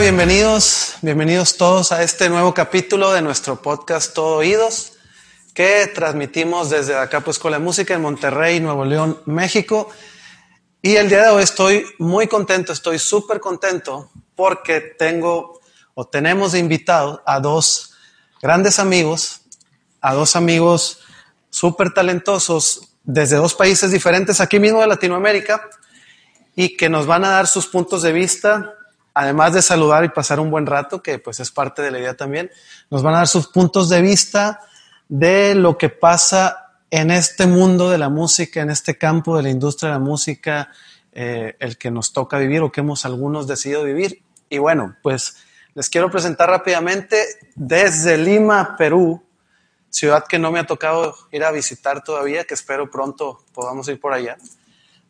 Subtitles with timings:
[0.00, 4.94] Bienvenidos, bienvenidos todos a este nuevo capítulo de nuestro podcast Todo Oídos,
[5.54, 9.88] que transmitimos desde acá pues con la música en Monterrey, Nuevo León, México.
[10.82, 15.60] Y el día de hoy estoy muy contento, estoy súper contento porque tengo
[15.94, 17.94] o tenemos de invitado a dos
[18.42, 19.42] grandes amigos,
[20.00, 21.04] a dos amigos
[21.50, 25.70] súper talentosos desde dos países diferentes aquí mismo de Latinoamérica
[26.56, 28.74] y que nos van a dar sus puntos de vista
[29.14, 32.14] además de saludar y pasar un buen rato, que pues es parte de la idea
[32.14, 32.50] también,
[32.90, 34.60] nos van a dar sus puntos de vista
[35.08, 39.50] de lo que pasa en este mundo de la música, en este campo de la
[39.50, 40.70] industria de la música,
[41.12, 44.22] eh, el que nos toca vivir o que hemos algunos decidido vivir.
[44.50, 45.36] Y bueno, pues
[45.74, 49.24] les quiero presentar rápidamente desde Lima, Perú,
[49.90, 54.00] ciudad que no me ha tocado ir a visitar todavía, que espero pronto podamos ir
[54.00, 54.36] por allá.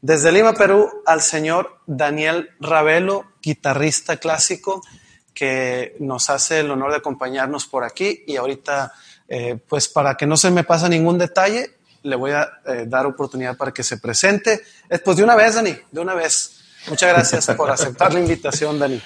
[0.04, 4.82] Desde Lima, Perú, al señor Daniel Ravelo, guitarrista clásico,
[5.32, 8.22] que nos hace el honor de acompañarnos por aquí.
[8.26, 8.92] Y ahorita,
[9.26, 13.06] eh, pues para que no se me pase ningún detalle, le voy a eh, dar
[13.06, 14.60] oportunidad para que se presente.
[14.90, 16.60] Eh, pues de una vez, Dani, de una vez.
[16.88, 19.00] Muchas gracias por aceptar la invitación, Dani.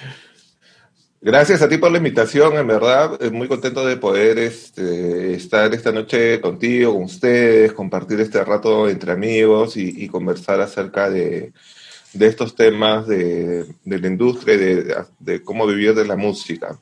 [1.21, 5.73] Gracias a ti por la invitación, en verdad, eh, muy contento de poder este, estar
[5.73, 11.51] esta noche contigo, con ustedes, compartir este rato entre amigos y, conversar acerca de,
[12.17, 14.57] estos temas de, la industria
[15.19, 16.79] de, cómo vivir de la música.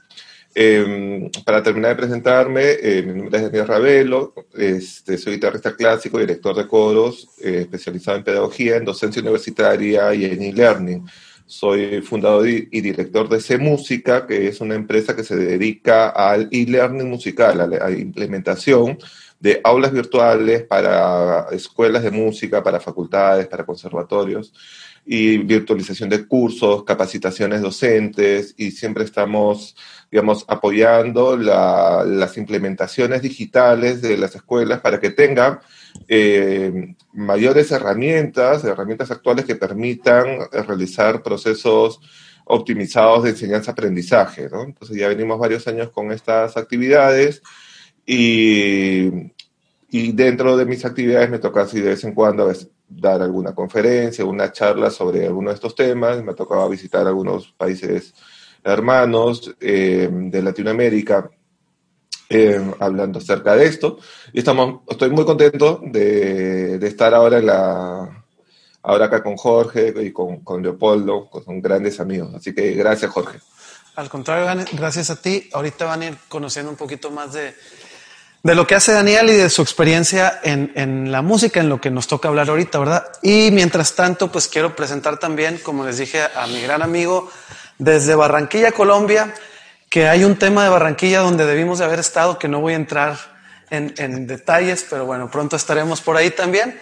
[0.54, 6.20] Em, para terminar de presentarme, eh, mi nombre es Daniel Ravelo, este, soy guitarrista clásico,
[6.20, 11.08] director de coros, eh, especializado en pedagogía, en docencia universitaria y en e-learning.
[11.48, 16.50] Soy fundador y director de C Música, que es una empresa que se dedica al
[16.52, 18.98] e-learning musical, a la implementación
[19.40, 24.54] de aulas virtuales para escuelas de música, para facultades, para conservatorios
[25.06, 29.74] y virtualización de cursos, capacitaciones docentes y siempre estamos,
[30.12, 35.60] digamos, apoyando las implementaciones digitales de las escuelas para que tengan
[36.08, 42.00] eh, mayores herramientas, herramientas actuales que permitan realizar procesos
[42.46, 44.44] optimizados de enseñanza-aprendizaje.
[44.44, 47.42] Entonces ya venimos varios años con estas actividades
[48.06, 49.32] y,
[49.92, 52.52] dentro de mis actividades me toca así de vez en cuando
[52.88, 56.24] dar alguna conferencia, una charla sobre alguno de estos temas.
[56.24, 58.14] Me tocaba visitar algunos países
[58.64, 61.30] hermanos eh, de Latinoamérica
[62.30, 64.00] eh, hablando acerca de esto.
[64.34, 68.24] Y estamos, estoy muy contento de, de, estar ahora en la
[68.84, 72.34] ahora acá con Jorge y con, con Leopoldo, que son grandes amigos.
[72.36, 73.40] Así que gracias, Jorge.
[73.96, 75.50] Al contrario, gracias a ti.
[75.54, 77.56] Ahorita van a ir conociendo un poquito más de,
[78.44, 81.82] de lo que hace Daniel y de su experiencia en, en, la música, en lo
[81.82, 83.08] que nos toca hablar ahorita, ¿verdad?
[83.22, 87.30] Y mientras tanto, pues quiero presentar también, como les dije, a mi gran amigo
[87.80, 89.34] desde Barranquilla, Colombia,
[89.90, 92.78] que hay un tema de Barranquilla donde debimos de haber estado, que no voy a
[92.78, 93.18] entrar
[93.70, 96.80] en, detalles, pero bueno, pronto estaremos por ahí también.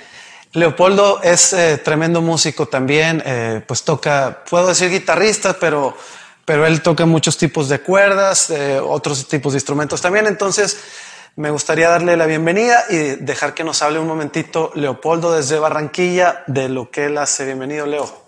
[0.53, 5.97] Leopoldo es eh, tremendo músico también, eh, pues toca, puedo decir guitarrista, pero,
[6.45, 10.79] pero él toca muchos tipos de cuerdas, eh, otros tipos de instrumentos también, entonces
[11.35, 16.43] me gustaría darle la bienvenida y dejar que nos hable un momentito Leopoldo desde Barranquilla
[16.47, 17.43] de lo que él hace.
[17.43, 18.24] Bienvenido, Leo.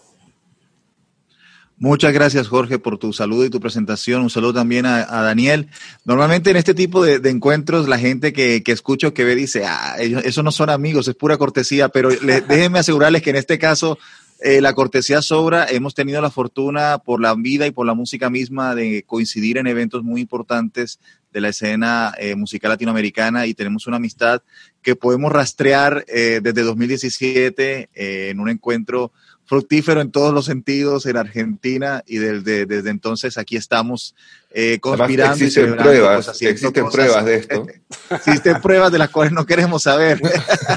[1.80, 4.24] Muchas gracias, Jorge, por tu saludo y tu presentación.
[4.24, 5.70] Un saludo también a, Daniel.
[6.06, 9.96] Normalmente en este tipo de, encuentros, la gente que, que escucho, que ve, dice, ah,
[10.00, 12.10] eso no son amigos, es pura cortesía, pero
[12.48, 14.00] déjenme asegurarles que en este caso
[14.40, 15.66] eh, la cortesía sobra.
[15.66, 19.68] Hemos tenido la fortuna por la vida y por la música misma de coincidir en
[19.68, 21.00] eventos muy importantes
[21.32, 24.42] de la escena eh, musical latinoamericana y tenemos una amistad
[24.82, 29.12] que podemos rastrear eh, desde 2017 en un encuentro
[29.48, 34.14] fructífero en todos los sentidos en Argentina y desde, desde entonces aquí estamos
[34.52, 37.68] eh, conspirando existen y pruebas, pues, existen pruebas de esto.
[38.12, 40.20] existen pruebas de las cuales no queremos saber.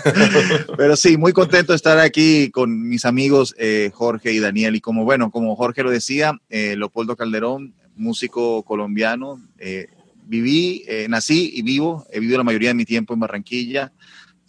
[0.76, 4.76] Pero sí, muy contento de estar aquí con mis amigos eh, Jorge y Daniel.
[4.76, 9.88] Y como bueno, como Jorge lo decía, eh, Leopoldo Calderón, músico colombiano, eh,
[10.26, 13.92] viví, nací y vivo, he vivido la mayoría de mi tiempo en Barranquilla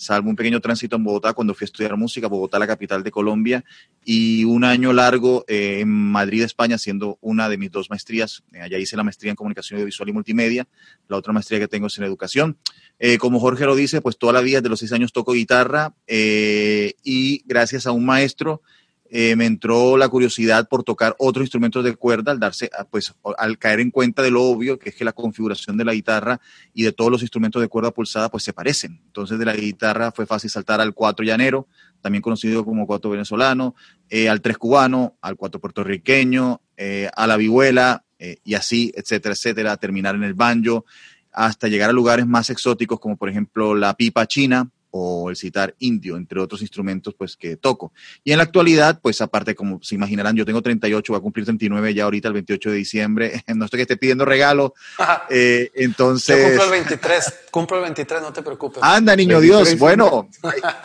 [0.02, 3.12] salvo un pequeño tránsito en Bogotá cuando fui a estudiar música, Bogotá, la capital de
[3.12, 3.64] Colombia,
[4.04, 8.44] y un año largo eh, en Madrid, España, haciendo una de mis dos maestrías.
[8.52, 10.68] Eh, allá hice la maestría en comunicación audiovisual y multimedia,
[11.08, 12.58] la otra maestría que tengo es en educación.
[12.98, 15.94] Eh, como Jorge lo dice, pues toda la vida, de los seis años, toco guitarra
[16.08, 18.64] y gracias a un maestro
[19.14, 23.14] eh, me entró la curiosidad por tocar otros instrumentos de cuerda al darse, ah, pues,
[23.38, 26.40] al caer en cuenta de lo obvio, que es que la configuración de la guitarra
[26.74, 29.02] y de todos los instrumentos de cuerda pulsada, pues se parecen.
[29.06, 31.68] Entonces, de la guitarra fue fácil saltar al cuatro llanero,
[32.00, 33.76] también conocido como cuatro venezolano,
[34.10, 39.34] eh, al tres cubano, al cuatro puertorriqueño, eh, a la vihuela, eh, y así, etcétera,
[39.34, 40.86] etcétera, terminar en el banjo,
[41.34, 45.74] hasta llegar a lugares más exóticos como por ejemplo la pipa china, o el citar
[45.80, 47.94] indio, entre otros instrumentos pues que toco.
[48.24, 51.46] Y en la actualidad, pues aparte, como se imaginarán, yo tengo 38, voy a cumplir
[51.46, 54.74] 39 ya ahorita el 28 de diciembre, no estoy que esté pidiendo regalo,
[55.30, 56.38] eh, entonces...
[56.38, 58.84] Yo cumplo el 23, cumplo el 23, no te preocupes.
[58.84, 60.30] Anda, niño Dios, bueno,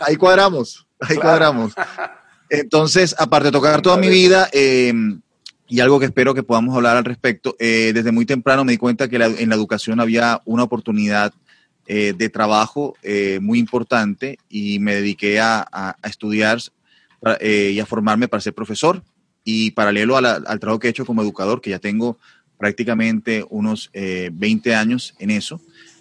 [0.01, 1.75] ahí, cuadramos, ahí cuadramos.
[2.49, 5.21] Entonces, aparte de tocar toda mi vida, em,
[5.69, 8.79] y algo que espero que podamos hablar al respecto, eh, desde muy temprano me di
[8.79, 11.35] cuenta que en la educación había una oportunidad
[11.87, 16.59] eh, de trabajo eh, muy importante y me dediqué a, estudiar
[17.41, 19.03] eh, y a formarme para ser profesor.
[19.45, 22.19] Y paralelo al trabajo que he hecho como educador, que ya tengo
[22.59, 25.61] prácticamente unos 20 años en eso,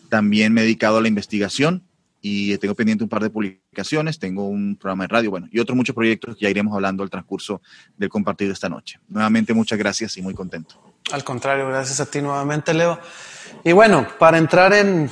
[0.10, 1.84] también me he dedicado a la investigación
[2.28, 5.76] y tengo pendiente un par de publicaciones, tengo un programa de radio, bueno, y otros
[5.76, 7.62] muchos proyectos que ya iremos hablando al transcurso
[7.96, 9.00] del compartir esta noche.
[9.08, 10.82] Nuevamente, muchas gracias y muy contento.
[11.12, 13.00] Al contrario, gracias a ti nuevamente, Leo.
[13.64, 15.12] Y bueno, para entrar en,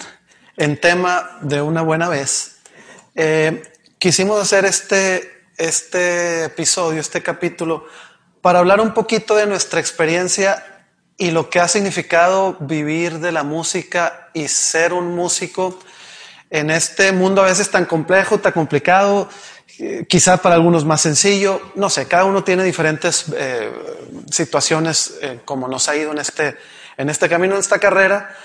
[0.57, 2.57] en tema de una buena vez,
[3.15, 3.63] eh,
[3.97, 7.85] quisimos hacer este, este episodio, este capítulo,
[8.41, 10.85] para hablar un poquito de nuestra experiencia
[11.17, 15.79] y lo que ha significado vivir de la música y ser un músico
[16.49, 19.29] en este mundo a veces tan complejo, tan complicado,
[19.79, 23.71] eh, quizá para algunos más sencillo, no sé, cada uno tiene diferentes eh,
[24.29, 25.15] situaciones
[25.45, 26.55] como nos ha ido en este,
[26.97, 28.35] en este camino, en esta carrera.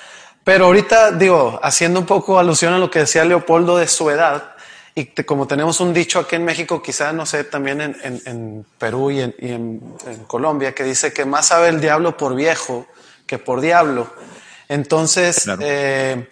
[0.49, 4.55] Pero ahorita, digo, haciendo un poco alusión a lo que decía Leopoldo de su edad,
[4.95, 9.21] y como tenemos un dicho aquí en México, quizá, no sé, también en, Perú y,
[9.21, 9.83] en,
[10.27, 12.87] Colombia, que dice que más sabe el diablo por viejo
[13.27, 14.11] que por diablo.
[14.71, 16.31] Entonces, eh,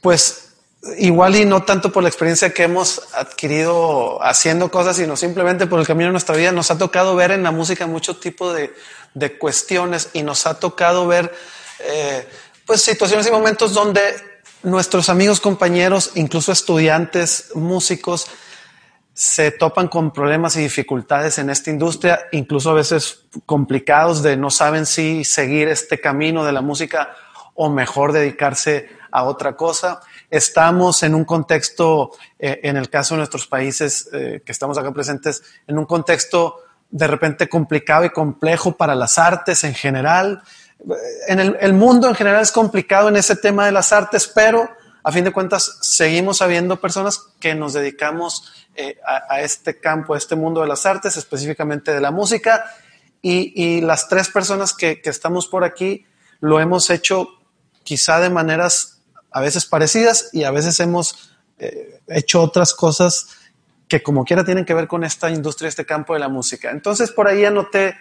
[0.00, 0.52] pues
[0.98, 5.80] igual y no tanto por la experiencia que hemos adquirido haciendo cosas, sino simplemente por
[5.80, 8.72] el camino de nuestra vida, nos ha tocado ver en la música mucho tipo de,
[9.40, 11.34] cuestiones y nos ha tocado ver...
[11.80, 12.26] Eh,
[12.66, 14.00] pues situaciones y momentos donde
[14.62, 18.26] nuestros amigos, compañeros, incluso estudiantes, músicos,
[19.14, 24.50] se topan con problemas y dificultades en esta industria, incluso a veces complicados de no
[24.50, 27.14] saben si seguir este camino de la música
[27.54, 30.00] o mejor dedicarse a otra cosa.
[30.28, 34.92] Estamos en un contexto, eh, en el caso de nuestros países eh, que estamos acá
[34.92, 36.56] presentes, en un contexto
[36.90, 40.42] de repente complicado y complejo para las artes en general
[41.28, 44.68] en el, mundo en general es complicado en ese tema de las artes, pero
[45.02, 50.18] a fin de cuentas seguimos habiendo personas que nos dedicamos eh, a, este campo, a
[50.18, 52.64] este mundo de las artes, específicamente de la música,
[53.22, 56.06] y, las tres personas que, estamos por aquí
[56.40, 57.28] lo hemos hecho
[57.82, 59.00] quizá de maneras
[59.32, 63.26] a veces parecidas y a veces hemos eh, hecho otras cosas
[63.88, 66.70] que como quiera tienen que ver con esta industria, este campo de la música.
[66.70, 67.96] Entonces por ahí anoté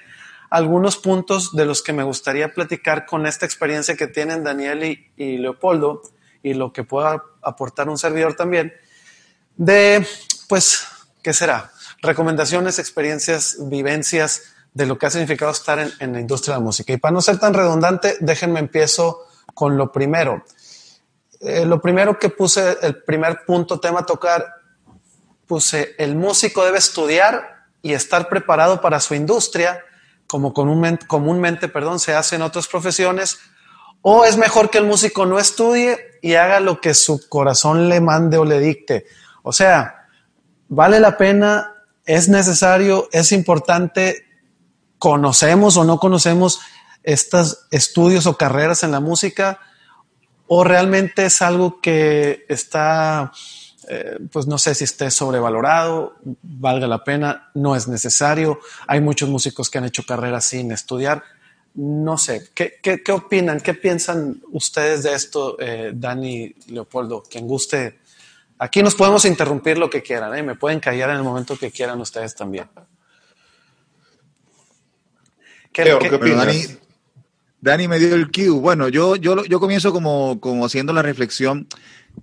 [0.56, 5.38] algunos puntos de los que me gustaría platicar con esta experiencia que tienen Daniel y,
[5.38, 6.02] Leopoldo
[6.42, 8.74] y lo que pueda aportar un servidor también,
[9.58, 10.08] de,
[10.48, 10.88] pues,
[11.22, 11.74] ¿qué será?
[12.02, 16.94] Recomendaciones, experiencias, vivencias de lo que ha significado estar en, la industria de la música.
[16.94, 20.46] Y para no ser tan redundante, déjenme empiezo con lo primero.
[21.42, 24.46] Eh, lo primero que puse, el primer punto, tema a tocar,
[25.48, 29.84] puse, el músico debe estudiar y estar preparado para su industria
[30.36, 33.40] como comúnmente, comúnmente perdón, se hace en otras profesiones,
[34.02, 38.02] o es mejor que el músico no estudie y haga lo que su corazón le
[38.02, 39.06] mande o le dicte.
[39.44, 40.08] O sea,
[40.68, 41.72] vale la pena,
[42.06, 44.26] es necesario, es importante,
[45.00, 46.60] conocemos o no conocemos
[47.04, 49.62] estos estudios o carreras en la música,
[50.48, 53.32] o realmente es algo que está
[53.88, 58.60] eh, pues no sé si esté sobrevalorado, valga la pena, no es necesario.
[58.88, 61.24] Hay muchos músicos que han hecho carreras sin estudiar.
[61.76, 63.60] No sé, ¿qué, qué, opinan?
[63.60, 67.24] ¿Qué piensan ustedes de esto, eh, Dani, Leopoldo?
[67.30, 68.00] Quien guste.
[68.58, 70.42] Aquí nos podemos interrumpir lo que quieran, ¿eh?
[70.42, 72.70] me pueden callar en el momento que quieran ustedes también.
[75.74, 76.66] ¿Qué, Dani,
[77.60, 78.50] Dani, me dio el cue.
[78.50, 81.68] Bueno, yo, yo, yo comienzo como, como haciendo la reflexión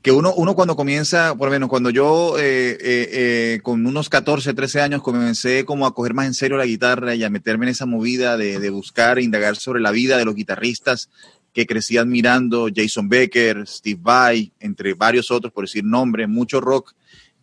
[0.00, 4.08] que uno, uno cuando comienza, por lo menos cuando yo eh, eh, eh, con unos
[4.08, 7.66] 14, 13 años comencé como a coger más en serio la guitarra y a meterme
[7.66, 11.10] en esa movida de, de buscar indagar sobre la vida de los guitarristas
[11.52, 16.94] que crecí admirando, Jason Becker, Steve Vai, entre varios otros, por decir nombres, mucho rock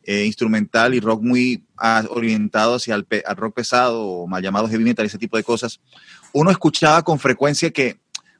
[0.07, 4.83] instrumental y rock muy ah, orientado hacia el al rock pesado o mal llamado heavy
[4.83, 5.79] metal, ese tipo de cosas.
[6.33, 7.99] Uno escuchaba con frecuencia que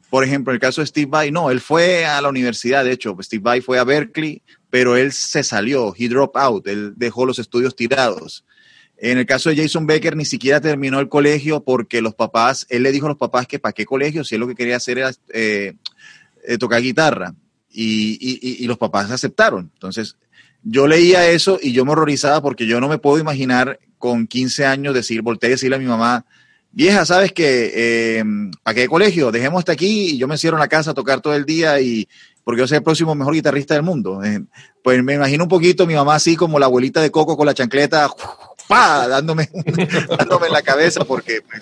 [0.10, 2.92] por ejemplo, en el caso de Steve Vai, no, él fue a la universidad, de
[2.92, 7.25] hecho, Steve Vai fue a Berkeley, pero él se salió, he dropped out, él dejó
[7.25, 8.46] los estudios tirados.
[9.01, 12.84] En el caso de Jason Becker, ni siquiera terminó el colegio porque los papás, él
[12.84, 14.98] le dijo a los papás que para qué colegio, si él lo que quería hacer
[14.98, 15.74] era eh,
[16.46, 17.34] eh, tocar guitarra.
[17.72, 19.72] Y, los papás aceptaron.
[19.74, 20.18] Entonces,
[20.63, 24.66] yo leía eso y yo me horrorizaba porque yo no me puedo imaginar con 15
[24.66, 26.25] años decir, volteé a decirle a mi mamá,
[26.71, 27.71] vieja, ¿sabes qué?
[27.73, 28.23] Eh,
[28.63, 29.31] ¿Para qué colegio?
[29.31, 31.79] Dejemos hasta aquí y yo me cierro en la casa a tocar todo el día
[31.79, 32.07] y
[32.43, 34.21] porque yo soy el próximo mejor guitarrista del mundo.
[34.83, 37.53] pues me imagino un poquito mi mamá así como la abuelita de Coco con la
[37.53, 38.09] chancleta
[38.67, 39.07] ¡pah!
[39.09, 41.61] dándome, en la cabeza porque pues,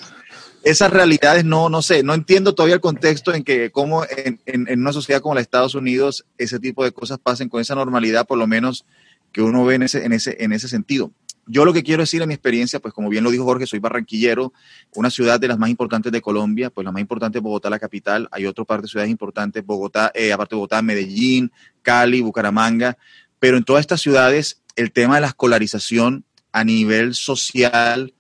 [0.64, 4.80] esas realidades no, no sé, no entiendo todavía el contexto en que cómo en, en,
[4.80, 8.28] una sociedad como la de Estados Unidos ese tipo de cosas pasen con esa normalidad,
[8.28, 8.86] por lo menos
[9.32, 11.12] que uno ve en ese, en ese, en ese sentido.
[11.48, 13.80] Yo lo que quiero decir en mi experiencia, pues como bien lo dijo Jorge, soy
[13.80, 14.54] barranquillero,
[14.96, 17.80] una ciudad de las más importantes de Colombia, pues la más importante es Bogotá, la
[17.80, 21.52] capital, hay otra parte de ciudades importantes, Bogotá, eh, aparte de Bogotá, Medellín,
[21.82, 22.98] Cali, Bucaramanga,
[23.40, 28.14] pero en todas estas ciudades el tema de la escolarización a nivel social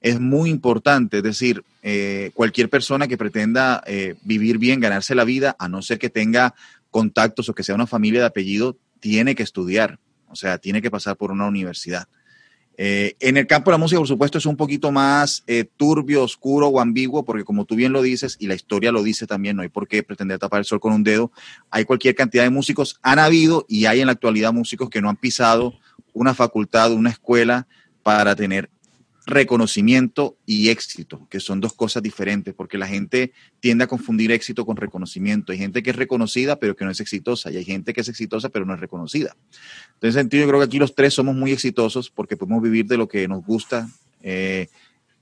[0.00, 1.18] es muy importante.
[1.18, 5.82] Es decir, eh, cualquier persona que pretenda eh, vivir bien, ganarse la vida, a no
[5.82, 6.54] ser que tenga
[6.90, 9.98] contactos o que sea una familia de apellido, tiene que estudiar.
[10.28, 12.08] O sea, tiene que pasar por una universidad.
[12.78, 15.44] Eh, en el campo de la música, por supuesto, es un poquito más
[15.76, 19.26] turbio, oscuro o ambiguo, porque como tú bien lo dices, y la historia lo dice
[19.26, 21.32] también, no hay por qué pretender tapar el sol con un dedo,
[21.70, 25.08] hay cualquier cantidad de músicos, han habido y hay en la actualidad músicos que no
[25.08, 25.74] han pisado
[26.12, 27.66] una facultad, una escuela
[28.02, 28.70] para tener
[29.26, 34.64] reconocimiento y éxito, que son dos cosas diferentes, porque la gente tiende a confundir éxito
[34.64, 35.50] con reconocimiento.
[35.50, 38.08] Hay gente que es reconocida pero que no es exitosa, y hay gente que es
[38.08, 39.36] exitosa pero no es reconocida.
[40.00, 42.96] En sentido, yo creo que aquí los tres somos muy exitosos porque podemos vivir de
[42.96, 43.88] lo que nos gusta,
[44.22, 44.68] eh,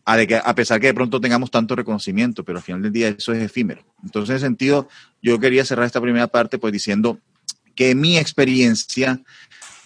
[0.05, 3.43] a, pesar que de pronto tengamos tanto reconocimiento, pero al final del día eso es
[3.43, 3.83] efímero.
[4.03, 4.87] Entonces, en ese sentido,
[5.23, 7.19] yo quería cerrar esta primera parte pues diciendo
[7.75, 9.23] que mi experiencia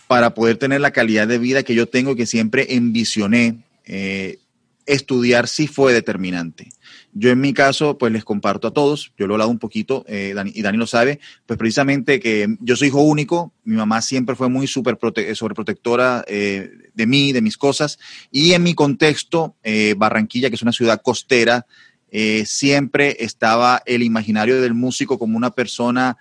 [0.09, 4.39] para poder tener la calidad de vida que yo tengo, que siempre envisioné, eh,
[4.87, 6.71] estudiar sí fue determinante.
[7.13, 10.05] Yo en mi caso, pues les comparto a todos, yo lo he hablado un poquito,
[10.09, 14.37] eh, y Dani lo sabe, pues precisamente que yo soy hijo único, mi mamá siempre
[14.37, 14.97] fue muy super
[15.35, 17.99] sobreprotectora eh, de mí, de mis cosas,
[18.31, 19.57] y en mi contexto,
[19.97, 21.67] Barranquilla, que es una ciudad costera,
[22.45, 26.17] siempre estaba el imaginario del músico como una persona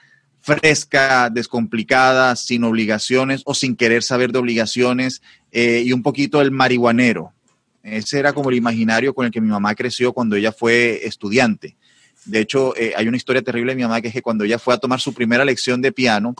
[0.47, 5.21] fresca, descomplicada, sin obligaciones o sin querer saber de obligaciones,
[5.51, 7.33] eh, y un poquito el marihuanero.
[7.88, 11.77] Ese era como el imaginario con el que mi mamá creció cuando ella fue estudiante.
[12.25, 14.60] De hecho, eh, hay una historia terrible de mi mamá que es que cuando ella
[14.60, 16.36] fue a tomar su primera lección de piano,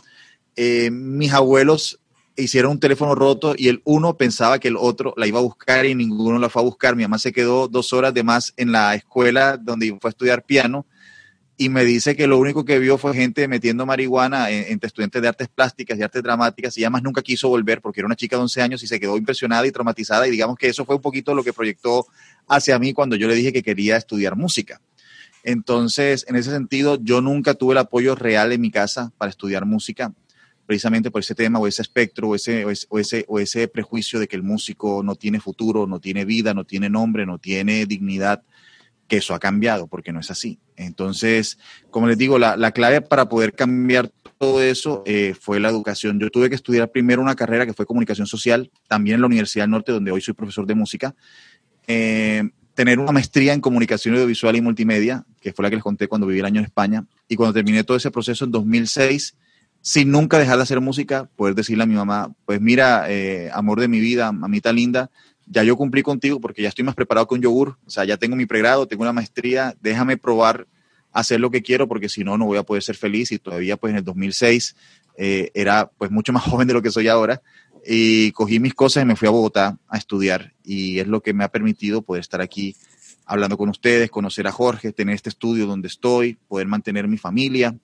[0.56, 2.00] eh, mis abuelos
[2.36, 5.86] hicieron un teléfono roto y el uno pensaba que el otro la iba a buscar
[5.86, 6.96] y ninguno la fue a buscar.
[6.96, 10.44] Mi mamá se quedó dos horas de más en la escuela donde fue a estudiar
[10.44, 10.86] piano
[11.60, 15.28] y me dice que lo único que vio fue gente metiendo marihuana entre estudiantes de
[15.28, 18.44] artes plásticas y artes dramáticas y además nunca quiso volver porque era una chica de
[18.44, 21.34] 11 años y se quedó impresionada y traumatizada y digamos que eso fue un poquito
[21.34, 22.06] lo que proyectó
[22.48, 24.80] hacia mí cuando yo le dije que quería estudiar música.
[25.44, 29.66] Entonces, en ese sentido, yo nunca tuve el apoyo real en mi casa para estudiar
[29.66, 30.14] música,
[30.68, 34.28] precisamente por ese tema o ese espectro o ese, o ese, o ese prejuicio de
[34.28, 38.44] que el músico no tiene futuro, no tiene vida, no tiene nombre, no tiene dignidad
[39.08, 40.60] que eso ha cambiado, porque no es así.
[40.76, 41.58] Entonces,
[41.90, 46.20] como les digo, la, clave para poder cambiar todo eso eh, fue la educación.
[46.20, 49.64] Yo tuve que estudiar primero una carrera que fue comunicación social, también en la Universidad
[49.64, 51.16] del Norte, donde hoy soy profesor de música.
[51.88, 52.44] Eh,
[52.76, 56.28] tener una maestría en comunicación audiovisual y multimedia, que fue la que les conté cuando
[56.28, 57.06] viví el año en España.
[57.28, 59.36] Y cuando terminé todo ese proceso en 2006,
[59.82, 63.80] sin nunca dejar de hacer música, poder decirle a mi mamá, pues mira, eh, amor
[63.80, 65.10] de mi vida, mamita linda,
[65.50, 68.18] ya yo cumplí contigo porque ya estoy más preparado que un yogur, o sea, ya
[68.18, 70.68] tengo mi pregrado, tengo una maestría, déjame probar
[71.12, 73.78] hacer lo que quiero porque si no, no voy a poder ser feliz y todavía
[73.78, 74.76] pues en el 2006
[75.18, 77.42] eh, era pues mucho más joven de lo que soy ahora
[77.86, 81.34] y cogí mis cosas y me fui a Bogotá a estudiar y es lo que
[81.34, 82.76] me ha permitido poder estar aquí
[83.26, 87.76] hablando con ustedes, conocer a Jorge, tener este estudio donde estoy, poder mantener mi familia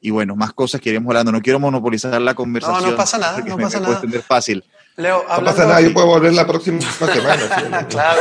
[0.00, 1.32] y bueno, más cosas que iremos hablando.
[1.32, 2.82] No quiero monopolizar la conversación.
[2.82, 4.00] No, no pasa nada, no pasa nada.
[4.22, 4.64] fácil.
[5.00, 7.86] Leo, no pasa nada, yo puedo volver la próxima semana.
[7.88, 8.20] claro.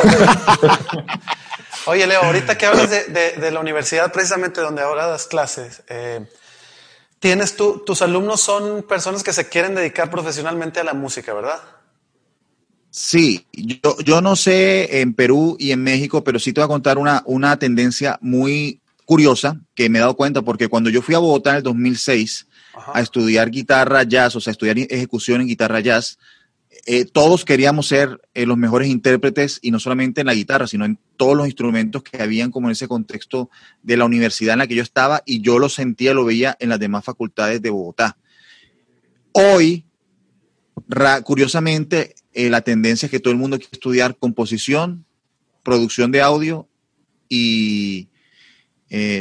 [1.85, 6.25] Oye, Leo, ahorita que hablas de, la universidad, precisamente donde ahora das clases, eh,
[7.19, 11.59] tienes tú, tus alumnos son personas que se quieren dedicar profesionalmente a la música, ¿verdad?
[12.91, 16.69] Sí, yo, yo no sé en Perú y en México, pero sí te voy a
[16.69, 21.15] contar una, una tendencia muy curiosa que me he dado cuenta, porque cuando yo fui
[21.15, 22.47] a Bogotá en el 2006
[22.93, 26.19] a estudiar guitarra jazz, o sea, estudiar ejecución en guitarra jazz,
[26.91, 30.85] eh, todos queríamos ser eh, los mejores intérpretes y no solamente en la guitarra, sino
[30.85, 33.51] en todos los instrumentos que habían como en ese contexto
[33.83, 36.69] de la universidad en la que yo estaba y yo lo sentía, lo veía en
[36.69, 38.17] las demás facultades de Bogotá.
[39.33, 39.85] Hoy,
[41.25, 45.05] curiosamente, eh, la tendencia es que todo el mundo quiere estudiar composición,
[45.61, 46.67] producción de audio
[47.29, 48.07] y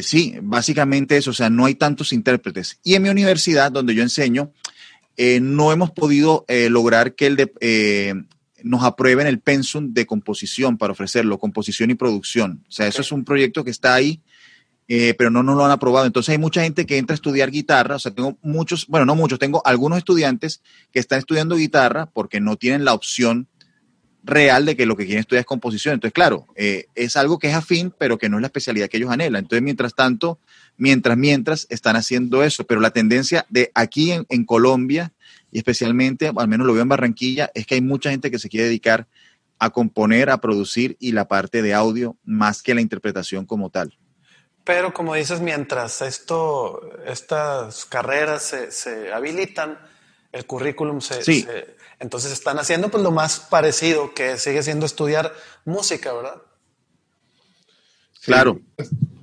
[0.01, 2.81] sí, básicamente eso, o sea, no hay tantos intérpretes.
[2.83, 4.55] Y en mi universidad, donde yo enseño,
[5.19, 8.25] eh, no hemos podido lograr que el de,
[8.63, 12.65] nos aprueben el pensum de composición para ofrecerlo, composición y producción.
[12.67, 14.23] O sea, eso es un proyecto que está ahí
[14.91, 16.07] eh, pero no nos lo han aprobado.
[16.07, 19.15] Entonces hay mucha gente que entra a estudiar guitarra, o sea, tengo muchos, bueno, no
[19.15, 23.49] muchos, tengo algunos estudiantes que están estudiando guitarra porque no tienen la opción
[24.25, 25.93] real de que lo que quieren estudiar es composición.
[25.93, 28.97] Entonces, claro, eh, es algo que es afín, pero que no es la especialidad que
[28.97, 29.45] ellos anhelan.
[29.45, 30.41] Entonces, mientras tanto,
[30.79, 35.13] mientras, mientras están haciendo eso, pero la tendencia de aquí en, en Colombia,
[35.51, 38.49] y especialmente, al menos lo veo en Barranquilla, es que hay mucha gente que se
[38.49, 39.07] quiere dedicar
[39.59, 43.99] a componer, a producir y la parte de audio más que la interpretación como tal.
[44.65, 49.79] Pero como dices, mientras esto, estas carreras se, habilitan,
[50.31, 51.57] el currículum se,
[51.99, 55.33] Entonces están haciendo pues lo más parecido que sigue siendo estudiar
[55.65, 56.43] música, ¿verdad?
[58.23, 58.61] Claro,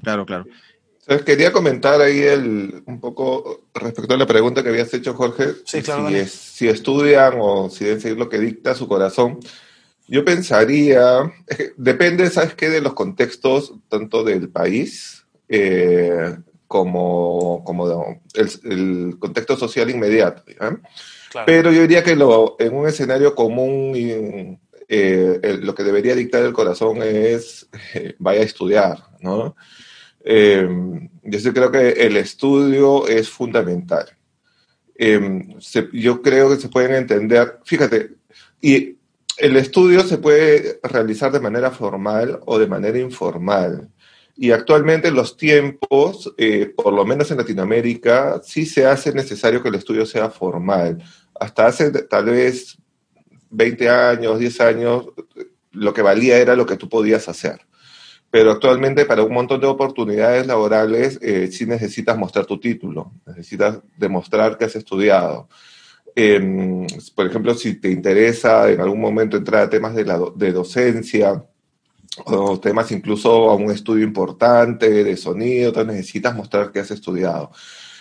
[0.02, 0.46] claro, claro.
[1.26, 5.54] Quería comentar ahí el, un poco respecto a la pregunta que habías hecho, Jorge.
[5.66, 6.10] Sí, claro.
[6.10, 9.40] Si, si estudian o si deben seguir lo que dicta su corazón.
[10.08, 11.34] Yo pensaría,
[11.78, 12.70] depende, ¿sabes qué?
[12.70, 16.36] De los contextos, tanto del país eh,
[16.68, 20.44] como, como el, contexto social inmediato.
[21.46, 23.94] Pero yo diría que lo, en un escenario común,
[24.88, 29.56] eh, lo que debería dictar el corazón es eh, vaya a estudiar, ¿no?
[30.26, 34.06] Yo sí creo que el estudio es fundamental.
[35.94, 38.12] yo creo que se pueden entender, fíjate,
[38.62, 38.98] y
[39.38, 43.90] el estudio se puede realizar de manera formal o de manera informal.
[44.38, 49.70] Y actualmente los tiempos, eh, por lo menos en Latinoamérica, sí se hace necesario que
[49.70, 51.02] el estudio sea formal.
[51.40, 52.78] Hasta hace tal vez
[53.50, 55.06] 20 años, 10 años,
[55.72, 57.62] lo que valía era lo que tú podías hacer.
[58.36, 63.80] Pero actualmente para un montón de oportunidades laborales eh, sí necesitas mostrar tu título, necesitas
[63.96, 65.48] demostrar que has estudiado.
[66.14, 70.52] Em, por ejemplo, si te interesa en algún momento entrar a temas de, la, de
[70.52, 71.46] docencia,
[72.26, 77.52] o temas incluso a un estudio importante de sonido, entonces necesitas mostrar que has estudiado.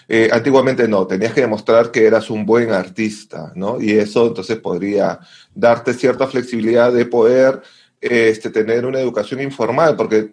[0.08, 3.80] Eh, antiguamente no, tenías que demostrar que eras un buen artista, ¿no?
[3.80, 5.20] Y eso entonces podría
[5.54, 7.62] darte cierta flexibilidad de poder
[8.04, 10.32] este, tener una educación informal, porque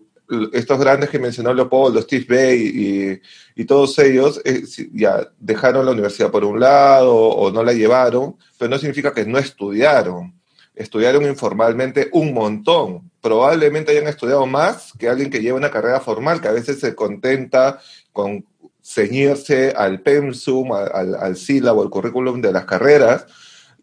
[0.54, 3.22] estos grandes que mencionó Leopoldo, Steve Bay
[3.56, 8.36] y, todos ellos eh, ya dejaron la universidad por un lado o no la llevaron,
[8.58, 10.34] pero no significa que no estudiaron
[10.76, 13.12] estudiaron informalmente un montón.
[13.22, 16.96] Probablemente hayan estudiado más que alguien que lleva una carrera formal, que a veces se
[16.96, 17.80] contenta
[18.12, 18.46] con
[18.84, 23.26] ceñirse al pensum, al, al sílabo, al currículum de las carreras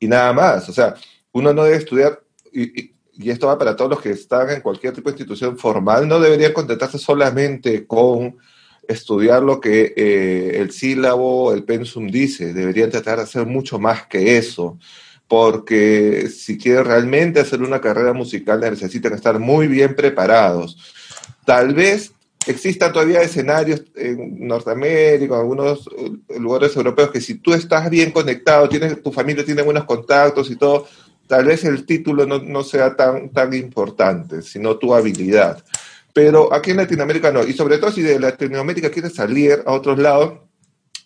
[0.01, 0.69] y nada más.
[0.69, 0.95] O sea,
[1.33, 2.21] uno no debe estudiar,
[2.53, 2.93] y,
[3.27, 6.53] esto va para todos los que están en cualquier tipo de institución formal, no deberían
[6.53, 8.37] contentarse solamente con
[8.87, 14.07] estudiar lo que eh, el sílabo, el pensum dice, deberían tratar de hacer mucho más
[14.07, 14.79] que eso
[15.29, 20.79] porque si quieren realmente hacer una carrera musical necesitan estar muy bien preparados.
[21.45, 22.13] Tal vez
[22.47, 28.11] existan todavía escenarios en Norteamérica, en algunos eh, lugares europeos, que si tú estás bien
[28.11, 30.87] conectado, tienes, tu familia tiene buenos contactos y todo,
[31.29, 35.63] tal vez el título no, no sea tan, tan importante, sino tu habilidad.
[36.13, 39.99] Pero aquí en Latinoamérica no, y sobre todo si de Latinoamérica quieres salir a otros
[39.99, 40.41] lados,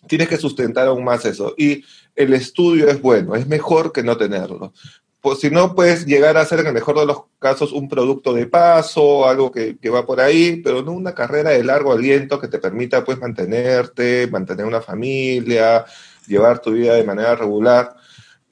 [0.07, 1.53] tienes que sustentar aún más eso.
[1.57, 1.83] Y
[2.15, 4.73] el estudio es bueno, es mejor que no tenerlo.
[5.21, 8.33] Pues si no, puedes llegar a ser en el mejor de los casos un producto
[8.33, 12.39] de paso, algo que, que, va por ahí, pero no una carrera de largo aliento
[12.39, 15.85] que te permita pues mantenerte, mantener una familia,
[16.27, 17.95] llevar tu vida de manera regular.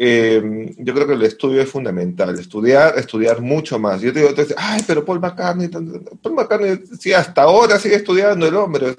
[0.04, 4.02] Eh, yo creo que el estudio es fundamental, estudiar, estudiar mucho más.
[4.02, 8.48] Yo te digo, entonces, ay, pero Paul McCartney, Paul McCartney, sí, hasta ahora sigue estudiando
[8.48, 8.96] el hombre,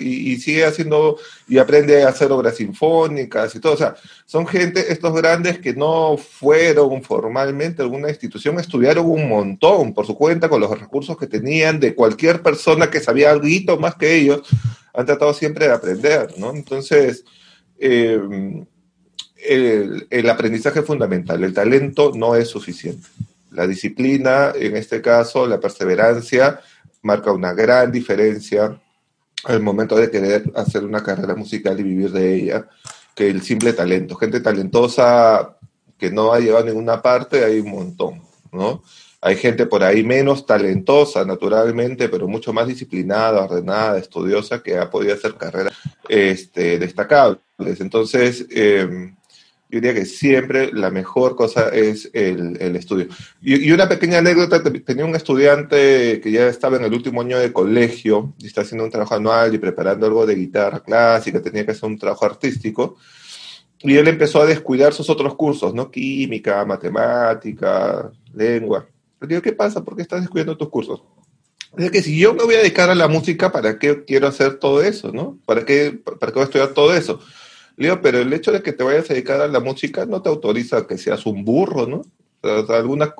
[0.00, 3.74] y, sigue haciendo, y aprende a hacer obras sinfónicas y todo.
[3.74, 9.28] O sea, son gente, estos grandes que no fueron formalmente a alguna institución, estudiaron un
[9.28, 13.76] montón por su cuenta, con los recursos que tenían, de cualquier persona que sabía algo
[13.78, 14.40] más que ellos,
[14.94, 16.54] han tratado siempre de aprender, ¿no?
[16.54, 17.26] Entonces,
[17.78, 18.18] eh,
[19.36, 21.42] el, aprendizaje fundamental.
[21.42, 23.06] El talento no es suficiente.
[23.50, 26.60] La disciplina, en este caso, la perseverancia,
[27.02, 28.80] marca una gran diferencia
[29.44, 32.68] al momento de querer hacer una carrera musical y vivir de ella
[33.14, 34.16] que el simple talento.
[34.16, 35.56] Gente talentosa
[35.96, 38.22] que no ha llegado a ninguna parte, hay un montón,
[38.52, 38.82] ¿no?
[39.22, 44.90] Hay gente por ahí menos talentosa, naturalmente, pero mucho más disciplinada, ordenada, estudiosa, que ha
[44.90, 45.72] podido hacer carreras
[46.08, 47.40] este, destacables.
[47.58, 49.14] Entonces, eh,
[49.68, 53.08] yo diría que siempre la mejor cosa es el, el estudio.
[53.42, 57.38] Y, y, una pequeña anécdota, tenía un estudiante que ya estaba en el último año
[57.38, 61.64] de colegio y está haciendo un trabajo anual y preparando algo de guitarra clásica, tenía
[61.64, 62.96] que hacer un trabajo artístico.
[63.80, 65.90] Y él empezó a descuidar sus otros cursos, ¿no?
[65.90, 68.86] Química, matemática, lengua.
[69.20, 69.82] Le digo, ¿qué pasa?
[69.84, 71.02] ¿Por qué estás descuidando tus cursos?
[71.76, 74.58] Es que si yo me voy a dedicar a la música, ¿para qué quiero hacer
[74.58, 75.38] todo eso, no?
[75.44, 77.20] ¿Para qué, para qué voy a estudiar todo eso?
[77.76, 80.22] Le digo, pero el hecho de que te vayas a dedicar a la música no
[80.22, 82.02] te autoriza a que seas un burro, ¿no?
[82.42, 83.10] Algunas,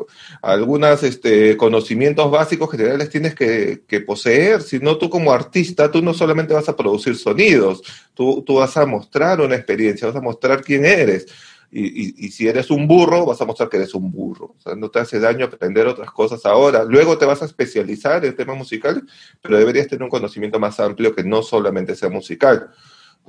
[0.40, 6.00] algunas este, conocimientos básicos generales tienes que, que, poseer, si no tú como artista, tú
[6.00, 7.82] no solamente vas a producir sonidos,
[8.14, 11.26] tú, tú vas a mostrar una experiencia, vas a mostrar quién eres.
[11.72, 14.54] Y, y, si eres un burro, vas a mostrar que eres un burro.
[14.56, 16.84] O sea, no te hace daño aprender otras cosas ahora.
[16.84, 19.02] Luego te vas a especializar en temas musicales,
[19.42, 22.70] pero deberías tener un conocimiento más amplio que no solamente sea musical.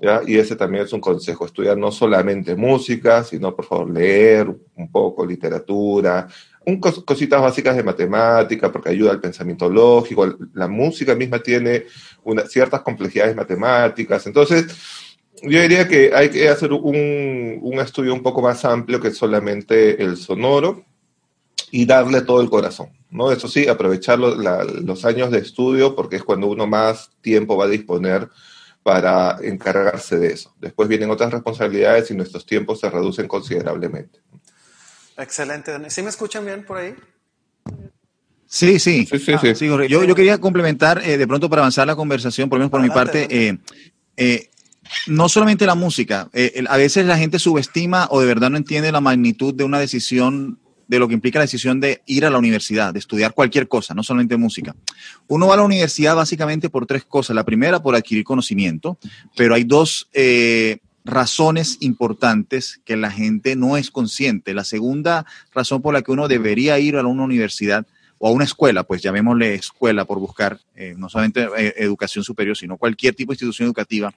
[0.02, 0.22] ¿Ya?
[0.26, 4.92] Y ese también es un consejo, estudiar no solamente música, sino por favor leer un
[4.92, 6.28] poco literatura,
[6.66, 11.86] un cos cositas básicas de matemática, porque ayuda al pensamiento lógico, la música misma tiene
[12.24, 14.68] una, ciertas complejidades matemáticas, entonces
[15.44, 20.02] yo diría que hay que hacer un, un estudio un poco más amplio que solamente
[20.04, 20.84] el sonoro
[21.72, 23.32] y darle todo el corazón, ¿no?
[23.32, 27.56] Eso sí, aprovechar lo, la, los años de estudio porque es cuando uno más tiempo
[27.56, 28.30] va a disponer
[28.88, 30.56] para encargarse de eso.
[30.62, 34.22] Después vienen otras responsabilidades y nuestros tiempos se reducen considerablemente.
[35.18, 35.90] Excelente.
[35.90, 36.96] ¿Sí me escuchan bien por ahí?
[38.46, 39.06] Sí, sí.
[39.06, 39.56] sí, sí, ah, sí.
[39.56, 42.72] sí yo, yo, quería complementar, eh, de pronto para avanzar la conversación, por lo menos
[42.72, 43.58] por Adelante, mi parte, eh,
[44.16, 44.50] eh,
[45.08, 48.90] no solamente la música, eh, a veces la gente subestima o de verdad no entiende
[48.94, 52.38] la magnitud de una decisión de lo que implica la decisión de ir a la
[52.38, 54.76] universidad, de estudiar cualquier cosa, no solamente música.
[55.28, 57.36] Uno va a la universidad básicamente por tres cosas.
[57.36, 58.98] La primera, por adquirir conocimiento,
[59.36, 64.54] pero hay dos eh, razones importantes que la gente no es consciente.
[64.54, 67.86] La segunda razón por la que uno debería ir a una universidad
[68.20, 72.58] o a una escuela, pues llamémosle escuela por buscar eh, no solamente eh, educación superior,
[72.58, 74.14] sino cualquier tipo de institución educativa,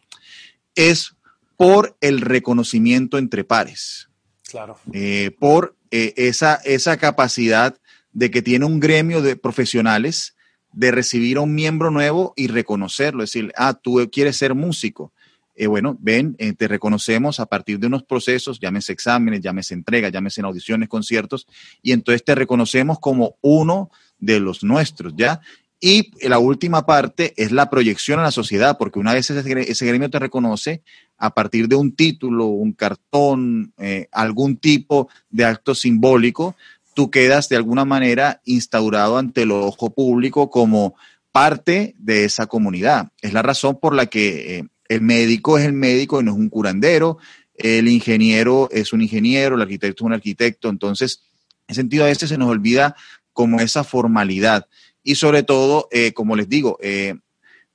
[0.75, 1.15] es
[1.57, 4.09] por el reconocimiento entre pares.
[4.51, 4.79] Claro.
[4.93, 7.77] Eh, por eh, esa, esa capacidad
[8.13, 10.35] de que tiene un gremio de profesionales
[10.73, 15.13] de recibir a un miembro nuevo y reconocerlo, decir, ah, tú quieres ser músico.
[15.57, 20.13] Eh, bueno, ven, eh, te reconocemos a partir de unos procesos, llámese exámenes, llámese entregas,
[20.13, 21.47] llámese en audiciones, conciertos,
[21.83, 25.41] y entonces te reconocemos como uno de los nuestros, ¿ya?
[25.81, 29.87] Y la última parte es la proyección a la sociedad, porque una vez ese, ese
[29.87, 30.83] gremio te reconoce,
[31.17, 36.55] a partir de un título, un cartón, eh, algún tipo de acto simbólico,
[36.95, 40.97] tú quedas de alguna manera instaurado ante el ojo público como
[41.33, 43.09] parte de esa comunidad.
[43.23, 46.37] Es la razón por la que eh, el médico es el médico y no es
[46.37, 47.19] un curandero,
[47.55, 50.69] el ingeniero es un ingeniero, el arquitecto es un arquitecto.
[50.69, 51.23] Entonces,
[51.69, 52.97] en sentido a veces se nos olvida
[53.33, 54.67] como esa formalidad
[55.03, 57.15] y sobre todo, eh, como les digo, eh,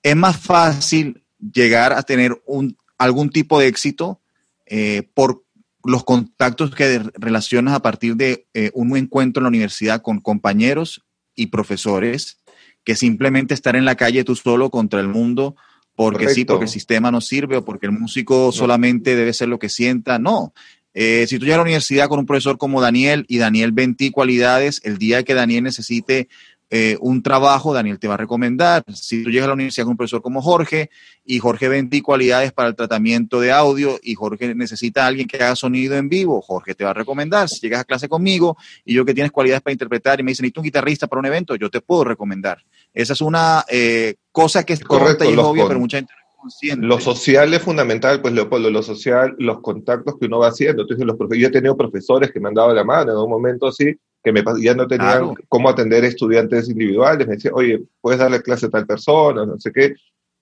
[0.03, 4.21] es más fácil llegar a tener un, algún tipo de éxito
[4.65, 5.43] eh, por
[5.83, 11.03] los contactos que relacionas a partir de un encuentro en la universidad con compañeros
[11.35, 12.39] y profesores
[12.83, 15.55] que simplemente estar en la calle tú solo contra el mundo
[15.95, 16.35] porque Correcto.
[16.35, 18.51] sí, porque el sistema no sirve o porque el músico no.
[18.51, 20.19] solamente debe ser lo que sienta.
[20.19, 20.53] No.
[20.93, 23.95] Eh, si tú llegas a la universidad con un profesor como Daniel y Daniel ven
[23.95, 26.29] ti cualidades, el día que Daniel necesite
[26.69, 28.84] eh, un trabajo, Daniel te va a recomendar.
[28.93, 30.89] Si tú llegas a la universidad con un profesor como Jorge
[31.23, 35.28] y Jorge ven ti cualidades para el tratamiento de audio y Jorge necesita a alguien
[35.28, 37.49] que haga sonido en vivo, Jorge te va a recomendar.
[37.49, 40.43] Si llegas a clase conmigo y yo que tienes cualidades para interpretar y me dicen,
[40.43, 42.63] necesito un guitarrista para un evento, yo te puedo recomendar.
[42.93, 46.86] Esa es una eh, cosa que es correcta y es obvia, pero mucha gente Consciente.
[46.86, 50.84] Lo social es fundamental, pues Leopoldo, lo social, los contactos que uno va haciendo.
[50.84, 53.65] Entonces, los yo he tenido profesores que me han dado la mano en un momento
[53.65, 55.35] así, que me, ya no tenían claro.
[55.47, 57.27] cómo atender estudiantes individuales.
[57.27, 59.93] Me decían, oye, puedes darle clase a tal persona, no sé qué.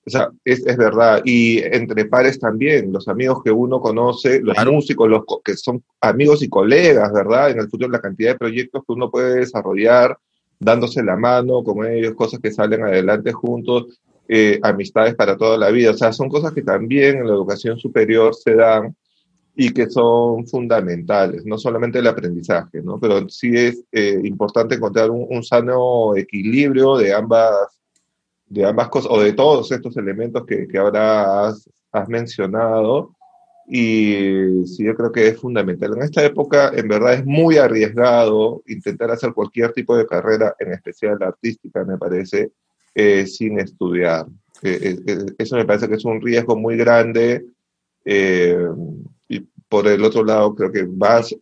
[0.05, 1.21] O sea, es, es verdad.
[1.25, 4.71] Y entre pares también, los amigos que uno conoce, los claro.
[4.71, 7.51] músicos, los que son amigos y colegas, ¿verdad?
[7.51, 10.17] En el futuro, la cantidad de proyectos que uno puede desarrollar
[10.59, 15.71] dándose la mano con ellos, cosas que salen adelante juntos eh, amistades para toda la
[15.71, 15.91] vida.
[15.91, 18.95] O sea, son cosas que también en la educación superior se dan
[19.55, 22.99] y que son fundamentales, no solamente el aprendizaje, ¿no?
[22.99, 27.79] Pero sí es eh, importante encontrar un, un, sano equilibrio de ambas,
[28.47, 33.15] de ambas cosas, o de todos estos elementos que, que ahora has, has mencionado.
[33.67, 35.93] Y sí, yo creo que es fundamental.
[35.95, 40.73] En esta época, en verdad, es muy arriesgado intentar hacer cualquier tipo de carrera, en
[40.73, 42.51] especial la artística, me parece,
[42.93, 44.25] eh, sin estudiar.
[44.63, 47.45] Eh, eh, eso me parece que es un riesgo muy grande,
[49.73, 51.35] por el otro lado, creo que vas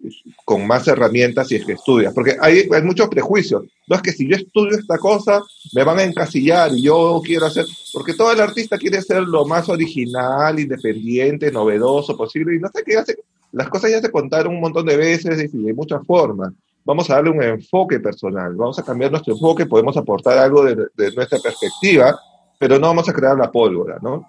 [0.45, 3.63] con más herramientas y es que estudias, porque hay, hay muchos prejuicios.
[3.87, 7.47] No es que si yo estudio esta cosa, me van a encasillar y yo quiero
[7.47, 12.69] hacer, porque todo el artista quiere ser lo más original, independiente, novedoso posible, y no
[12.73, 13.17] sé qué hace.
[13.51, 16.53] Las cosas ya se contaron un montón de veces y de muchas formas.
[16.85, 20.87] Vamos a darle un enfoque personal, vamos a cambiar nuestro enfoque, podemos aportar algo de,
[20.95, 22.17] de nuestra perspectiva,
[22.57, 24.25] pero no vamos a crear la pólvora, ¿no?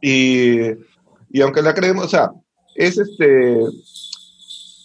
[0.00, 0.60] Y,
[1.28, 2.30] y aunque la creemos, o sea,
[2.76, 3.58] es este,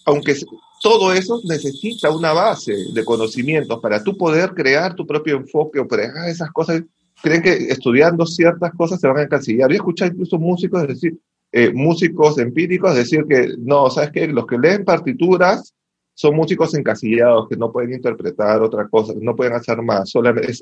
[0.06, 0.36] aunque
[0.82, 5.88] todo eso necesita una base de conocimientos para tú poder crear tu propio enfoque o
[5.88, 6.84] para esas cosas.
[7.22, 9.70] Creen que estudiando ciertas cosas se van a encasillar.
[9.70, 11.20] Yo he escuchado incluso músicos decir,
[11.52, 14.28] eh, músicos empíricos decir que no, ¿sabes qué?
[14.28, 15.76] Los que leen partituras
[16.16, 20.54] son músicos encasillados, que no pueden interpretar otra cosa, que no pueden hacer más, solamente,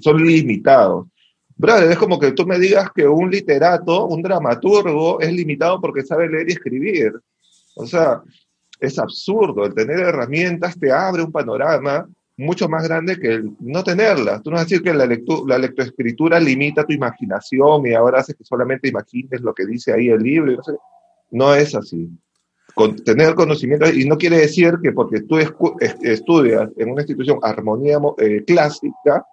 [0.00, 1.06] son limitados.
[1.58, 6.04] Brother, es como que tú me digas que un literato, un dramaturgo, es limitado porque
[6.04, 7.12] sabe leer y escribir.
[7.74, 8.22] O sea,
[8.78, 9.64] es absurdo.
[9.64, 14.40] El tener herramientas te abre un panorama mucho más grande que el no tenerlas.
[14.42, 15.08] Tú no vas a decir que la,
[15.46, 20.08] la lectoescritura limita tu imaginación y ahora hace que solamente imagines lo que dice ahí
[20.08, 20.52] el libro.
[20.52, 20.78] No,
[21.32, 22.08] no es así.
[22.72, 25.38] Con, tener conocimiento, y no quiere decir que porque tú
[26.02, 29.26] estudias en una institución armonía eh, clásica,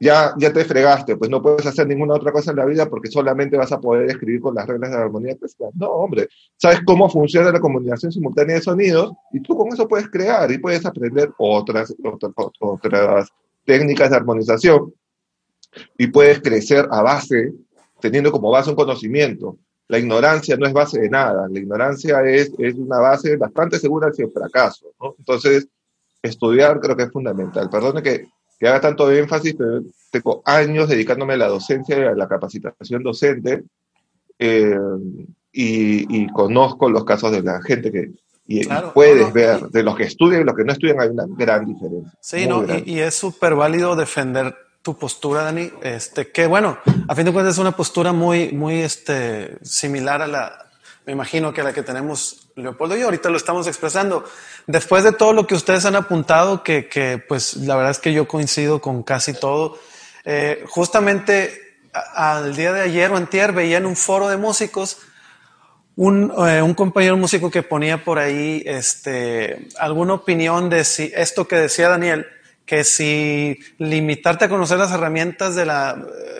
[0.00, 3.10] ya, ya te fregaste, pues no puedes hacer ninguna otra cosa en la vida porque
[3.10, 5.36] solamente vas a poder escribir con las reglas de la armonía
[5.74, 10.08] No, hombre, sabes cómo funciona la comunicación simultánea de sonidos y tú con eso puedes
[10.08, 13.28] crear y puedes aprender otras, otras, otras
[13.64, 14.94] técnicas de armonización
[15.98, 17.52] y puedes crecer a base,
[18.00, 19.58] teniendo como base un conocimiento.
[19.88, 24.08] La ignorancia no es base de nada, la ignorancia es, es una base bastante segura
[24.08, 24.92] hacia el fracaso.
[25.00, 25.16] ¿no?
[25.18, 25.66] Entonces,
[26.22, 27.68] estudiar creo que es fundamental.
[27.68, 32.14] Perdone que que haga tanto énfasis, pero tengo años dedicándome a la docencia y a
[32.14, 33.64] la capacitación docente
[34.38, 34.76] eh,
[35.52, 38.10] y, conozco los casos de la gente que
[38.46, 41.66] y, puedes ver, de los que estudian y los que no estudian hay una gran
[41.66, 42.12] diferencia.
[42.20, 47.14] Sí, no, y, y, es súper válido defender tu postura, Dani, este, que bueno, a
[47.14, 50.67] fin de cuentas es una postura muy, muy este, similar a la,
[51.08, 54.26] me imagino que la que tenemos Leopoldo y yo, ahorita lo estamos expresando.
[54.66, 58.12] Después de todo lo que ustedes han apuntado, que, que pues la verdad es que
[58.12, 59.78] yo coincido con casi todo,
[60.26, 61.78] eh, justamente
[62.14, 64.98] al día de ayer o antier veía en un foro de músicos
[65.96, 71.48] un, eh, un, compañero músico que ponía por ahí este, alguna opinión de si esto
[71.48, 72.26] que decía Daniel,
[72.68, 75.96] que si limitarte a conocer las herramientas de la,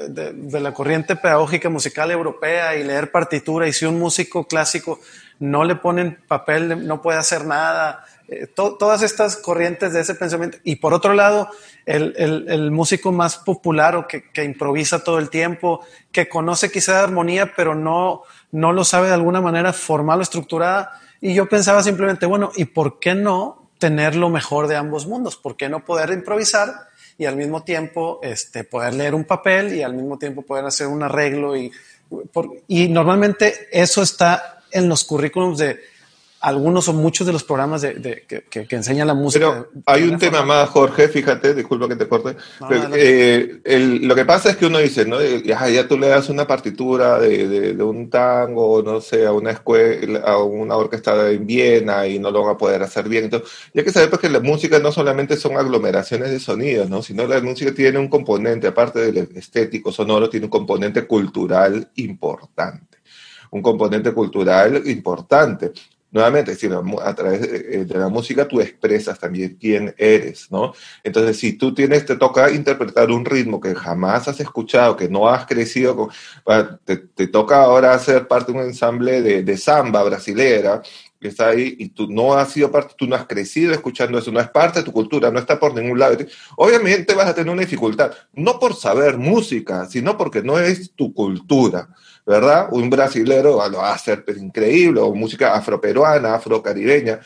[0.09, 5.01] de, la corriente pedagógica musical europea y leer partitura, y si un músico clásico
[5.39, 10.59] no le ponen papel, no puede hacer nada, eh, todas estas corrientes de ese pensamiento.
[10.65, 11.49] Y por otro lado,
[11.87, 12.15] el,
[12.47, 15.81] el, músico más popular o que, que, improvisa todo el tiempo,
[16.13, 21.01] que conoce quizá armonía, pero no, no lo sabe de alguna manera formal o estructurada.
[21.23, 25.37] Y yo pensaba simplemente, bueno, ¿y por qué no tener lo mejor de ambos mundos?
[25.37, 29.83] ¿Por qué no poder improvisar y al mismo tiempo este, poder leer un papel y
[29.83, 31.57] al mismo tiempo poder hacer un arreglo?
[31.57, 31.73] Y,
[32.69, 35.81] y normalmente eso está en los currículums de
[36.41, 39.47] algunos o muchos de los programas de, que, que, enseñan la música.
[39.47, 42.37] Pero hay un tema más, Jorge, fíjate, disculpa que te corte.
[42.95, 43.61] Eh,
[44.03, 45.21] lo que pasa es que uno dice, ¿no?
[45.21, 50.21] Ya, ya tú le das una partitura de, un tango, no sé, a una escuela,
[50.21, 53.25] a una orquesta en Viena y no lo van a poder hacer bien.
[53.25, 57.03] Entonces, ya que saber pues, que la música no solamente son aglomeraciones de sonidos, ¿no?
[57.03, 62.87] Sino la música tiene un componente, aparte del estético, sonoro, tiene un componente cultural importante
[63.51, 65.73] un componente cultural importante
[66.11, 70.73] nuevamente, sino a través eh, de, la música tú expresas también quién eres, ¿no?
[71.05, 75.29] Entonces, si tú tienes, te toca interpretar un ritmo que jamás has escuchado, que no
[75.29, 76.11] has crecido con,
[76.85, 80.83] te, te toca ahora ser parte de un ensamble de, de samba brasilera,
[81.21, 84.31] que está ahí y tú no has sido parte, tú no has crecido escuchando eso,
[84.31, 86.17] no es parte de tu cultura, no está por ningún lado.
[86.57, 91.13] Obviamente vas a tener una dificultad, no por saber música, sino porque no es tu
[91.13, 91.89] cultura.
[92.29, 92.69] ¿Verdad?
[92.73, 97.21] Un brasilero lo va a hacer increíble, o música afroperuana, afrocaribeña.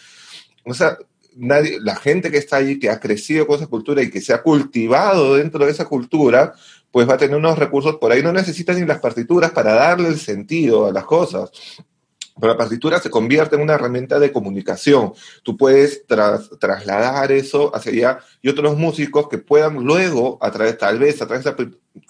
[0.64, 0.96] O sea,
[1.34, 4.32] nadie, la gente que está allí, que ha crecido con esa cultura y que se
[4.32, 6.54] ha cultivado dentro de esa cultura,
[6.92, 8.22] pues va a tener unos recursos por ahí.
[8.22, 11.50] No necesitas ni las partituras para darle el sentido a las cosas.
[12.40, 15.12] Pero la partitura se convierte en una herramienta de comunicación.
[15.42, 20.98] Tú puedes trasladar eso hacia allá y otros músicos que puedan luego, a través, tal
[20.98, 21.56] vez a través de esa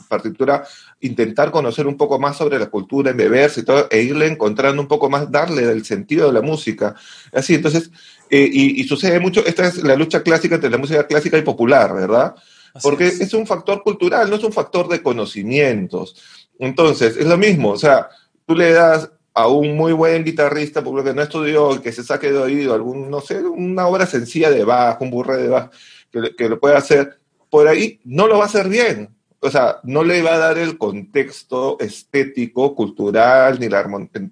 [0.09, 0.65] partitura,
[1.01, 4.89] intentar conocer un poco más sobre la cultura, embeberse y todo, e irle encontrando un
[4.89, 6.95] poco más, darle el sentido de la música.
[7.33, 7.91] Así, entonces,
[8.31, 11.95] eh, y, sucede mucho, esta es la lucha clásica entre la música clásica y popular,
[11.95, 12.35] ¿verdad?
[12.81, 13.21] Porque es.
[13.21, 16.17] es un factor cultural, no es un factor de conocimientos.
[16.59, 18.09] Entonces, es lo mismo, o sea,
[18.47, 22.05] tú le das a un muy buen guitarrista, por lo que no estudió, que se
[22.05, 25.71] saque de oído algún, no sé, una obra sencilla de Bach, un burre de Bach,
[26.11, 27.19] que, que lo pueda hacer,
[27.51, 29.15] por ahí no lo va a hacer bien.
[29.45, 33.85] O sea, no le va a dar el contexto estético, cultural, ni la,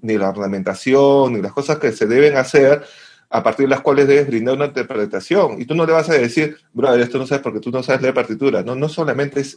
[0.03, 2.85] ni la ornamentación, ni las cosas que se deben hacer
[3.33, 5.61] a partir de las cuales debes brindar una interpretación.
[5.61, 8.03] Y tú no le vas a decir, brother, esto no sabes porque tú no sabes
[8.03, 8.65] leer partituras.
[8.65, 9.57] No, no solamente es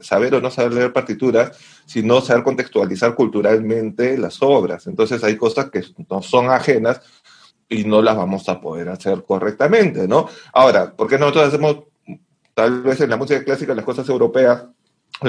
[0.00, 1.56] saber o no saber leer partituras,
[1.86, 4.88] sino saber contextualizar culturalmente las obras.
[4.88, 7.00] Entonces hay cosas que no son ajenas
[7.68, 10.28] y no las vamos a poder hacer correctamente, ¿no?
[10.52, 11.84] Ahora, ¿por qué nosotros hacemos,
[12.54, 14.64] tal vez en la música clásica, las cosas europeas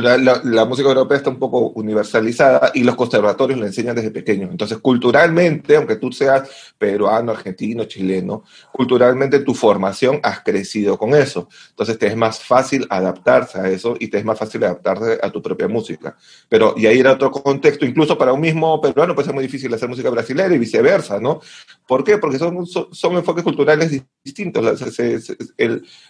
[0.01, 4.49] la, música europea está un poco universalizada y los conservatorios la enseñan desde pequeños.
[4.51, 11.47] Entonces, culturalmente, aunque tú seas peruano, argentino, chileno, culturalmente tu formación has crecido con eso.
[11.69, 15.29] Entonces, te es más fácil adaptarse a eso y te es más fácil adaptarte a
[15.29, 16.15] tu propia música.
[16.49, 19.73] Pero, y ahí era otro contexto, incluso para un mismo peruano puede ser muy difícil
[19.73, 21.41] hacer música brasileña y viceversa, ¿no?
[21.87, 22.17] ¿Por qué?
[22.17, 24.63] Porque son, son, enfoques culturales distintos.
[24.63, 24.73] La,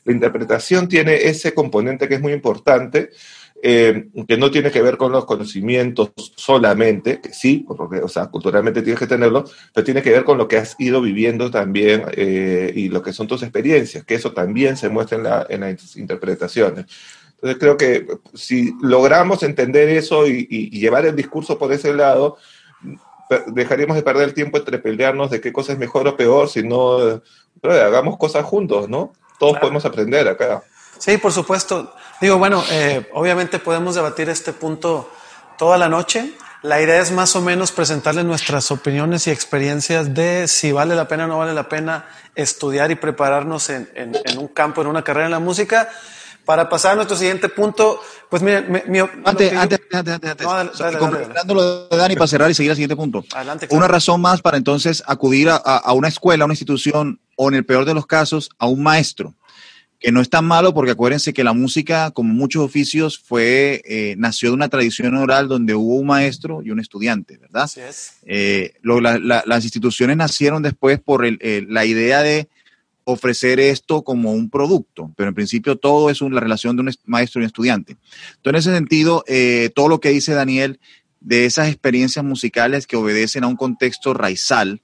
[0.06, 3.10] la interpretación tiene ese componente que es muy importante
[3.66, 8.26] eh, que no tiene que ver con los conocimientos solamente, que sí, porque, o sea,
[8.26, 12.04] culturalmente tienes que tenerlo, pero tiene que ver con lo que has ido viviendo también
[12.12, 15.62] eh, y lo que son tus experiencias, que eso también se muestra en, la, en
[15.62, 16.88] las interpretaciones.
[17.36, 22.36] Entonces creo que si logramos entender eso y, llevar el discurso por ese lado,
[23.48, 27.22] dejaríamos de perder el tiempo entre pelearnos de qué cosa es mejor o peor, sino
[27.64, 29.14] hagamos cosas juntos, ¿no?
[29.40, 30.64] Todos podemos aprender acá.
[30.98, 31.94] Sí, por supuesto.
[32.22, 35.10] Digo, bueno, eh, obviamente podemos debatir este punto
[35.58, 36.34] toda la noche.
[36.62, 41.10] La idea es más o menos presentarles nuestras opiniones y experiencias de si vale la
[41.10, 43.90] pena o no vale la pena estudiar y prepararnos en,
[44.38, 45.90] un campo, en una carrera en la música.
[46.46, 51.98] Para pasar a nuestro siguiente punto, pues miren, mi, antes, antes, antes, antes, lo de
[51.98, 53.24] Dani para cerrar y seguir al siguiente punto.
[53.34, 57.50] Adelante, Una razón más para entonces acudir a, a una escuela, a una institución o
[57.50, 59.34] en el peor de los casos a un maestro
[60.04, 64.16] que no es tan malo porque acuérdense que la música, como muchos oficios, fue, eh,
[64.18, 67.64] nació de una tradición oral donde hubo un maestro y un estudiante, ¿verdad?
[67.64, 68.18] Así es.
[68.26, 72.50] Eh, las instituciones nacieron después por la idea de
[73.06, 77.40] ofrecer esto como un producto, pero en principio todo es la relación de un maestro
[77.40, 77.96] y un estudiante.
[78.36, 80.82] Entonces, en ese sentido, eh, todo lo que dice Daniel
[81.22, 84.82] de esas experiencias musicales que obedecen a un contexto raizal,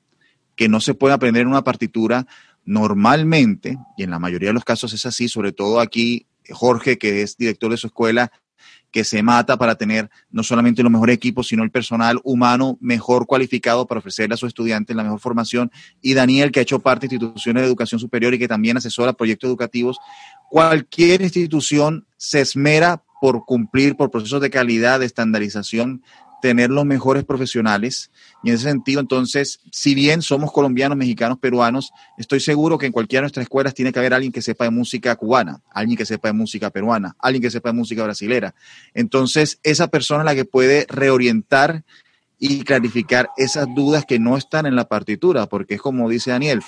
[0.55, 2.25] que no se puede aprender en una partitura,
[2.69, 7.23] Normalmente, y en la mayoría de los casos es así, sobre todo aquí Jorge, que
[7.23, 8.31] es director de su escuela,
[8.91, 13.25] que se mata para tener no solamente los mejores equipos, sino el personal humano mejor
[13.25, 15.71] cualificado para ofrecerle a sus estudiantes la mejor formación.
[15.99, 19.13] Y Daniel, que ha hecho parte de instituciones de educación superior y que también asesora
[19.13, 19.97] proyectos educativos.
[20.51, 26.03] Cualquier institución se esmera por cumplir por procesos de calidad, de estandarización,
[26.41, 28.11] tener los mejores profesionales.
[28.43, 32.91] Y en ese sentido, entonces, si bien somos colombianos, mexicanos, peruanos, estoy seguro que en
[32.91, 36.05] cualquiera de nuestras escuelas tiene que haber alguien que sepa de música cubana, alguien que
[36.05, 38.55] sepa de música peruana, alguien que sepa de música brasilera.
[38.93, 41.83] Entonces, esa persona es la que puede reorientar
[42.39, 46.61] y clarificar esas dudas que no están en la partitura, porque es como dice Daniel,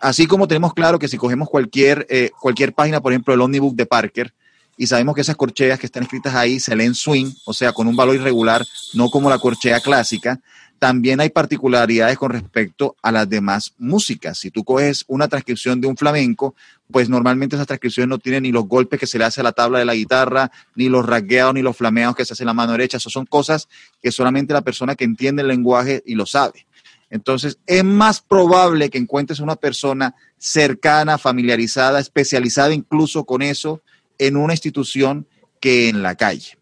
[0.00, 3.74] así como tenemos claro que si cogemos cualquier, eh, cualquier página, por ejemplo, el Omnibook
[3.74, 4.34] de Parker,
[4.76, 7.86] y sabemos que esas corcheas que están escritas ahí se leen swing, o sea, con
[7.86, 10.40] un valor irregular, no como la corchea clásica.
[10.78, 14.38] También hay particularidades con respecto a las demás músicas.
[14.38, 16.54] Si tú coges una transcripción de un flamenco,
[16.90, 19.52] pues normalmente esas transcripciones no tienen ni los golpes que se le hace a la
[19.52, 22.54] tabla de la guitarra, ni los rasgueados, ni los flameados que se hace en la
[22.54, 22.98] mano derecha.
[22.98, 23.68] Esas son cosas
[24.02, 26.66] que solamente la persona que entiende el lenguaje y lo sabe.
[27.08, 33.82] Entonces, es más probable que encuentres una persona cercana, familiarizada, especializada incluso con eso,
[34.18, 35.26] en una institución
[35.60, 36.58] que en la calle.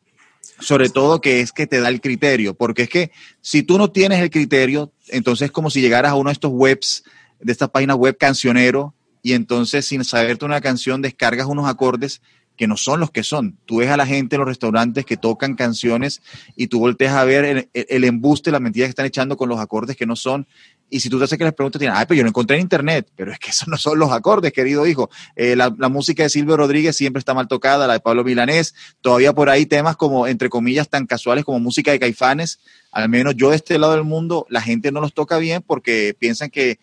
[0.60, 3.90] Sobre todo que es que te da el criterio, porque es que si tú no
[3.90, 7.04] tienes el criterio, entonces es como si llegaras a uno de estos webs,
[7.40, 12.20] de estas páginas web cancionero, y entonces sin saberte una canción descargas unos acordes
[12.56, 13.58] que no son los que son.
[13.64, 16.22] Tú ves a la gente en los restaurantes que tocan canciones
[16.54, 19.58] y tú volteas a ver el, el embuste, la mentira que están echando con los
[19.58, 20.46] acordes que no son
[20.92, 22.62] y si tú te haces que les preguntas, tienen, ay, pero yo no encontré en
[22.62, 25.08] internet, pero es que esos no son los acordes, querido hijo.
[25.36, 29.32] Eh, la, música de Silvio Rodríguez siempre está mal tocada, la de Pablo Milanés, todavía
[29.32, 33.48] por ahí temas como, entre comillas, tan casuales como música de caifanes, al menos yo
[33.50, 36.78] de este lado del mundo, la gente no los toca bien porque piensan que,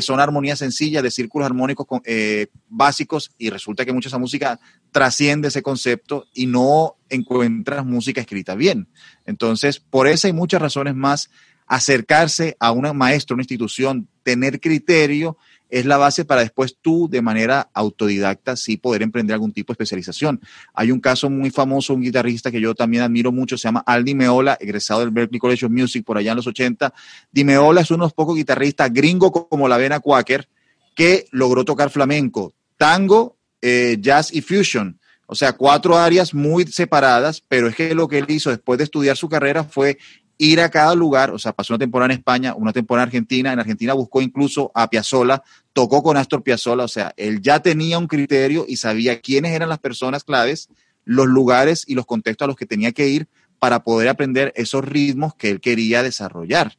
[0.00, 4.58] son armonías sencillas de círculos armónicos eh, básicos y resulta que mucha esa música
[4.90, 8.88] trasciende ese concepto y no encuentras música escrita bien.
[9.26, 11.28] Entonces, por esa y muchas razones más,
[11.72, 15.38] acercarse a un maestro, una institución, tener criterio,
[15.70, 19.76] es la base para después tú de manera autodidacta sí poder emprender algún tipo de
[19.76, 20.38] especialización.
[20.74, 24.14] Hay un caso muy famoso, un guitarrista que yo también admiro mucho, se llama Aldi
[24.14, 26.92] Meola, egresado del Berklee College of Music por allá en los 80.
[27.32, 30.46] Di Meola es uno de los pocos guitarristas gringo como la Vena Quaker
[30.94, 35.00] que logró tocar flamenco, tango, eh, jazz y fusion.
[35.24, 38.84] O sea, cuatro áreas muy separadas, pero es que lo que él hizo después de
[38.84, 39.96] estudiar su carrera fue
[40.44, 43.52] ir a cada lugar, o sea, pasó una temporada en España, una temporada en Argentina,
[43.52, 47.96] en Argentina buscó incluso a Piazzolla, tocó con Astor Piazzolla, o sea, él ya tenía
[47.96, 50.68] un criterio y sabía quiénes eran las personas claves,
[51.04, 53.28] los lugares y los contextos a los que tenía que ir
[53.60, 56.76] para poder aprender esos ritmos que él quería desarrollar.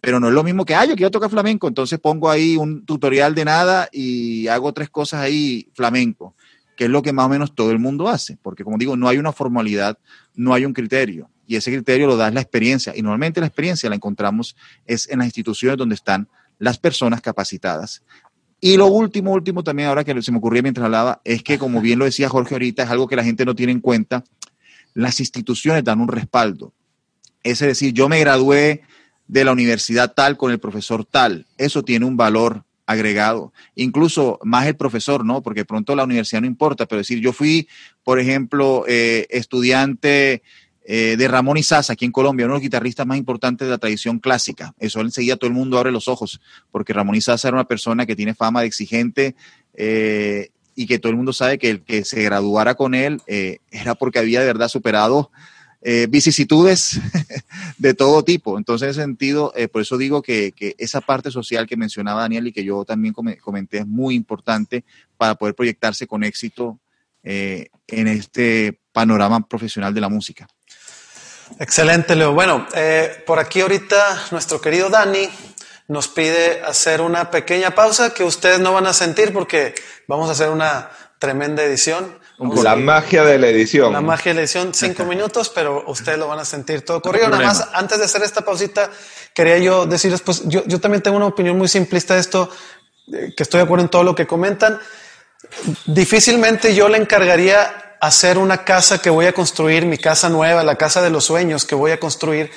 [0.00, 2.86] Pero no es lo mismo que, ah, yo quiero tocar flamenco, entonces pongo ahí un
[2.86, 6.34] tutorial de nada y hago tres cosas ahí flamenco,
[6.78, 9.06] que es lo que más o menos todo el mundo hace, porque como digo, no
[9.06, 9.98] hay una formalidad,
[10.34, 12.94] no hay un criterio y ese criterio lo da la experiencia.
[12.96, 16.28] Y normalmente la experiencia la encontramos es en las instituciones donde están
[16.58, 18.02] las personas capacitadas.
[18.58, 21.82] Y lo último, último también, ahora que se me ocurría mientras hablaba, es que como
[21.82, 24.24] bien lo decía Jorge ahorita, es algo que la gente no tiene en cuenta,
[24.94, 26.72] las instituciones dan un respaldo.
[27.42, 28.80] Es decir, yo me gradué
[29.28, 31.46] de la universidad tal con el profesor tal.
[31.58, 35.42] Eso tiene un valor agregado, incluso más el profesor, ¿no?
[35.42, 37.68] Porque pronto la universidad no importa, pero decir, yo fui,
[38.04, 40.42] por ejemplo, eh, estudiante
[40.84, 43.78] eh, de Ramón Izaza aquí en Colombia, uno de los guitarristas más importantes de la
[43.78, 44.74] tradición clásica.
[44.80, 46.40] Eso enseguida todo el mundo abre los ojos,
[46.72, 49.36] porque Ramón Izaza era una persona que tiene fama de exigente
[49.74, 53.58] eh, y que todo el mundo sabe que el que se graduara con él eh,
[53.70, 55.30] era porque había de verdad superado
[56.08, 57.00] vicisitudes
[57.78, 58.56] de todo tipo.
[58.56, 62.46] Entonces, en ese sentido, por eso digo que, que, esa parte social que mencionaba Daniel
[62.46, 64.84] y que yo también comenté es muy importante
[65.16, 66.78] para poder proyectarse con éxito
[67.24, 70.46] en este panorama profesional de la música.
[71.58, 72.32] Excelente, Leo.
[72.32, 75.28] Bueno, eh, por aquí ahorita nuestro querido Dani
[75.88, 79.74] nos pide hacer una pequeña pausa que ustedes no van a sentir porque
[80.06, 82.18] vamos a hacer una tremenda edición.
[82.38, 83.92] la magia de la edición.
[83.92, 87.28] La magia de la edición, cinco minutos, pero ustedes lo van a sentir todo corrido.
[87.28, 88.90] Nada más, antes de hacer esta pausita,
[89.34, 92.50] quería yo decirles, pues yo, yo también tengo una opinión muy simplista de esto,
[93.12, 94.80] eh, que estoy de acuerdo en todo lo que comentan.
[95.86, 100.74] Difícilmente yo le encargaría hacer una casa que voy a construir, mi casa nueva, la
[100.74, 102.50] casa de los sueños que voy a construir,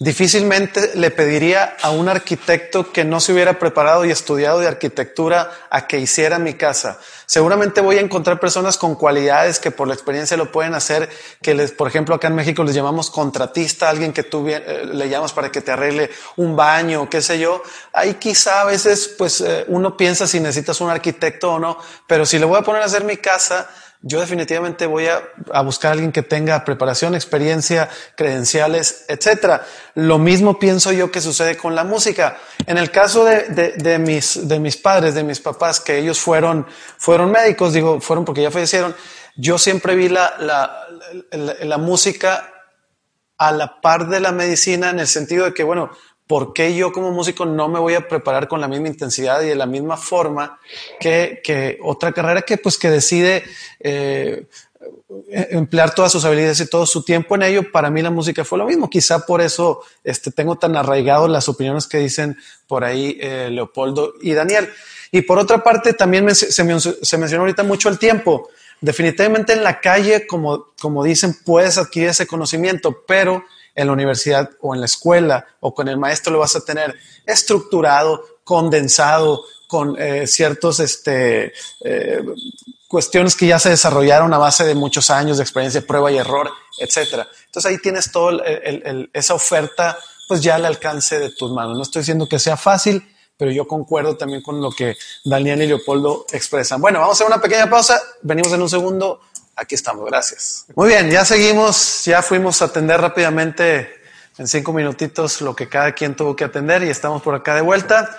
[0.00, 5.52] difícilmente le pediría a un arquitecto que no se hubiera preparado y estudiado de arquitectura
[5.70, 6.98] a que hiciera mi casa.
[7.26, 11.08] Seguramente voy a encontrar personas con cualidades que por la experiencia lo pueden hacer,
[11.40, 15.08] que les, por ejemplo, acá en México les llamamos contratista, alguien que tú eh, le
[15.08, 17.62] llamas para que te arregle un baño, qué sé yo.
[17.92, 21.78] Ahí quizá a veces, pues, eh, uno piensa si necesitas un arquitecto o no,
[22.08, 23.70] pero si le voy a poner a hacer mi casa,
[24.00, 29.66] yo definitivamente voy a, buscar a alguien que tenga preparación, experiencia, credenciales, etcétera.
[29.94, 32.38] Lo mismo pienso yo que sucede con la música.
[32.66, 37.32] En el caso de, mis, de mis padres, de mis papás, que ellos fueron, fueron
[37.32, 38.94] médicos, digo, fueron porque ya fallecieron,
[39.36, 40.86] yo siempre vi la, la,
[41.62, 42.52] la música
[43.36, 45.90] a la par de la medicina en el sentido de que, bueno,
[46.28, 49.46] ¿por qué yo como músico no me voy a preparar con la misma intensidad y
[49.46, 50.60] de la misma forma
[51.00, 53.42] que, otra carrera que pues que decide
[53.80, 54.46] eh,
[55.30, 57.72] emplear todas sus habilidades y todo su tiempo en ello?
[57.72, 58.90] Para mí la música fue lo mismo.
[58.90, 64.12] Quizá por eso este, tengo tan arraigado las opiniones que dicen por ahí eh, Leopoldo
[64.20, 64.68] y Daniel.
[65.10, 66.62] Y por otra parte, también se, se
[67.18, 68.50] mencionó ahorita mucho el tiempo.
[68.82, 73.44] Definitivamente en la calle, como, como dicen, puedes adquirir ese conocimiento, pero
[73.78, 76.96] en la universidad o en la escuela o con el maestro lo vas a tener
[77.24, 81.52] estructurado, condensado, con eh, ciertos este,
[81.84, 82.24] eh,
[82.88, 86.50] cuestiones que ya se desarrollaron a base de muchos años de experiencia, prueba y error,
[86.78, 87.28] etcétera.
[87.46, 88.42] Entonces ahí tienes toda
[89.12, 91.76] esa oferta, pues ya al alcance de tus manos.
[91.76, 93.06] No estoy diciendo que sea fácil,
[93.36, 96.80] pero yo concuerdo también con lo que Daniel y Leopoldo expresan.
[96.80, 98.00] Bueno, vamos a hacer una pequeña pausa.
[98.22, 99.20] Venimos en un segundo
[99.58, 100.64] aquí estamos, gracias.
[100.74, 103.92] Muy bien, ya seguimos, ya fuimos a atender rápidamente
[104.38, 107.60] en cinco minutitos lo que cada quien tuvo que atender y estamos por acá de
[107.60, 108.16] vuelta.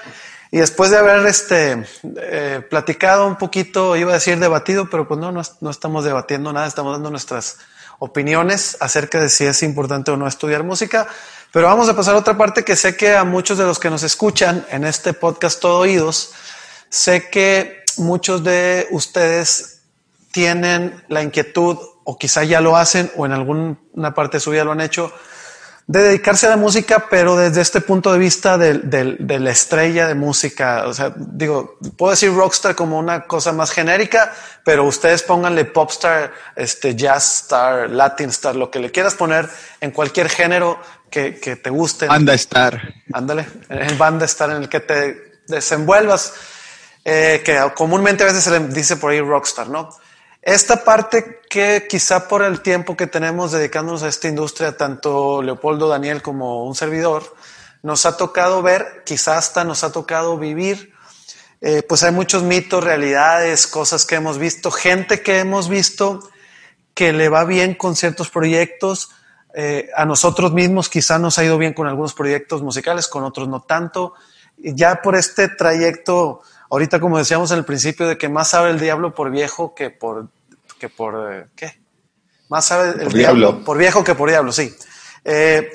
[0.52, 1.86] Y después de haber este,
[2.18, 6.68] eh, platicado un poquito, iba a decir debatido, pero pues no, no, estamos debatiendo nada,
[6.68, 7.58] estamos dando nuestras
[8.00, 11.08] opiniones acerca de si es importante o no estudiar música.
[11.54, 13.90] Pero vamos a pasar a otra parte que sé que a muchos de los que
[13.90, 16.34] nos escuchan en este podcast Todo Oídos,
[16.90, 19.79] sé que muchos de ustedes
[20.32, 24.64] tienen la inquietud, o quizá ya lo hacen, o en alguna parte de su vida
[24.64, 25.14] lo han hecho,
[25.90, 30.14] de dedicarse a la música, pero desde este punto de vista de, la estrella de
[30.14, 30.86] música.
[30.86, 34.32] O sea, digo, puedo decir rockstar como una cosa más genérica,
[34.64, 39.50] pero ustedes pónganle popstar, este, jazz star, latin star, lo que le quieras poner
[39.82, 42.06] en cualquier género que, te guste.
[42.06, 42.94] Banda star.
[43.12, 46.34] Ándale, en banda star en el que te desenvuelvas.
[47.04, 49.90] eh, que comúnmente a veces se le dice por ahí rockstar, ¿no?
[50.50, 55.88] Esta parte que quizá por el tiempo que tenemos dedicándonos a esta industria, tanto Leopoldo,
[55.88, 57.36] Daniel como un servidor,
[57.84, 60.92] nos ha tocado ver, quizá hasta nos ha tocado vivir,
[61.62, 66.28] eh, pues hay muchos mitos, realidades, cosas que hemos visto, gente que hemos visto
[66.96, 69.12] que le va bien con ciertos proyectos,
[69.54, 73.48] eh, a nosotros mismos quizá nos ha ido bien con algunos proyectos musicales, con otros
[73.48, 74.16] no tanto.
[74.58, 76.42] Ya por este trayecto,
[76.72, 79.92] ahorita como decíamos en el principio, de que más sabe el diablo por viejo que
[79.92, 80.28] por,
[80.80, 81.80] que por eh, ¿qué?
[82.50, 83.64] Más sabe el diablo.
[83.64, 84.76] por viejo que por diablo, sí.
[85.24, 85.70] Eh,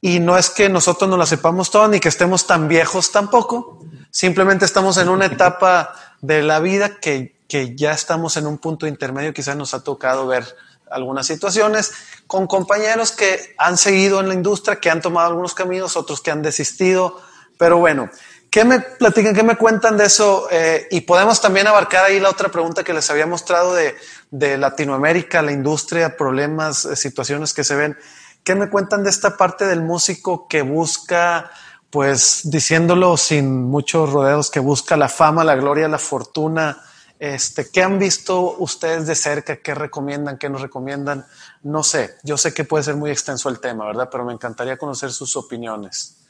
[0.00, 3.84] y no es que nosotros no la sepamos todo ni que estemos tan viejos tampoco.
[4.10, 8.86] Simplemente estamos en una etapa de la vida que, que ya estamos en un punto
[8.86, 9.32] intermedio.
[9.32, 10.44] Quizás nos ha tocado ver
[10.90, 11.92] algunas situaciones
[12.26, 16.30] con compañeros que han seguido en la industria, que han tomado algunos caminos, otros que
[16.30, 17.20] han desistido.
[17.58, 18.10] Pero bueno,
[18.50, 20.48] ¿qué me platican, qué me cuentan de eso?
[20.50, 23.96] Eh, y podemos también abarcar ahí la otra pregunta que les había mostrado de,
[24.38, 27.96] de Latinoamérica, la industria, problemas, eh, situaciones que se ven.
[28.44, 31.50] ¿Qué me cuentan de esta parte del músico que busca,
[31.90, 36.82] pues diciéndolo sin muchos rodeos, que busca la fama, la gloria, la fortuna?
[37.18, 39.56] Este, ¿Qué han visto ustedes de cerca?
[39.56, 40.36] ¿Qué recomiendan?
[40.36, 41.24] ¿Qué nos recomiendan?
[41.62, 44.10] No sé, yo sé que puede ser muy extenso el tema, ¿verdad?
[44.12, 46.26] Pero me encantaría conocer sus opiniones.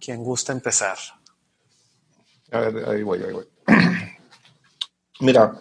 [0.00, 0.98] ¿Quién gusta empezar?
[2.52, 3.48] A ver, ahí voy, ahí voy.
[5.20, 5.52] Mira,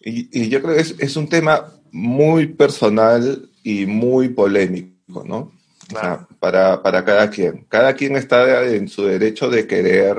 [0.00, 5.52] y, yo creo que es, es, un tema muy personal y muy polémico, ¿no?
[5.88, 6.28] Claro.
[6.38, 7.66] para, para cada quien.
[7.68, 10.16] Cada quien está en su derecho de querer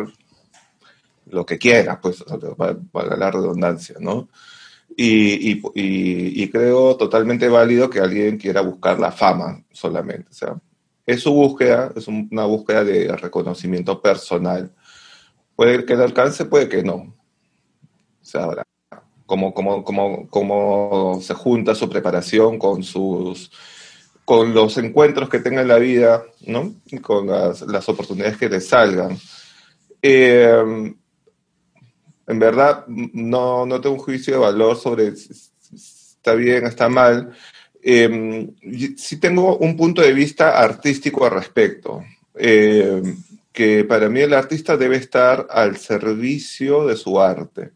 [1.27, 2.23] lo que quiera, pues,
[2.91, 4.27] para la redundancia, ¿no?
[4.97, 10.29] Y, y, y, creo totalmente válido que alguien quiera buscar la fama solamente.
[10.29, 10.61] O sea,
[11.05, 14.73] es su búsqueda, es una búsqueda de reconocimiento personal.
[15.55, 17.15] Puede que le alcance, puede que no.
[18.21, 18.67] Sea, ahora,
[19.31, 23.49] cómo, cómo, cómo, cómo se junta su preparación con sus
[24.25, 26.73] con los encuentros que tenga en la vida, ¿no?
[26.87, 29.17] Y con las, las oportunidades que le salgan.
[30.01, 30.93] Eh,
[32.27, 35.31] en verdad no, no tengo un juicio de valor sobre si
[35.75, 37.31] está bien, está mal.
[37.81, 38.49] Eh,
[38.97, 42.03] sí tengo un punto de vista artístico al respecto,
[42.35, 43.01] eh,
[43.53, 47.71] que para mí el artista debe estar al servicio de su arte,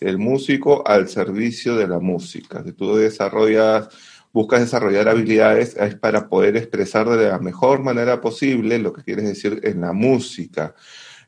[0.00, 2.62] el músico al servicio de la música.
[2.64, 3.88] Si tú desarrollas,
[4.32, 9.26] buscas desarrollar habilidades, es para poder expresar de la mejor manera posible lo que quieres
[9.26, 10.74] decir en la música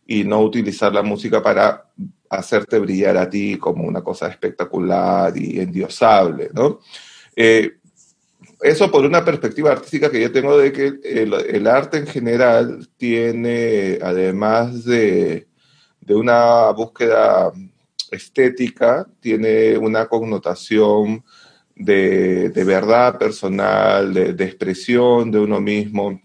[0.06, 1.90] y no utilizar la música para
[2.30, 6.80] hacerte brillar a ti como una cosa espectacular y endiosable, ¿no?
[7.36, 7.72] Eh,
[8.62, 12.88] eso por una perspectiva artística que yo tengo de que el, el arte en general
[12.96, 15.48] tiene, además de,
[16.00, 17.52] de, una búsqueda
[18.12, 21.24] estética, tiene una connotación
[21.74, 26.20] de, de verdad personal, de, de, expresión de uno mismo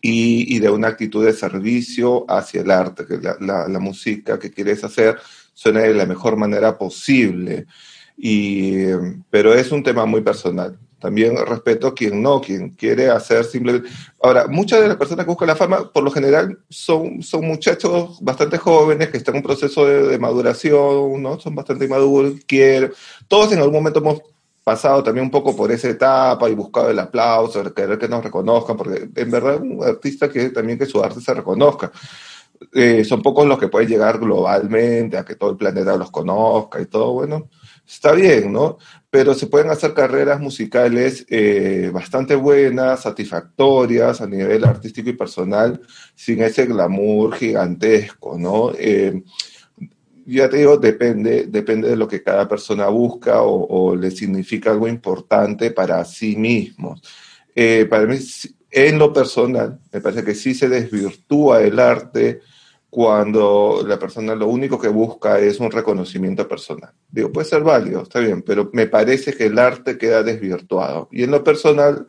[0.00, 4.50] y, y, de una actitud de servicio hacia el arte, que la, la, música que
[4.50, 5.18] quieres hacer
[5.52, 7.66] suene de la mejor manera posible.
[8.16, 8.84] Y,
[9.30, 10.78] pero es un tema muy personal.
[11.04, 13.90] También respeto quien no, quien quiere hacer simplemente...
[14.22, 18.16] Ahora, muchas de las personas que buscan la fama, por lo general, son, son muchachos
[18.22, 21.38] bastante jóvenes que están en un proceso de, maduración, ¿no?
[21.38, 22.90] Son bastante maduros, quieren...
[23.28, 24.22] Todos en algún momento hemos
[24.64, 28.78] pasado también un poco por esa etapa y buscado el aplauso, querer que nos reconozcan,
[28.78, 31.92] porque en verdad un artista que también que su arte se reconozca.
[32.72, 36.80] Eh, son pocos los que pueden llegar globalmente a que todo el planeta los conozca
[36.80, 37.50] y todo, bueno,
[37.86, 38.78] está bien, ¿no?
[39.10, 45.80] Pero se pueden hacer carreras musicales eh, bastante buenas, satisfactorias a nivel artístico y personal,
[46.14, 48.72] sin ese glamour gigantesco, ¿no?
[48.76, 49.22] Eh,
[50.26, 54.88] ya te digo, depende, depende de lo que cada persona busca o, le significa algo
[54.88, 57.02] importante para sí mismos.
[57.54, 58.16] Eh, para mí,
[58.70, 62.40] en lo personal, me parece que sí se desvirtúa el arte
[62.94, 66.92] cuando la persona lo único que busca es un reconocimiento personal.
[67.10, 71.08] Digo, puede ser válido, está bien, pero me parece que el arte queda desvirtuado.
[71.10, 72.06] Y en lo personal,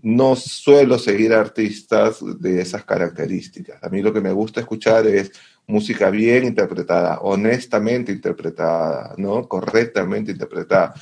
[0.00, 3.84] no suelo seguir artistas de esas características.
[3.84, 5.32] A mí lo que me gusta escuchar es
[5.66, 9.46] música bien interpretada, honestamente interpretada, ¿no?
[9.46, 10.94] Correctamente interpretada.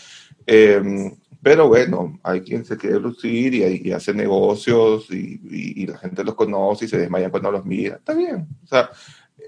[0.44, 5.40] Eh, pero bueno, hay quien se quiere lucir y, hace negocios y,
[5.80, 7.94] y, la gente los conoce y se desmaya cuando los mira.
[7.94, 8.90] Está bien, o sea,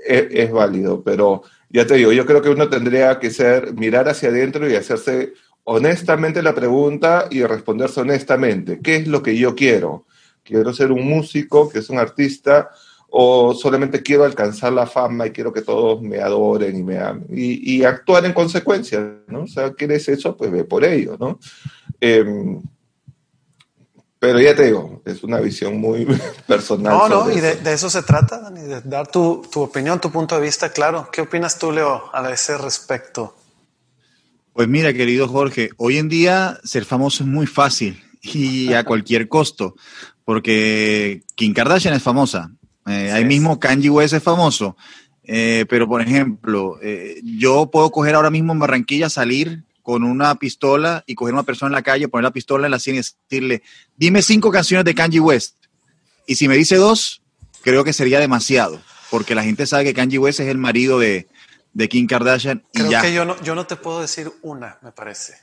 [0.05, 4.29] es, válido, pero ya te digo, yo creo que uno tendría que ser, mirar hacia
[4.29, 5.35] adentro y hacerse
[5.65, 8.81] honestamente la pregunta y responderse honestamente.
[8.83, 10.07] ¿Qué es lo que yo quiero?
[10.43, 12.71] Quiero ser un músico, que es un artista,
[13.15, 17.27] o solamente quiero alcanzar la fama y quiero que todos me adoren y me amen,
[17.31, 19.43] y, y actuar en consecuencia, ¿no?
[19.43, 20.35] O sea, ¿quieres eso?
[20.35, 21.39] Pues ve por ello, ¿no?
[22.01, 22.61] Em,
[24.23, 26.07] pero ya te digo, es una visión muy
[26.47, 26.97] personal.
[26.97, 30.13] No, no, y de, de, eso se trata, Dani, de dar tu, tu, opinión, tu
[30.13, 31.09] punto de vista, claro.
[31.13, 33.35] ¿Qué opinas tú, Leo, a ese respecto?
[34.53, 39.27] Pues mira, querido Jorge, hoy en día ser famoso es muy fácil y a cualquier
[39.27, 39.75] costo,
[40.25, 42.53] porque Kim Kardashian es famosa,
[42.87, 44.77] eh, ahí mismo Kanye West es famoso,
[45.25, 50.35] eh, pero por ejemplo, eh, yo puedo coger ahora mismo en Barranquilla, salir con una
[50.37, 52.97] pistola y coger a una persona en la calle, poner la pistola en la sien
[52.97, 53.63] y decirle,
[53.97, 55.57] dime cinco canciones de Kanye West.
[56.27, 57.23] Y si me dice dos,
[57.63, 58.81] creo que sería demasiado,
[59.11, 61.29] porque la gente sabe que Kanye West es el marido de,
[61.73, 62.65] de Kim Kardashian.
[62.73, 63.03] Creo y ya.
[63.03, 65.35] que yo no, yo no te puedo decir una, me parece.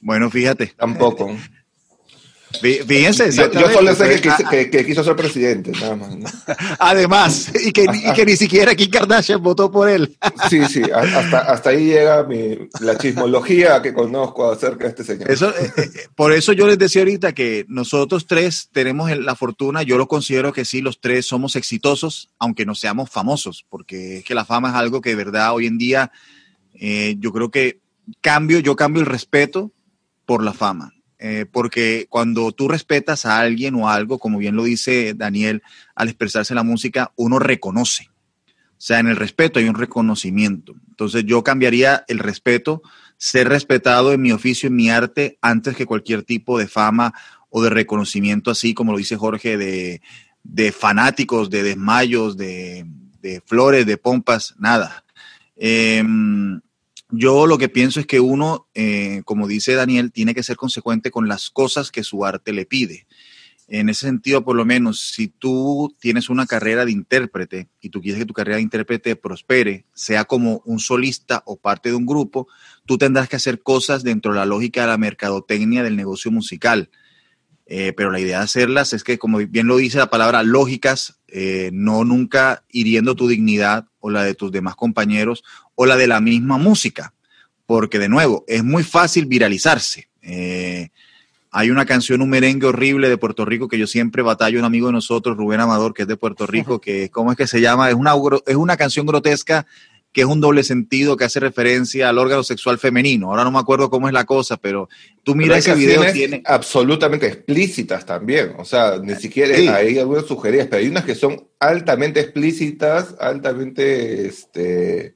[0.00, 0.74] Bueno, fíjate.
[0.76, 1.30] Tampoco.
[2.58, 6.16] Fíjense, yo, yo, solo sé que, quiso, que, que quiso ser presidente, nada más.
[6.16, 6.26] ¿no?
[6.80, 10.16] Además, y que, y que, ni siquiera Kim Kardashian votó por él.
[10.48, 15.30] Sí, sí, hasta, hasta ahí llega mi, la chismología que conozco acerca de este señor.
[15.30, 19.82] Eso, eh, eh, por eso yo les decía ahorita que nosotros tres tenemos la fortuna,
[19.82, 24.24] yo lo considero que sí, los tres somos exitosos, aunque no seamos famosos, porque es
[24.24, 26.10] que la fama es algo que de verdad hoy en día
[26.74, 27.78] eh, yo creo que
[28.20, 29.70] cambio, yo cambio el respeto
[30.26, 34.64] por la fama eh, porque cuando tú respetas a alguien o algo, como bien lo
[34.64, 35.62] dice Daniel,
[35.94, 38.08] al expresarse la música, uno reconoce.
[38.46, 40.74] O sea, en el respeto hay un reconocimiento.
[40.88, 42.80] Entonces yo cambiaría el respeto,
[43.18, 47.12] ser respetado en mi oficio, en mi arte, antes que cualquier tipo de fama
[47.50, 52.86] o de reconocimiento, así como lo dice Jorge, de, fanáticos, de desmayos, de,
[53.44, 55.04] flores, de pompas, nada.
[55.56, 56.02] Eh,
[57.12, 61.10] yo lo que pienso es que uno, eh, como dice Daniel, tiene que ser consecuente
[61.10, 63.06] con las cosas que su arte le pide.
[63.72, 68.00] En ese sentido, por lo menos, si tú tienes una carrera de intérprete y tú
[68.00, 72.04] quieres que tu carrera de intérprete prospere, sea como un solista o parte de un
[72.04, 72.48] grupo,
[72.84, 76.90] tú tendrás que hacer cosas dentro de la lógica de la mercadotecnia del negocio musical.
[77.66, 81.19] Eh, pero la idea de hacerlas es que, como bien lo dice la palabra, lógicas,
[81.32, 85.42] eh, no nunca hiriendo tu dignidad o la de tus demás compañeros
[85.74, 87.14] o la de la misma música,
[87.66, 90.08] porque de nuevo, es muy fácil viralizarse.
[90.22, 90.90] Eh,
[91.52, 94.86] hay una canción, un merengue horrible de Puerto Rico que yo siempre batallo, un amigo
[94.86, 97.88] de nosotros, Rubén Amador, que es de Puerto Rico, que ¿cómo es que se llama?
[97.88, 98.14] Es una,
[98.46, 99.66] es una canción grotesca
[100.12, 103.30] que es un doble sentido que hace referencia al órgano sexual femenino.
[103.30, 104.88] Ahora no me acuerdo cómo es la cosa, pero
[105.22, 109.68] tú miras ese video tiene absolutamente explícitas también, o sea, ni siquiera sí.
[109.68, 115.14] hay algunas sugerencias, pero hay unas que son altamente explícitas, altamente este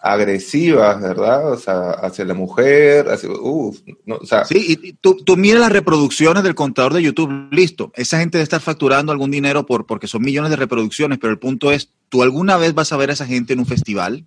[0.00, 1.52] agresivas, ¿verdad?
[1.52, 4.44] O sea, hacia la mujer, hacia, uf, no, o sea.
[4.44, 7.92] Sí, y tú, tú las reproducciones del contador de YouTube, listo.
[7.96, 11.38] Esa gente debe estar facturando algún dinero por, porque son millones de reproducciones, pero el
[11.38, 14.24] punto es, ¿tú alguna vez vas a ver a esa gente en un festival?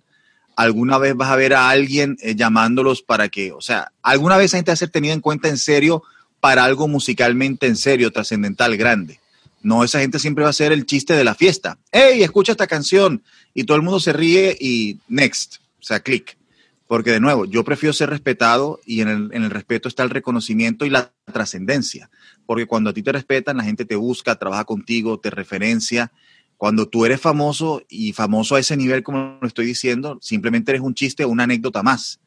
[0.56, 4.46] ¿Alguna vez vas a ver a alguien eh, llamándolos para que, o sea, alguna vez
[4.46, 6.02] esa gente va a ser tenida en cuenta en serio
[6.40, 9.20] para algo musicalmente en serio, trascendental, grande?
[9.62, 11.78] No, esa gente siempre va a ser el chiste de la fiesta.
[11.92, 13.22] ¡Hey, escucha esta canción!
[13.54, 15.61] Y todo el mundo se ríe y next.
[15.82, 16.38] O sea, clic.
[16.86, 20.10] Porque de nuevo, yo prefiero ser respetado y en el, en el respeto está el
[20.10, 22.10] reconocimiento y la trascendencia.
[22.46, 26.12] Porque cuando a ti te respetan, la gente te busca, trabaja contigo, te referencia.
[26.56, 30.82] Cuando tú eres famoso y famoso a ese nivel, como lo estoy diciendo, simplemente eres
[30.82, 32.20] un chiste o una anécdota más.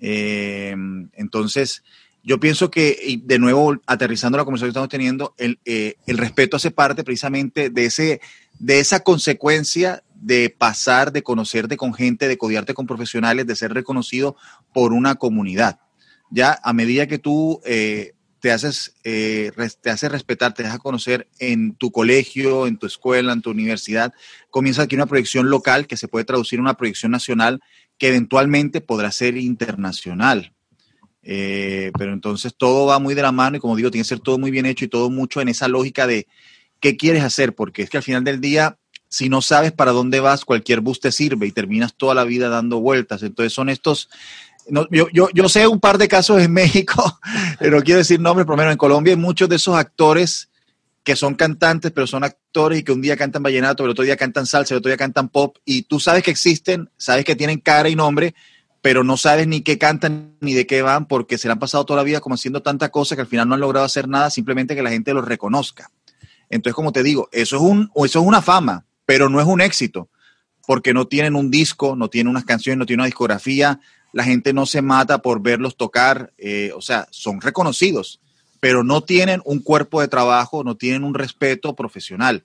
[0.00, 0.74] Eh,
[1.14, 1.82] entonces,
[2.22, 6.18] yo pienso que, y de nuevo, aterrizando la conversación que estamos teniendo, el, eh, el
[6.18, 8.20] respeto hace parte precisamente de, ese,
[8.58, 13.72] de esa consecuencia de pasar, de conocerte con gente, de codiarte con profesionales, de ser
[13.72, 14.36] reconocido
[14.72, 15.80] por una comunidad.
[16.30, 19.50] Ya a medida que tú eh, te, haces, eh,
[19.80, 24.12] te haces respetar, te dejas conocer en tu colegio, en tu escuela, en tu universidad,
[24.50, 27.60] comienza aquí una proyección local que se puede traducir en una proyección nacional
[27.98, 30.52] que eventualmente podrá ser internacional.
[31.22, 34.20] Eh, pero entonces todo va muy de la mano y como digo, tiene que ser
[34.20, 36.26] todo muy bien hecho y todo mucho en esa lógica de
[36.80, 38.78] qué quieres hacer, porque es que al final del día
[39.10, 42.48] si no sabes para dónde vas, cualquier bus te sirve y terminas toda la vida
[42.48, 43.22] dando vueltas.
[43.24, 44.08] Entonces son estos,
[44.90, 47.18] yo, yo, yo, sé un par de casos en México,
[47.58, 50.48] pero quiero decir nombres, por en Colombia hay muchos de esos actores
[51.02, 54.16] que son cantantes, pero son actores y que un día cantan vallenato, el otro día
[54.16, 57.58] cantan salsa, el otro día cantan pop, y tú sabes que existen, sabes que tienen
[57.58, 58.34] cara y nombre,
[58.82, 61.84] pero no sabes ni qué cantan ni de qué van, porque se le han pasado
[61.84, 64.30] toda la vida como haciendo tanta cosa que al final no han logrado hacer nada,
[64.30, 65.90] simplemente que la gente los reconozca.
[66.50, 69.60] Entonces, como te digo, eso es, un, eso es una fama, pero no es un
[69.60, 70.08] éxito,
[70.68, 73.80] porque no tienen un disco, no tienen unas canciones, no tienen una discografía,
[74.12, 78.20] la gente no se mata por verlos tocar, eh, o sea, son reconocidos,
[78.60, 82.44] pero no tienen un cuerpo de trabajo, no tienen un respeto profesional.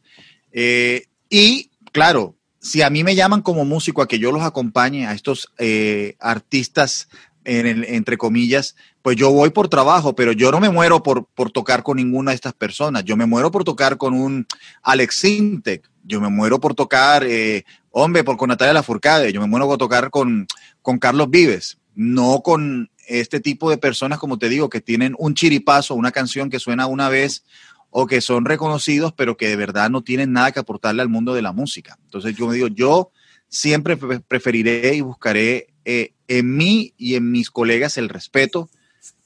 [0.52, 5.06] Eh, Y claro, si a mí me llaman como músico a que yo los acompañe
[5.06, 7.10] a estos eh, artistas,
[7.46, 11.84] entre comillas, pues yo voy por trabajo, pero yo no me muero por, por tocar
[11.84, 13.06] con ninguna de estas personas.
[13.06, 14.48] Yo me muero por tocar con un
[14.82, 15.90] Alex Sintek.
[16.04, 19.32] Yo me muero por tocar, eh, hombre, por con Natalia Lafourcade.
[19.32, 20.48] Yo me muero por tocar con,
[20.82, 21.78] con Carlos Vives.
[21.94, 26.50] No con este tipo de personas, como te digo, que tienen un chiripazo, una canción
[26.50, 27.46] que suena una vez
[27.90, 31.34] o que son reconocidos, pero que de verdad no tienen nada que aportarle al mundo
[31.34, 31.98] de la música.
[32.04, 33.12] Entonces yo me digo, yo
[33.48, 38.70] siempre preferiré y buscaré eh, en mí y en mis colegas el respeto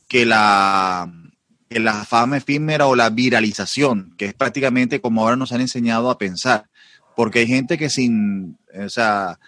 [0.08, 1.12] que la,
[1.70, 6.18] la fama efímera o la viralización, que es prácticamente como ahora nos han enseñado a
[6.18, 6.70] pensar.
[7.16, 9.40] Porque hay gente que sin, o sea,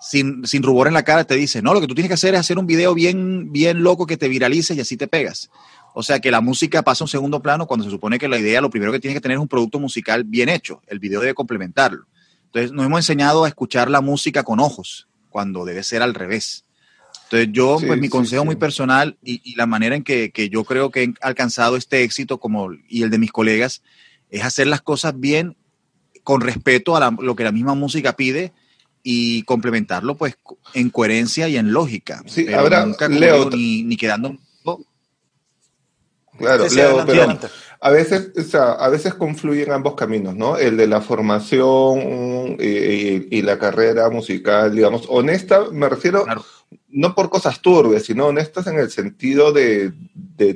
[0.00, 2.34] sin, sin rubor en la cara te dice, no, lo que tú tienes que hacer
[2.34, 5.50] es hacer un video bien, bien loco que te viralice y así te pegas.
[5.94, 8.38] O sea que la música pasa a un segundo plano cuando se supone que la
[8.38, 10.82] idea, lo primero que tiene que tener es un producto musical bien hecho.
[10.86, 12.06] El video debe complementarlo.
[12.46, 16.64] Entonces, nos hemos enseñado a escuchar la música con ojos, cuando debe ser al revés.
[17.30, 21.02] Entonces, yo, pues mi consejo muy personal y, la manera en que, yo creo que
[21.02, 23.82] he alcanzado este éxito, como y el de mis colegas,
[24.30, 25.54] es hacer las cosas bien,
[26.24, 28.52] con respeto a lo que la misma música pide
[29.02, 30.38] y complementarlo, pues,
[30.72, 32.22] en coherencia y en lógica.
[32.26, 34.36] Sí, pero nunca Leo, ni, ni quedando
[36.38, 37.38] Claro, Leo, pero
[37.80, 40.56] a veces, o sea, a veces confluyen ambos caminos, ¿no?
[40.56, 46.24] El de la formación y, la carrera musical, digamos, honesta, me refiero
[46.88, 49.92] no por cosas turbias, sino honestas en el sentido de,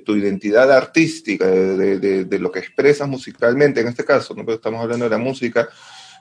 [0.04, 4.50] tu identidad artística, de, lo que expresas musicalmente, en este caso, ¿no?
[4.52, 5.68] estamos hablando de la música,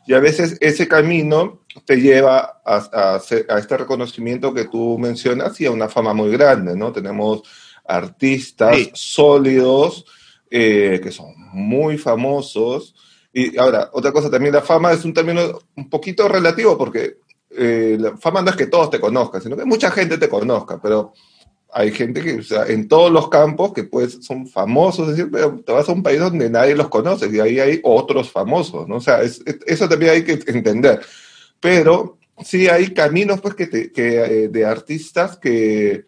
[0.06, 5.66] y a veces ese camino te lleva a, a este reconocimiento que tú mencionas y
[5.66, 6.92] a una fama muy grande, ¿no?
[6.92, 7.44] Tenemos
[7.86, 10.06] artistas sólidos,
[10.52, 12.94] eh, que son muy famosos.
[13.32, 17.96] Y ahora, otra cosa también, la fama es un término un poquito relativo porque eh,
[17.98, 21.14] la fama no es que todos te conozcan, sino que mucha gente te conozca, pero
[21.74, 25.32] hay gente que, o sea, en todos los campos que pues son famosos, es decir,
[25.32, 28.90] pero te vas a un país donde nadie los conoce y ahí hay otros famosos,
[28.90, 28.98] ¿no?
[28.98, 31.00] O sea, eso también hay que entender.
[31.62, 36.06] Pero sí hay caminos pues que, que eh, de artistas que,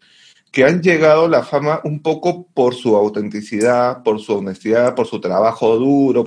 [0.53, 5.07] que han llegado a la fama un poco por su autenticidad, por su honestidad, por
[5.07, 6.23] su trabajo duro,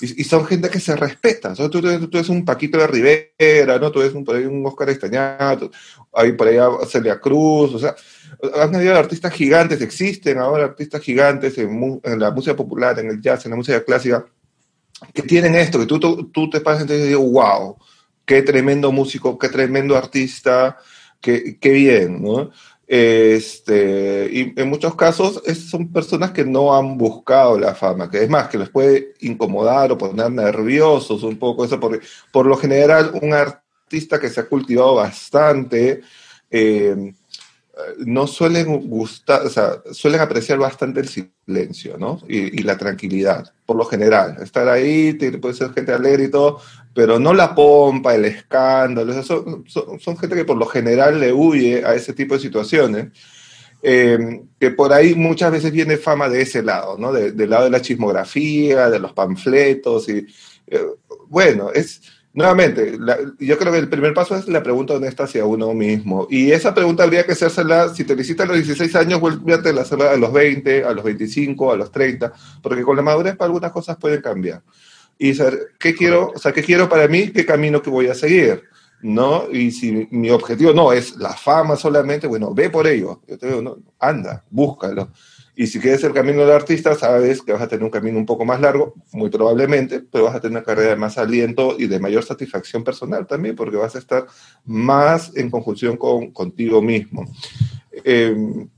[0.00, 1.54] y, son gente que se respeta.
[1.54, 3.92] Tú, tú, eres un Paquito de Rivera, ¿no?
[3.92, 5.70] tú eres un, por ahí un Oscar Estañato,
[6.12, 6.56] hay por ahí
[6.88, 7.94] Celia Cruz, o sea,
[8.60, 13.44] han habido artistas gigantes, existen ahora artistas gigantes en, la música popular, en el jazz,
[13.44, 14.26] en la música clásica,
[15.14, 17.76] que tienen esto, que tú, tú, te pasas y dices, wow,
[18.24, 20.78] qué tremendo músico, qué tremendo artista,
[21.20, 22.50] qué, qué bien, ¿no?
[22.90, 28.30] Este, y en muchos casos son personas que no han buscado la fama, que es
[28.30, 32.00] más, que les puede incomodar o poner nerviosos un poco eso, porque
[32.32, 36.00] por lo general un artista que se ha cultivado bastante,
[36.50, 37.12] eh,
[37.98, 42.20] no suelen gustar, o sea, suelen apreciar bastante el silencio, ¿no?
[42.26, 44.36] Y, la tranquilidad, por lo general.
[44.42, 46.60] Estar ahí, puede ser gente alegre y todo,
[46.98, 51.84] pero no la pompa, el escándalo, son, son, gente que por lo general le huye
[51.84, 53.12] a ese tipo de situaciones.
[53.84, 57.12] Eh, que por ahí muchas veces viene fama de ese lado, ¿no?
[57.12, 60.26] del lado de la chismografía, de los panfletos y,
[60.66, 60.86] eh,
[61.28, 62.00] bueno, es
[62.34, 62.98] Nuevamente,
[63.40, 66.28] yo creo que el primer paso es la pregunta honesta hacia uno mismo.
[66.30, 69.56] Y esa pregunta habría que hacérsela, si te visitas a los 16 años, vuelve a
[69.56, 72.32] hacerla a los 20, a los 25, a los 30,
[72.62, 74.62] porque con la madurez para algunas cosas pueden cambiar.
[75.18, 78.14] Y saber qué quiero, o sea, qué quiero para mí, qué camino que voy a
[78.14, 78.62] seguir.
[79.00, 79.50] ¿no?
[79.52, 83.22] Y si mi objetivo no es la fama solamente, bueno, ve por ello.
[83.26, 85.10] Yo te digo, no, anda, búscalo.
[85.54, 88.26] Y si quieres el camino del artista, sabes que vas a tener un camino un
[88.26, 91.88] poco más largo, muy probablemente, pero vas a tener una carrera de más aliento y
[91.88, 94.26] de mayor satisfacción personal también, porque vas a estar
[94.64, 97.24] más en conjunción con, contigo mismo.
[98.04, 98.68] Em,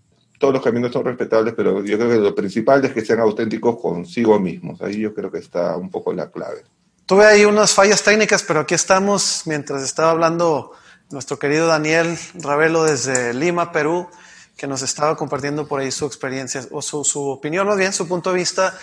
[0.40, 3.78] todos los caminos son respetables, pero yo creo que lo principal es que sean auténticos
[3.78, 4.80] consigo mismos.
[4.80, 6.64] Ahí yo creo que está un poco la clave.
[7.04, 10.72] Tuve ahí unas fallas técnicas, pero aquí estamos mientras estaba hablando
[11.10, 14.08] nuestro querido Daniel Ravelo desde Lima, Perú
[14.56, 18.08] que nos estaba compartiendo por ahí su experiencia o su, su opinión, más bien su
[18.08, 18.74] punto de vista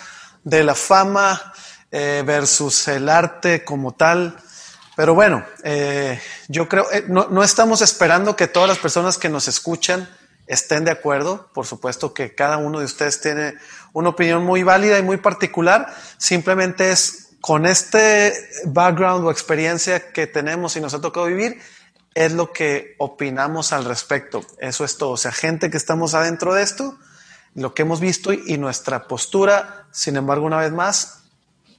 [0.44, 1.52] de la fama
[1.90, 4.36] eh, versus el arte como tal.
[4.96, 9.28] Pero bueno, eh, yo creo, eh, no, no estamos esperando que todas las personas que
[9.28, 10.08] nos escuchan
[10.48, 11.50] estén de acuerdo.
[11.54, 13.54] Por supuesto que cada uno de ustedes tiene
[13.92, 15.94] una opinión muy válida y muy particular.
[16.18, 18.34] Simplemente es con este
[18.64, 21.60] background o experiencia que tenemos y nos ha tocado vivir,
[22.14, 24.44] es lo que opinamos al respecto.
[24.58, 25.10] Eso es todo.
[25.10, 26.98] O sea, gente que estamos adentro de esto,
[27.54, 31.22] lo que hemos visto y, nuestra postura, sin embargo, una vez más,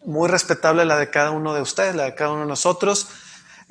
[0.06, 3.10] muy respetable la de cada uno de ustedes, la de cada uno de nosotros.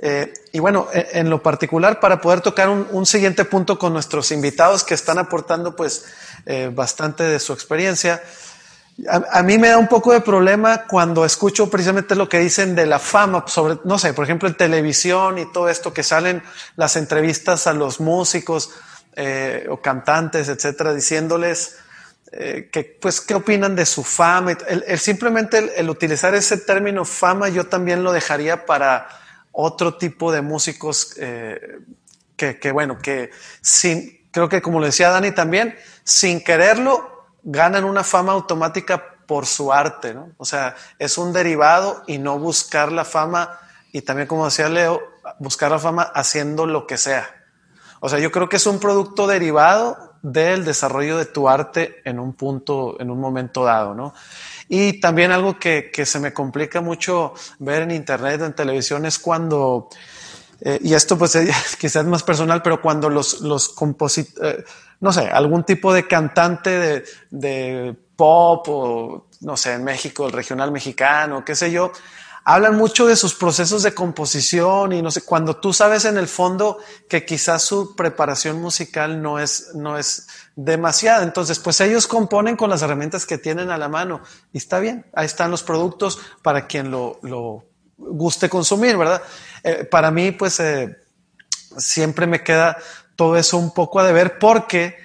[0.01, 4.31] Eh, y bueno, e, en, lo particular, para poder tocar un, siguiente punto con nuestros
[4.31, 6.05] invitados que están aportando pues
[6.47, 8.23] eh, bastante de su experiencia,
[9.09, 12.87] a, mí me da un poco de problema cuando escucho precisamente lo que dicen de
[12.87, 16.43] la fama, sobre, no sé, por ejemplo, en televisión y todo esto que salen
[16.77, 18.71] las entrevistas a los músicos
[19.15, 21.77] eh, o cantantes, etcétera, diciéndoles
[22.31, 24.53] que, pues, qué opinan de su fama.
[24.69, 29.09] El, simplemente el, utilizar ese término fama, yo también lo dejaría para
[29.61, 31.81] otro tipo de músicos eh,
[32.37, 33.31] que, bueno, que
[33.61, 39.47] sin, creo que como lo decía Dani también, sin quererlo, ganan una fama automática por
[39.47, 40.31] su arte, ¿no?
[40.37, 43.59] O sea, es un derivado y no buscar la fama,
[43.91, 45.03] y también como decía Leo,
[45.41, 47.29] buscar la fama haciendo lo que sea.
[47.99, 52.21] O sea, yo creo que es un producto derivado del desarrollo de tu arte en
[52.21, 54.15] un punto, en un momento dado, ¿no?
[54.69, 59.19] Y también algo que, que se me complica mucho ver en internet, en televisión, es
[59.19, 59.89] cuando,
[60.61, 61.39] eh, y esto pues
[61.79, 64.64] quizás más personal, pero cuando los, los compositores, eh,
[65.01, 70.73] no sé, algún tipo de cantante de, pop o, no sé, en México, el regional
[70.73, 71.93] mexicano, qué sé yo,
[72.49, 76.27] hablan mucho de sus procesos de composición y no sé, cuando tú sabes en el
[76.27, 81.25] fondo que quizás su preparación musical no es, no es demasiada.
[81.25, 85.05] Entonces, pues ellos componen con las herramientas que tienen a la mano y está bien,
[85.13, 87.67] ahí están los productos para quien lo, lo
[87.99, 89.21] guste consumir, ¿verdad?
[89.63, 90.97] Eh, para mí, pues eh,
[91.77, 92.79] siempre me queda
[93.15, 94.97] todo eso un poco a deber porque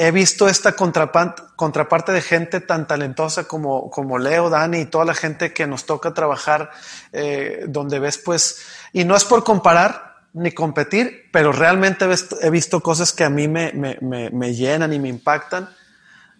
[0.00, 5.14] he visto esta contraparte de gente tan talentosa como, como Leo, Dani y toda la
[5.14, 6.70] gente que nos toca trabajar,
[7.12, 8.60] eh, donde ves pues,
[8.92, 12.06] y no es por comparar ni competir, pero realmente
[12.42, 15.68] he visto cosas que a mí me, me, me, llenan y me impactan,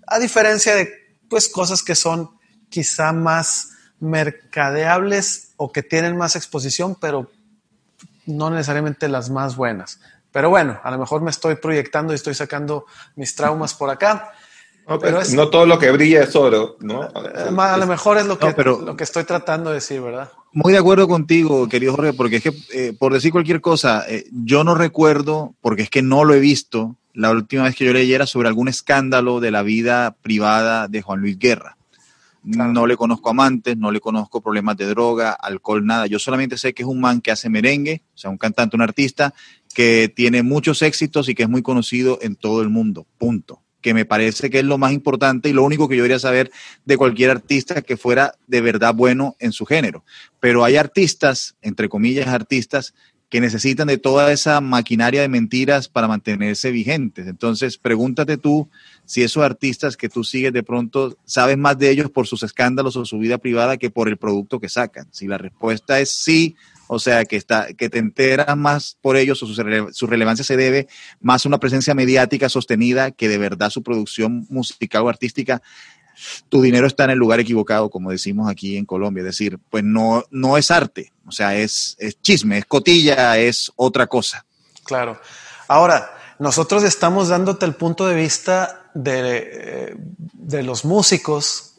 [0.06, 2.30] a diferencia de pues cosas que son
[2.68, 7.28] quizá más mercadeables o que tienen más exposición, pero
[8.24, 9.98] no necesariamente las más buenas.
[10.32, 14.32] Pero bueno, a lo mejor me estoy proyectando y estoy sacando mis traumas por acá.
[14.88, 17.04] No, pero no todo lo que brilla es oro, ¿no?
[17.04, 20.32] Eh, a lo mejor es lo que, lo que estoy tratando de decir, ¿verdad?
[20.52, 24.24] Muy de acuerdo contigo, querido Jorge, porque es que, eh, por decir cualquier cosa, eh,
[24.32, 27.92] yo no recuerdo, porque es que no lo he visto, la última vez que yo
[27.92, 31.76] leyera sobre algún escándalo de la vida privada de Juan Luis Guerra.
[32.44, 36.06] No le conozco amantes, no le conozco problemas de droga, alcohol, nada.
[36.06, 38.80] Yo solamente sé que es un man que hace merengue, o sea, un cantante, un
[38.80, 39.34] artista,
[39.74, 43.06] que tiene muchos éxitos y que es muy conocido en todo el mundo.
[43.18, 43.62] Punto.
[43.80, 46.50] Que me parece que es lo más importante y lo único que yo debería saber
[46.84, 50.04] de cualquier artista que fuera de verdad bueno en su género.
[50.40, 52.94] Pero hay artistas, entre comillas, artistas,
[53.28, 57.26] que necesitan de toda esa maquinaria de mentiras para mantenerse vigentes.
[57.26, 58.70] Entonces, pregúntate tú
[59.04, 62.96] si esos artistas que tú sigues de pronto sabes más de ellos por sus escándalos
[62.96, 65.08] o su vida privada que por el producto que sacan.
[65.10, 66.56] Si la respuesta es sí,
[66.88, 70.88] o sea, que, está, que te enteras más por ellos o su, relevancia se debe
[71.20, 75.62] más a una presencia mediática sostenida que de verdad su producción musical o artística,
[76.48, 79.20] tu dinero está en el lugar equivocado, como decimos aquí en Colombia.
[79.20, 83.70] Es decir, pues no, no es arte, o sea, es, es chisme, es cotilla, es
[83.76, 84.46] otra cosa.
[84.82, 85.20] Claro.
[85.68, 89.94] Ahora, nosotros estamos dándote el punto de vista de,
[90.32, 91.74] de los músicos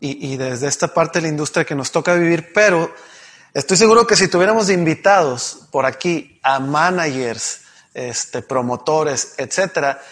[0.00, 2.92] y, y, desde esta parte de la industria que nos toca vivir, pero
[3.54, 7.60] estoy seguro que si tuviéramos invitados por aquí a managers,
[7.94, 10.02] este, promotores, etcétera,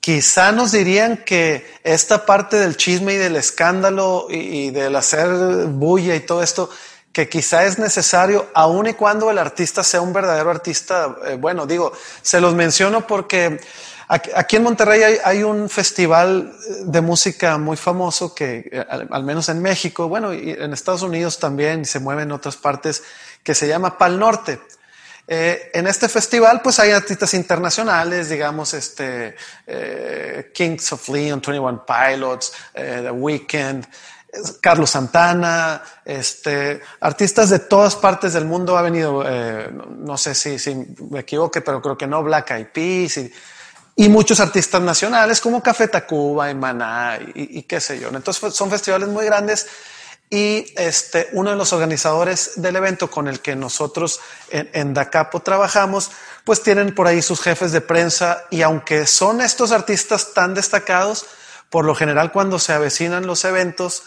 [0.00, 5.28] quizá nos dirían que esta parte del chisme y del escándalo y, del hacer
[5.66, 6.70] bulla y todo esto
[7.12, 11.66] que quizá es necesario, aun y cuando el artista sea un verdadero artista, eh, bueno,
[11.66, 13.60] digo, se los menciono porque
[14.08, 16.52] aquí, en Monterrey hay, un festival
[16.84, 21.38] de música muy famoso que, eh, al, menos en México, bueno, y en Estados Unidos
[21.38, 23.02] también, se mueve en otras partes,
[23.42, 24.60] que se llama Pal Norte.
[25.26, 29.36] Eh, en este festival, pues hay artistas internacionales, digamos, este,
[30.54, 33.86] Kings of Leon, 21 Pilots, The Weeknd,
[34.60, 40.58] Carlos Santana, este, artistas de todas partes del mundo ha venido, eh, no sé si,
[40.58, 40.74] si,
[41.10, 43.32] me equivoque, pero creo que no, Black Eyed Peas y,
[44.06, 48.08] muchos artistas nacionales como Café Tacuba y Maná y, qué sé yo.
[48.08, 49.66] Entonces son festivales muy grandes
[50.30, 54.20] y este, uno de los organizadores del evento con el que nosotros
[54.50, 56.12] en, en Dacapo trabajamos,
[56.44, 61.26] pues tienen por ahí sus jefes de prensa y aunque son estos artistas tan destacados,
[61.68, 64.04] por lo general cuando se avecinan los eventos,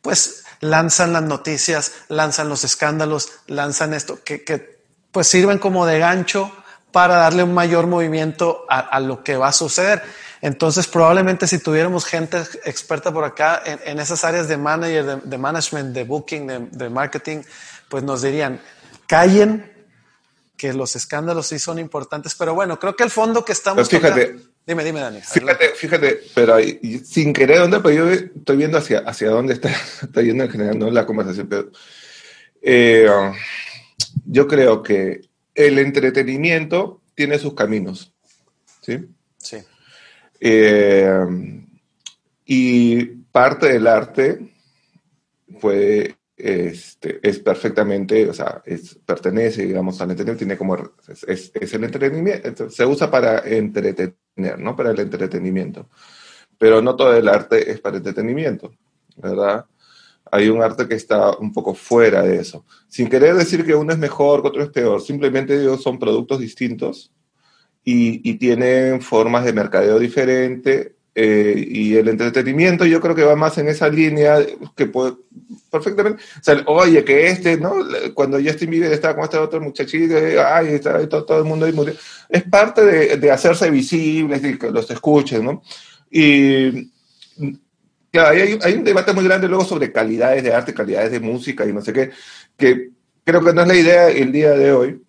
[0.00, 4.78] pues lanzan las noticias, lanzan los escándalos, lanzan esto, que,
[5.12, 6.52] pues sirven como de gancho
[6.94, 10.00] para darle un mayor movimiento a, lo que va a suceder.
[10.40, 15.92] Entonces, probablemente si tuviéramos gente experta por acá en, esas áreas de manager, de, management,
[15.92, 17.42] de booking, de, marketing,
[17.88, 18.60] pues nos dirían,
[19.08, 19.72] callen,
[20.56, 23.88] que los escándalos sí son importantes, pero bueno, creo que el fondo que estamos...
[23.88, 25.20] Pues fíjate, dime, dime, Dani.
[25.20, 26.58] Fíjate, fíjate, pero
[27.04, 27.80] sin querer, ¿dónde?
[27.80, 29.68] Pero yo estoy viendo hacia, hacia dónde está,
[30.02, 30.92] está yendo en general ¿no?
[30.92, 31.72] la conversación, pero
[32.62, 33.08] eh,
[34.26, 38.12] yo creo que el entretenimiento tiene sus caminos,
[38.80, 39.06] ¿sí?
[39.38, 39.58] Sí.
[40.40, 41.64] Eh,
[42.44, 44.54] y parte del arte
[45.58, 50.76] fue, este, es perfectamente, o sea, es, pertenece, digamos, al entretenimiento, tiene como,
[51.26, 54.76] es, el entretenimiento, se usa para entretener, ¿no?
[54.76, 55.88] Para el entretenimiento.
[56.58, 58.74] Pero no todo el arte es para entretenimiento,
[59.16, 59.66] ¿verdad?
[60.30, 62.64] Hay un arte que está un poco fuera de eso.
[62.88, 67.12] Sin querer decir que uno es mejor, que otro es peor, simplemente son productos distintos
[67.84, 70.94] y, tienen formas de mercadeo diferente.
[71.16, 74.44] Eh, y el entretenimiento yo creo que va más en esa línea
[74.74, 75.12] que puede
[75.70, 77.74] perfectamente, o sea, oye, que este, ¿no?
[78.14, 80.14] Cuando Justin Bieber estaba con este otro muchachito,
[80.44, 81.94] ay, está todo, todo, el mundo ahí murió.
[82.28, 85.62] Es parte de, de hacerse visibles, de que los escuchen, ¿no?
[86.10, 86.92] Y
[88.14, 91.66] claro, hay, hay, un debate muy grande luego sobre calidades de arte, calidades de música
[91.66, 92.10] y no sé qué,
[92.56, 92.90] que
[93.24, 95.02] creo que no es la idea el día de hoy,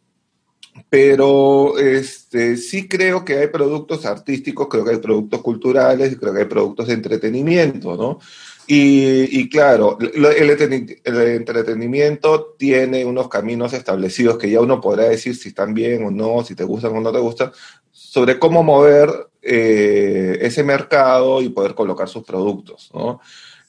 [0.89, 6.39] pero este, sí creo que hay productos artísticos, creo que hay productos culturales, creo que
[6.39, 8.20] hay productos de entretenimiento, ¿no?
[8.68, 15.36] Y, y claro, el, el, entretenimiento tiene unos caminos establecidos que ya uno podrá decir
[15.36, 17.51] si están bien o no, si te gustan o no te gustan,
[17.91, 19.12] sobre cómo mover
[19.46, 22.91] eh, ese mercado y poder colocar sus productos.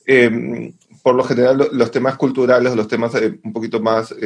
[0.07, 0.72] Eh,
[1.03, 4.24] por lo general, los temas culturales, los temas eh, un poquito más eh,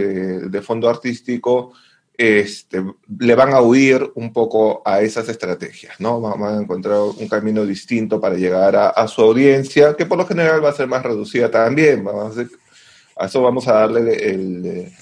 [0.49, 1.73] de fondo artístico,
[2.17, 2.83] este,
[3.19, 6.21] le van a huir un poco a esas estrategias, ¿no?
[6.21, 10.65] Van, a encontrar un camino distinto para llegar a, su audiencia, que por lo general
[10.65, 12.07] va a ser más reducida también.
[12.07, 14.93] A, eso vamos a darle el,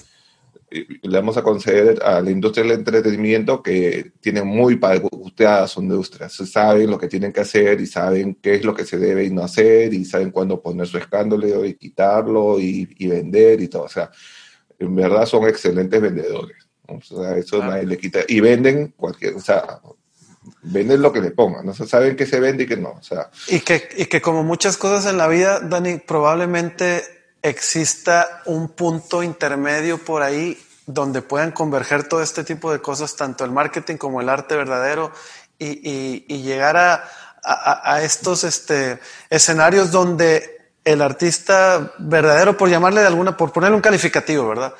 [0.71, 6.29] le vamos a conceder a la industria del entretenimiento que tiene muy pagusteada su industria.
[6.29, 9.31] Saben lo que tienen que hacer y saben qué es lo que se debe y
[9.31, 13.83] no hacer y saben cuándo poner su escándalo y quitarlo y, y vender y todo.
[13.83, 14.11] O sea,
[14.77, 16.57] en verdad son excelentes vendedores.
[16.87, 18.19] O sea, eso nadie le quita.
[18.27, 19.79] Y venden cualquier, o sea,
[20.63, 21.73] venden lo que le pongan, ¿no?
[21.73, 23.29] saben que se vende y que no, o sea.
[23.47, 27.03] Y que, y que como muchas cosas en la vida, Dani, probablemente
[27.41, 33.45] exista un punto intermedio por ahí donde puedan converger todo este tipo de cosas, tanto
[33.45, 35.11] el marketing como el arte verdadero,
[35.57, 37.03] y, y, y llegar a,
[37.43, 43.75] a, a, estos este, escenarios donde el artista verdadero, por llamarle de alguna, por ponerle
[43.75, 44.73] un calificativo, ¿verdad?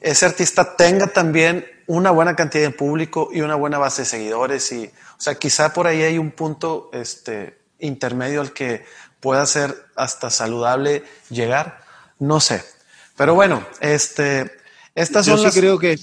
[0.00, 4.70] ese artista tenga también una buena cantidad de público y una buena base de seguidores.
[4.72, 8.84] Y, o sea, quizá por ahí hay un punto este, intermedio al que
[9.20, 11.85] pueda ser hasta saludable llegar.
[12.18, 12.62] No sé.
[13.16, 14.50] Pero bueno, este,
[14.94, 15.98] estas Yo son sí creo que,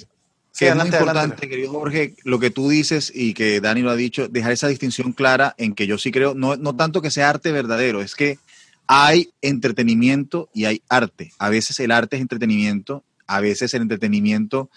[0.58, 3.96] que es muy importante, querido Jorge, lo que tú dices y que Dani lo ha
[3.96, 7.30] dicho, dejar esa distinción clara en que yo sí creo, no, no tanto que sea
[7.30, 8.40] arte verdadero, es que
[8.88, 11.32] hay entretenimiento y hay arte.
[11.38, 14.70] A veces el arte es entretenimiento a veces el entretenimiento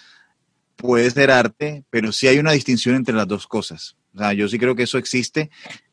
[0.76, 3.97] puede ser arte, pero sí hay una distinción entre las dos cosas.
[4.14, 5.51] O sea, yo sí creo que eso existe,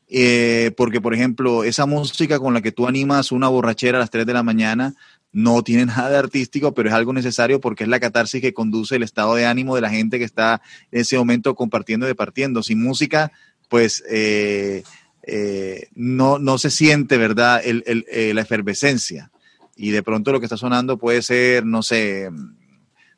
[0.08, 4.10] eh, porque, por ejemplo, esa música con la que tú animas una borrachera a las
[4.10, 4.94] 3 de la mañana
[5.34, 8.96] no tiene nada de artístico, pero es algo necesario porque es la catarsis que conduce
[8.96, 12.62] el estado de ánimo de la gente que está en ese momento compartiendo y departiendo.
[12.62, 13.32] Sin música,
[13.68, 14.82] pues eh,
[15.24, 19.30] eh, no, no se siente, ¿verdad?, la efervescencia
[19.76, 22.30] y de pronto lo que está sonando puede ser, no sé,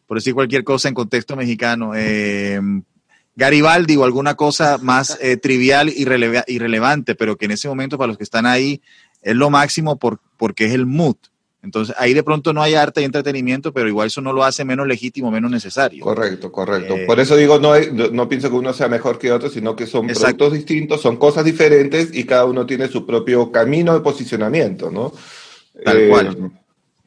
[0.06, 2.60] por decir cualquier cosa en contexto mexicano, eh,
[3.34, 6.02] Garibaldi o alguna cosa más eh, trivial y
[6.46, 8.80] irrelevante, pero que en ese momento para los que están ahí
[9.20, 11.16] es lo máximo por, porque es el mood.
[11.66, 14.64] Entonces ahí de pronto no hay arte y entretenimiento, pero igual eso no lo hace
[14.64, 16.04] menos legítimo, menos necesario.
[16.04, 16.96] Correcto, correcto.
[16.96, 17.72] Eh, por eso digo, no,
[18.12, 21.44] no pienso que uno sea mejor que otro, sino que son productos distintos, son cosas
[21.44, 25.12] diferentes y cada uno tiene su propio camino de posicionamiento, ¿no?
[25.84, 26.52] Tal eh, cual.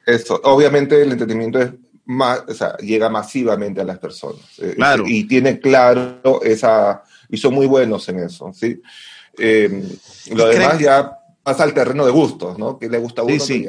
[0.05, 1.71] Eso, obviamente el entretenimiento es
[2.03, 4.41] más, o sea, llega masivamente a las personas.
[4.57, 5.05] Eh, claro.
[5.07, 8.81] Y, tiene claro esa, y son muy buenos en eso, ¿sí?
[10.31, 12.77] Lo demás ya pasa al terreno de gustos, ¿no?
[12.77, 13.65] Que le gusta a uno, sí,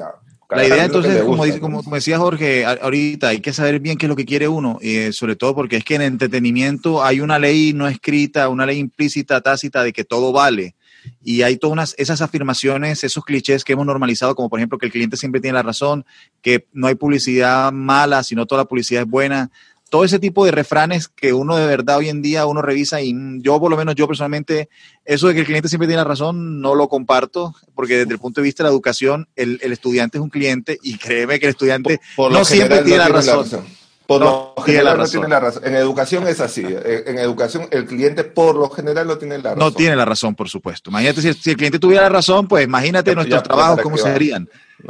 [0.50, 4.10] la idea entonces, como, dice, como, decía Jorge ahorita, hay que saber bien qué es
[4.10, 7.72] lo que quiere uno, y sobre todo porque es que en entretenimiento hay una ley
[7.72, 10.74] no escrita, una ley implícita, tácita de que todo vale.
[11.22, 14.86] Y hay todas unas, esas afirmaciones, esos clichés que hemos normalizado, como por ejemplo que
[14.86, 16.04] el cliente siempre tiene la razón,
[16.42, 19.50] que no hay publicidad mala, sino toda la publicidad es buena.
[19.90, 23.12] Todo ese tipo de refranes que uno de verdad hoy en día uno revisa y
[23.40, 24.70] yo por lo menos yo personalmente,
[25.04, 28.40] eso de que el cliente siempre tiene razón, no lo comparto, porque desde el punto
[28.40, 32.00] de vista de la educación, el, estudiante es un cliente y créeme que el estudiante
[32.16, 33.66] no siempre tiene, la razón.
[34.10, 35.62] Por lo general no tiene la razón.
[35.64, 36.64] En educación es así.
[36.64, 39.58] En educación el cliente por lo general no tiene la razón.
[39.60, 40.90] No tiene la razón, por supuesto.
[40.90, 44.48] Imagínate si, el cliente tuviera la razón, pues imagínate nuestros trabajos cómo serían.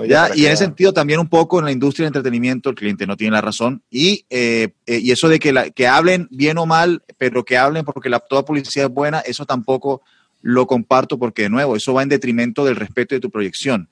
[0.09, 3.07] ya, y en ese sentido también un poco en la industria del entretenimiento el cliente
[3.07, 3.83] no tiene la razón.
[3.91, 7.59] Y, eh, eh, y eso de que, la, que hablen bien o mal, pero que
[7.59, 10.01] hablen porque la, toda publicidad es buena, eso tampoco
[10.41, 13.91] lo comparto porque de nuevo, eso va en detrimento del respeto de tu proyección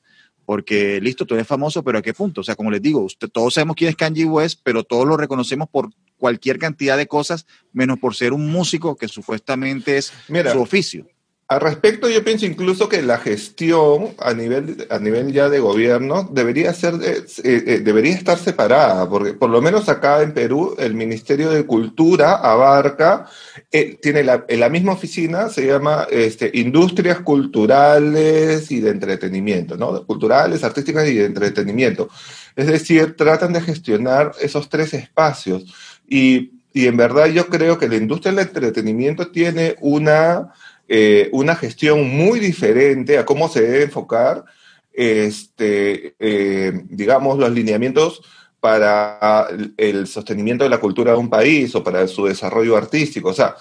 [0.48, 2.40] porque listo, tú eres famoso, pero ¿a qué punto?
[2.40, 5.18] O sea, como les digo, usted, todos sabemos quién es Kanye West, pero todos lo
[5.18, 7.44] reconocemos por cualquier cantidad de cosas,
[7.74, 10.10] menos por ser un músico que supuestamente es
[10.50, 11.06] su oficio.
[11.50, 16.28] Al respecto, yo pienso incluso que la gestión a nivel, a nivel ya de gobierno
[16.30, 20.92] debería, ser, eh, eh, debería estar separada, porque por lo menos acá en Perú el
[20.92, 23.30] Ministerio de Cultura abarca,
[23.72, 30.04] eh, tiene la, la misma oficina, se llama este, Industrias Culturales y de Entretenimiento, ¿no?
[30.04, 32.10] Culturales, artísticas y de entretenimiento.
[32.56, 35.64] Es decir, tratan de gestionar esos tres espacios.
[36.06, 40.52] Y, y en verdad yo creo que la industria del entretenimiento tiene una
[40.88, 44.44] eh, una gestión muy diferente a cómo se debe enfocar,
[44.92, 48.22] este, eh, digamos, los lineamientos
[48.58, 53.28] para el sostenimiento de la cultura de un país o para su desarrollo artístico.
[53.28, 53.54] O sea,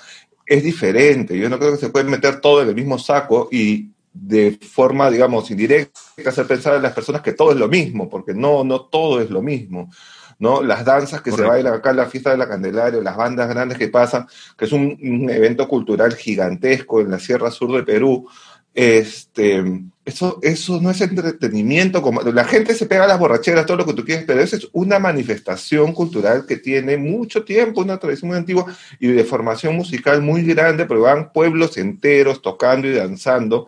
[0.45, 1.37] es diferente.
[1.37, 5.11] Yo no creo que se pueda meter todo en el mismo saco y de forma,
[5.11, 8.81] digamos, indirecta hacer pensar a las personas que todo es lo mismo, porque no, no
[8.81, 9.91] todo es lo mismo.
[10.39, 10.61] ¿No?
[10.61, 13.77] Las danzas que se bailan acá en la fiesta de la Candelaria, las bandas grandes
[13.77, 14.27] que pasan,
[14.57, 18.27] que es un, evento cultural gigantesco en la Sierra Sur de Perú.
[18.73, 19.63] Este,
[20.05, 23.85] eso, eso no es entretenimiento, como la gente se pega a las borracheras, todo lo
[23.87, 28.29] que tú quieres, pero eso es una manifestación cultural que tiene mucho tiempo, una tradición
[28.29, 28.65] muy antigua
[28.99, 33.67] y de formación musical muy grande, pero van pueblos enteros tocando y danzando,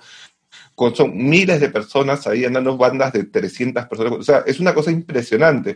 [0.76, 4.76] con, son miles de personas ahí andando bandas de 300 personas, o sea, es una
[4.76, 5.76] cosa impresionante.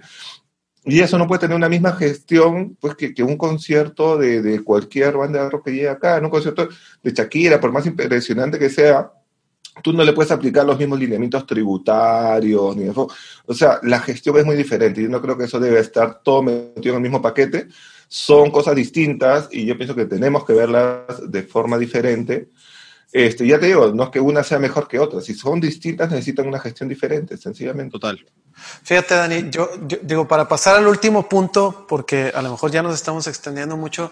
[0.86, 4.64] Y eso no puede tener una misma gestión pues, que, que un concierto de, de,
[4.64, 6.28] cualquier banda de rock que llegue acá, ¿no?
[6.28, 6.68] un concierto
[7.02, 9.10] de Shakira, por más impresionante que sea,
[9.82, 14.46] tú no le puedes aplicar los mismos lineamientos tributarios, ni o sea, la gestión es
[14.46, 15.02] muy diferente.
[15.02, 17.68] Yo no creo que eso debe estar todo metido en el mismo paquete.
[18.08, 22.50] Son cosas distintas y yo pienso que tenemos que verlas de forma diferente
[23.14, 26.10] este, ya te digo, no es que una sea mejor que otra, si son distintas
[26.10, 27.92] necesitan una gestión diferente, sencillamente.
[27.92, 28.26] Total.
[28.84, 29.70] Fíjate, Dani, yo,
[30.02, 34.12] digo, para pasar al último punto, porque a lo mejor ya nos estamos extendiendo mucho,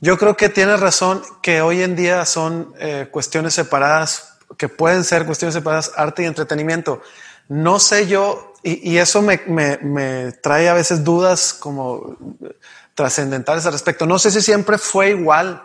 [0.00, 5.04] yo creo que tienes razón que hoy en día son eh, cuestiones separadas, que pueden
[5.04, 7.02] ser cuestiones separadas, arte y entretenimiento.
[7.48, 12.16] No sé yo, y, y eso me, me, me trae a veces dudas como
[12.94, 14.06] trascendentales al respecto.
[14.06, 15.62] No sé si siempre fue igual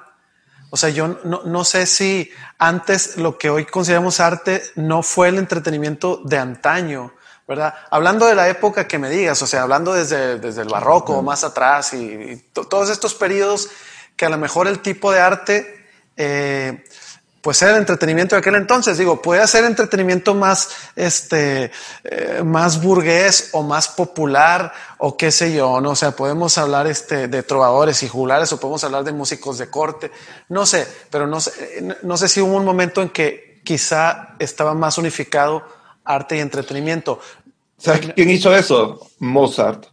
[0.70, 5.30] o sea, yo no, no, sé si antes lo que hoy consideramos arte no fue
[5.30, 7.14] el entretenimiento de antaño,
[7.48, 7.74] ¿verdad?
[7.90, 11.24] Hablando de la época que me digas, o sea, hablando desde, desde el barroco o
[11.24, 13.70] más atrás y, todos estos periodos
[14.16, 16.84] que a lo mejor el tipo de arte eh,
[17.42, 18.98] pues era el entretenimiento de aquel entonces.
[18.98, 21.72] Digo, puede ser entretenimiento más, este,
[22.04, 25.92] eh, más burgués o más popular o qué sé yo, ¿no?
[25.92, 29.70] O sea, podemos hablar este, de trovadores y juglares o podemos hablar de músicos de
[29.70, 30.12] corte,
[30.50, 34.74] no sé, pero no sé, no sé si hubo un momento en que quizá estaba
[34.74, 35.64] más unificado
[36.04, 37.20] arte y entretenimiento.
[37.78, 39.00] ¿Sabes quién hizo eso?
[39.20, 39.86] Mozart.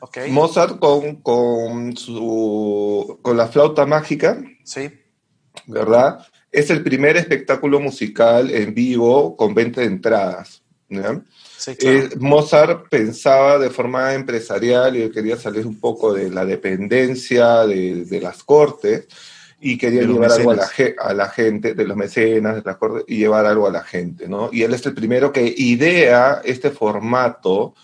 [0.00, 0.30] Okay.
[0.32, 4.42] Mozart con, con, su, con la flauta mágica.
[4.64, 4.90] Sí.
[5.66, 6.26] ¿Verdad?
[6.52, 10.62] Es el primer espectáculo musical en vivo con venta de entradas.
[10.88, 17.64] Eh, Mozart pensaba de forma empresarial y él quería salir un poco de la dependencia
[17.66, 19.06] de, las cortes
[19.60, 20.56] y quería llevar algo a
[21.14, 24.48] la, gente, de los mecenas, de las cortes, y llevar algo a la gente, ¿no?
[24.50, 27.74] Y él es el primero que idea este formato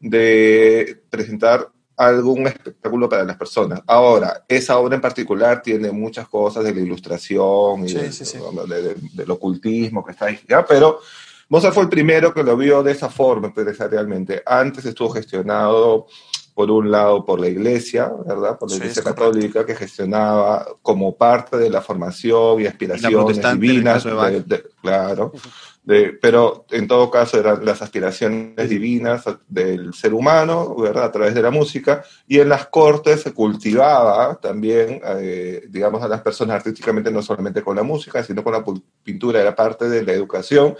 [0.00, 3.80] de presentar algún espectáculo para las personas.
[3.86, 10.12] Ahora, esa obra en particular tiene muchas cosas de la ilustración y del ocultismo que
[10.12, 10.64] está ahí, ¿ya?
[10.64, 11.00] pero
[11.48, 14.42] Mozart fue el primero que lo vio de esa forma empresarialmente.
[14.44, 16.06] Antes estuvo gestionado,
[16.54, 18.58] por un lado, por la iglesia, ¿verdad?
[18.58, 24.06] Por la iglesia católica que gestionaba como parte de la formación y aspiraciones divinas.
[24.80, 25.32] claro
[25.86, 31.04] pero en todo caso eran las aspiraciones divinas del ser humano, ¿verdad?
[31.04, 36.08] A través de la música, y en las cortes se cultivaba también, eh, digamos, a
[36.08, 38.64] las personas artísticamente, no solamente con la música, sino con la
[39.04, 40.76] pintura, era parte de la educación,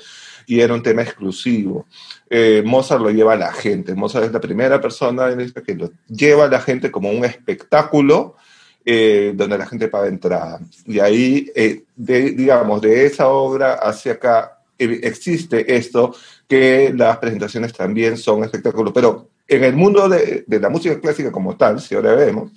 [0.47, 1.87] y era un tema exclusivo.
[2.28, 3.95] Eh, Mozart lo lleva a la gente.
[3.95, 8.37] Mozart es la primera persona que lo lleva a la gente como un espectáculo
[8.85, 10.61] eh, donde la gente paga entrada.
[10.85, 16.15] Y ahí, eh, digamos, de esa obra hacia acá existe esto
[16.48, 18.93] que las presentaciones también son espectáculos.
[18.94, 22.51] Pero en el mundo de, la música clásica como tal, si ahora vemos,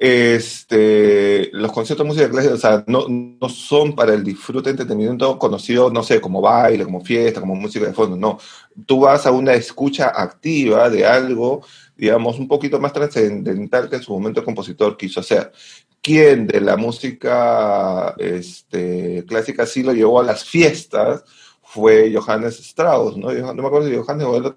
[0.00, 5.38] este, los conciertos de música clásica, o sea, no, no son para el disfrute, entretenimiento
[5.38, 8.38] conocido, no sé, como baile, como fiesta, como música de fondo, no.
[8.86, 11.62] Tú vas a una escucha activa de algo,
[11.98, 15.52] digamos, un poquito más trascendental que en su momento el compositor quiso hacer.
[16.00, 21.24] ¿Quién de la música este, clásica sí lo llevó a las fiestas?
[21.62, 23.32] Fue Johannes Strauss, ¿no?
[23.32, 24.56] No me acuerdo si Johannes o el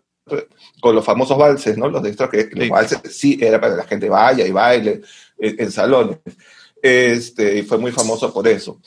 [0.80, 1.90] con los famosos valses, ¿no?
[1.90, 5.02] Los de Strauss, que los valses sí era para que la gente vaya y baile,
[5.38, 6.20] en, salones.
[6.82, 8.80] Este, y fue muy famoso por eso.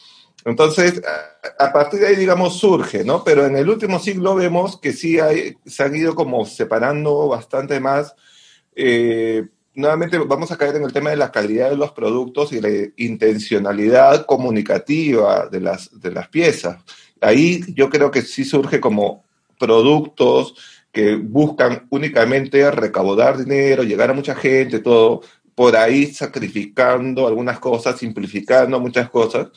[0.45, 1.03] Entonces,
[1.59, 3.25] a, partir de ahí, digamos, surge, ¿no?
[3.25, 7.81] Pero en el último siglo vemos que sí hay, se han ido como separando bastante
[7.81, 8.15] más.
[8.75, 12.61] Eh, nuevamente vamos a caer en el tema de la calidad de los productos y
[12.61, 16.79] la intencionalidad comunicativa de las, de las piezas.
[17.21, 19.25] Ahí yo creo que sí surge como
[19.59, 20.55] productos
[20.93, 25.23] que buscan únicamente recaudar dinero, llegar a mucha gente, todo,
[25.55, 29.49] por ahí sacrificando algunas cosas, simplificando muchas cosas,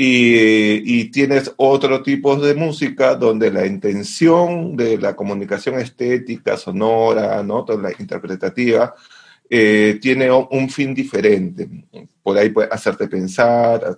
[0.00, 7.66] y, tienes otro tipo de música donde la intención de la comunicación estética, sonora, ¿no?
[7.82, 8.94] la interpretativa,
[9.50, 11.68] eh, tiene un fin diferente.
[12.22, 13.96] Por ahí puede hacerte pensar,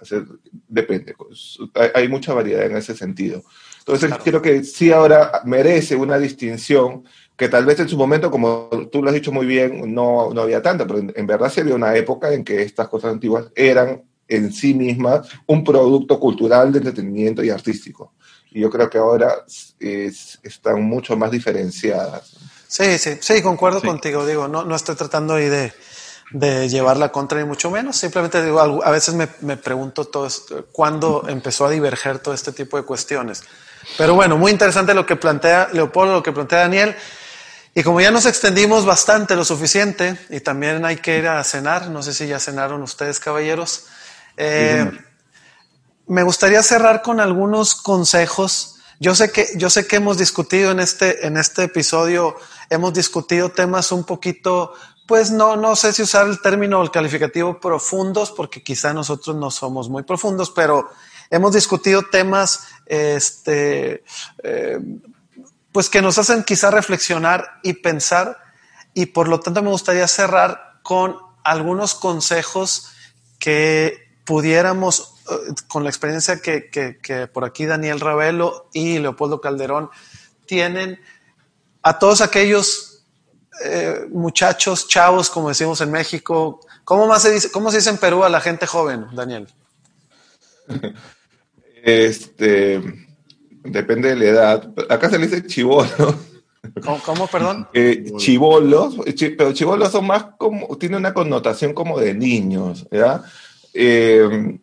[0.00, 0.26] hacer,
[0.68, 1.14] depende.
[1.18, 1.58] Pues,
[1.92, 3.42] hay, mucha variedad en ese sentido.
[3.80, 7.02] Entonces, creo que sí ahora merece una distinción
[7.36, 10.42] que tal vez en su momento, como tú lo has dicho muy bien, no, no
[10.42, 14.04] había tanta, pero en, verdad se vio una época en que estas cosas antiguas eran
[14.36, 18.12] en sí mismas un producto cultural de entretenimiento y artístico.
[18.50, 19.44] Y yo creo que ahora
[19.78, 22.34] es, están mucho más diferenciadas.
[22.68, 25.72] Sí, sí, sí, concuerdo contigo, digo, no, no estoy tratando ahí de,
[26.30, 30.66] de llevarla contra ni mucho menos, simplemente digo, a veces me, me pregunto todo esto,
[30.72, 33.42] cuándo empezó a diverger todo este tipo de cuestiones.
[33.98, 36.94] Pero bueno, muy interesante lo que plantea Leopoldo, lo que plantea Daniel.
[37.74, 41.88] Y como ya nos extendimos bastante, lo suficiente, y también hay que ir a cenar,
[41.88, 43.86] no sé si ya cenaron ustedes, caballeros,
[44.36, 44.90] eh,
[46.06, 48.76] me gustaría cerrar con algunos consejos.
[49.00, 52.36] Yo sé que, yo sé que hemos discutido en este, en este episodio,
[52.70, 54.74] hemos discutido temas un poquito,
[55.06, 59.36] pues no, no sé si usar el término o el calificativo profundos, porque quizá nosotros
[59.36, 60.90] no somos muy profundos, pero
[61.30, 64.04] hemos discutido temas, este,
[64.42, 64.78] eh,
[65.72, 68.38] pues que nos hacen quizá reflexionar y pensar
[68.94, 72.92] y por lo tanto me gustaría cerrar con algunos consejos
[73.38, 79.90] que pudiéramos, eh, con la experiencia que, que, por aquí Daniel Ravelo y Leopoldo Calderón
[80.46, 81.00] tienen,
[81.82, 83.04] a todos aquellos
[83.64, 87.98] eh, muchachos, chavos, como decimos en México, ¿cómo, más se dice, ¿cómo se dice en
[87.98, 89.48] Perú a la gente joven, Daniel?
[91.84, 92.80] Este,
[93.64, 94.72] Depende de la edad.
[94.88, 96.16] Acá se le dice chivolo.
[97.04, 97.68] ¿Cómo, perdón?
[97.74, 98.96] Eh, chivolos,
[99.36, 103.22] pero chivolos son más como, tiene una connotación como de niños, ¿ya?
[103.74, 104.58] Eh,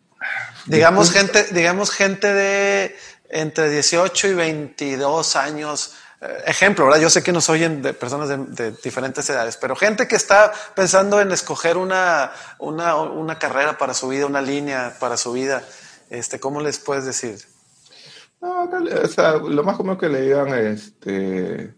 [0.66, 2.96] digamos, gente, digamos gente de
[3.28, 5.94] entre 18 y 22 años.
[6.20, 7.00] Eh, ejemplo, ¿verdad?
[7.00, 11.20] Yo sé que nos oyen de personas de, diferentes edades, pero gente que está pensando
[11.20, 15.62] en escoger una, una, una carrera para su vida, una línea para su vida,
[16.10, 17.38] este, ¿cómo les puedes decir?
[18.40, 21.74] No, o sea, lo más común que le digan este,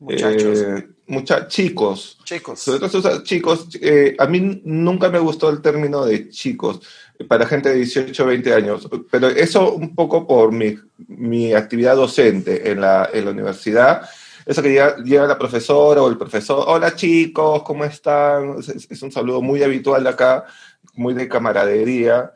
[0.00, 0.58] Muchachos.
[0.58, 2.18] Eh, mucha, chicos.
[2.24, 2.60] Chicos.
[2.60, 6.80] Sobre todo, chicos, eh, a mí nunca me gustó el término de chicos
[7.28, 10.78] para gente de 18 o 20 años, pero eso un poco por mi,
[11.08, 14.08] mi actividad docente en la, en la universidad.
[14.46, 18.58] Eso que llega, llega, la profesora o el profesor, hola chicos, ¿cómo están?
[18.58, 20.46] Es, es un saludo muy habitual acá,
[20.94, 22.32] muy de camaradería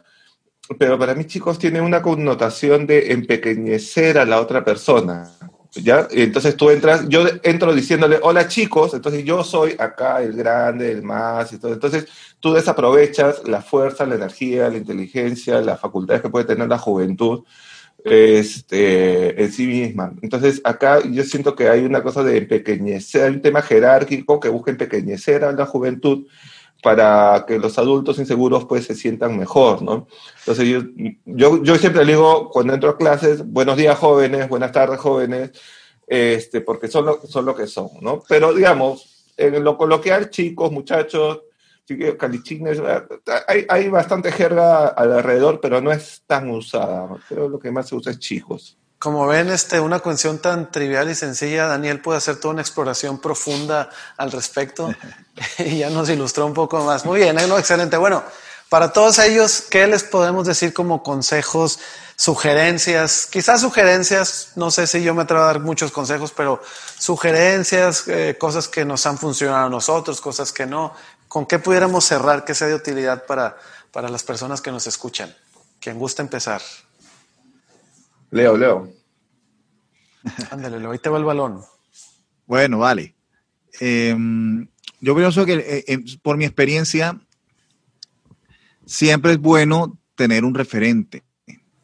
[0.79, 5.31] pero para mí, chicos, tiene una connotación de empequeñecer a la otra persona.
[5.77, 6.07] ¿Ya?
[6.11, 11.03] Entonces tú entras, yo entro diciéndole, hola chicos, entonces yo soy acá el grande, el
[11.03, 11.73] más, y todo.
[11.73, 12.07] Entonces
[12.39, 17.45] tú desaprovechas la fuerza, la energía, la inteligencia, las facultades que puede tener la juventud
[18.05, 20.13] este, en sí misma.
[20.23, 24.51] Entonces acá yo siento que hay una cosa de empequeñecer, hay un tema jerárquico que
[24.51, 26.27] busca empequeñecer a la juventud
[26.85, 30.07] para que los adultos inseguros pues se sientan mejor, ¿no?
[30.41, 30.83] Entonces yo,
[31.25, 35.53] yo, yo siempre digo cuando entro a clases, buenos días jóvenes, buenas tardes jóvenes,
[36.07, 38.23] este, porque son lo, son lo que son, ¿no?
[38.29, 41.41] Pero digamos, en lo coloquial, chicos, muchachos,
[42.19, 42.83] calichines,
[43.49, 47.09] hay, hay bastante jerga alrededor, pero no es tan usada.
[47.31, 48.77] Creo lo que más se usa es chicos.
[49.05, 53.19] Como ven, este, una cuestión tan trivial y sencilla, Daniel puede hacer toda una exploración
[53.19, 54.95] profunda al respecto
[55.59, 57.05] y ya nos ilustró un poco más.
[57.05, 57.99] Muy bien, no, excelente.
[57.99, 58.25] Bueno,
[58.71, 61.81] para todos ellos, ¿qué les podemos decir como consejos,
[62.17, 63.27] sugerencias?
[63.27, 66.63] Quizás sugerencias, no sé si yo me atrevo a dar muchos consejos, pero
[66.99, 70.95] sugerencias, eh, cosas que nos han funcionado a nosotros, cosas que no.
[71.29, 73.59] ¿Con qué pudiéramos cerrar que sea de utilidad para,
[73.93, 75.37] para las personas que nos escuchan?
[75.79, 76.63] Quien gusta empezar.
[78.35, 78.93] Leo, Leo.
[80.51, 81.61] Ándale, Leo, ahí te va el balón.
[82.47, 83.15] Bueno, vale.
[83.79, 84.67] Em,
[85.01, 87.21] yo pienso que eh, em, por mi experiencia,
[88.85, 91.23] siempre es bueno tener un referente.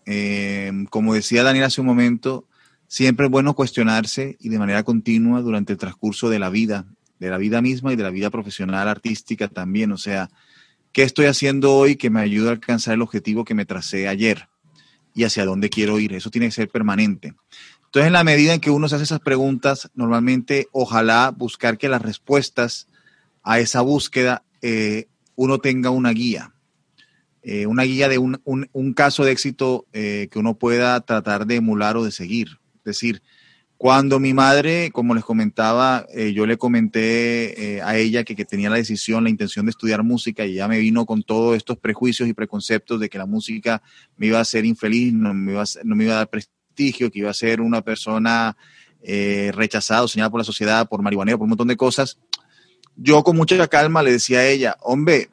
[0.06, 2.48] Em, como decía Daniel hace un momento,
[2.88, 6.84] siempre es bueno cuestionarse y de manera continua durante el transcurso de la vida,
[7.20, 9.92] de la vida misma y de la vida profesional, artística también.
[9.92, 10.28] O sea,
[10.90, 14.49] ¿qué estoy haciendo hoy que me ayuda a alcanzar el objetivo que me tracé ayer?
[15.14, 16.12] Y hacia dónde quiero ir.
[16.14, 17.34] Eso tiene que ser permanente.
[17.86, 21.88] Entonces, en la medida en que uno se hace esas preguntas, normalmente ojalá buscar que
[21.88, 22.86] las respuestas
[23.42, 26.52] a esa búsqueda eh, uno tenga una guía.
[27.42, 31.56] Eh, una guía de un, un, caso de éxito eh, que uno pueda tratar de
[31.56, 32.60] emular o de seguir.
[32.78, 33.22] Es decir,
[33.80, 38.68] cuando mi madre, como les comentaba, eh, yo le comenté a ella que, que, tenía
[38.68, 42.28] la decisión, la intención de estudiar música y ella me vino con todos estos prejuicios
[42.28, 43.80] y preconceptos de que la música
[44.18, 47.10] me iba a hacer infeliz, no me iba a, no me iba a dar prestigio,
[47.10, 48.54] que iba a ser una persona
[49.02, 52.18] rechazada, señalada por la sociedad, por marihuanero, por un montón de cosas.
[52.96, 55.30] Yo con mucha calma le decía a ella, hombre,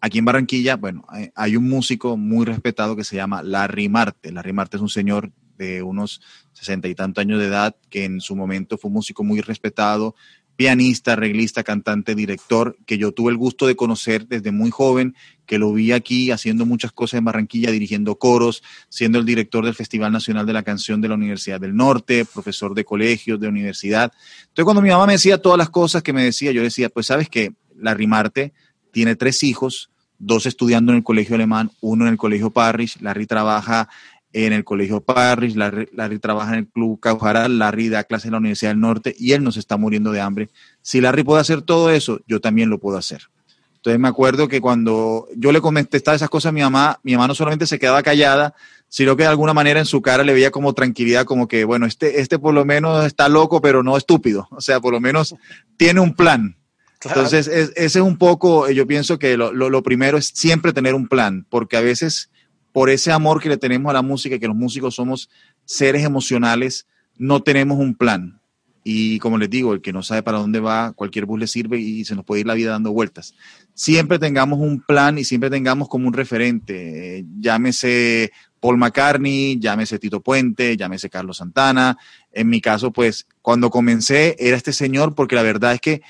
[0.00, 1.04] Aquí en Barranquilla, bueno,
[1.34, 4.30] hay un músico muy respetado que se llama Larry Marte.
[4.30, 6.22] Larry Marte es un señor de unos
[6.52, 10.14] sesenta y tantos años de edad que en su momento fue un músico muy respetado,
[10.58, 15.14] pianista, arreglista, cantante, director, que yo tuve el gusto de conocer desde muy joven,
[15.46, 19.76] que lo vi aquí haciendo muchas cosas en Barranquilla, dirigiendo coros, siendo el director del
[19.76, 24.12] Festival Nacional de la Canción de la Universidad del Norte, profesor de colegios, de universidad.
[24.40, 27.06] Entonces, cuando mi mamá me decía todas las cosas que me decía, yo decía, pues
[27.06, 28.52] sabes que Larry Marte
[28.90, 33.26] tiene tres hijos, dos estudiando en el colegio alemán, uno en el colegio Parrish, Larry
[33.26, 33.88] trabaja
[34.32, 38.38] en el colegio Parrish, Larry, trabaja en el club Caujaral, Larry da clase en la
[38.38, 40.48] Universidad del Norte y él nos está muriendo de hambre.
[40.82, 43.22] Si Larry puede hacer todo eso, yo también lo puedo hacer.
[43.76, 47.28] Entonces me acuerdo que cuando yo le contestaba esas cosas a mi mamá, mi mamá
[47.28, 48.54] no solamente se quedaba callada,
[48.88, 51.86] sino que de alguna manera en su cara le veía como tranquilidad, como que, bueno,
[51.86, 54.48] este, este por lo menos está loco, pero no estúpido.
[54.58, 55.36] O sea, por lo menos
[55.76, 56.56] tiene un plan.
[57.04, 61.06] Entonces, ese es un poco, yo pienso que lo, lo, primero es siempre tener un
[61.06, 62.28] plan, porque a veces
[62.78, 65.28] por ese amor que le tenemos a la música, que los músicos somos
[65.64, 66.86] seres emocionales,
[67.16, 68.40] no tenemos un plan.
[68.84, 71.80] Y como les digo, el que no sabe para dónde va, cualquier bus le sirve
[71.80, 73.34] y se nos puede ir la vida dando vueltas.
[73.74, 77.18] Siempre tengamos un plan y siempre tengamos como un referente.
[77.18, 78.30] Eh, llámese
[78.60, 81.98] Paul McCartney, llámese Tito Puente, llámese Carlos Santana.
[82.30, 86.02] En mi caso, pues cuando comencé era este señor porque la verdad es que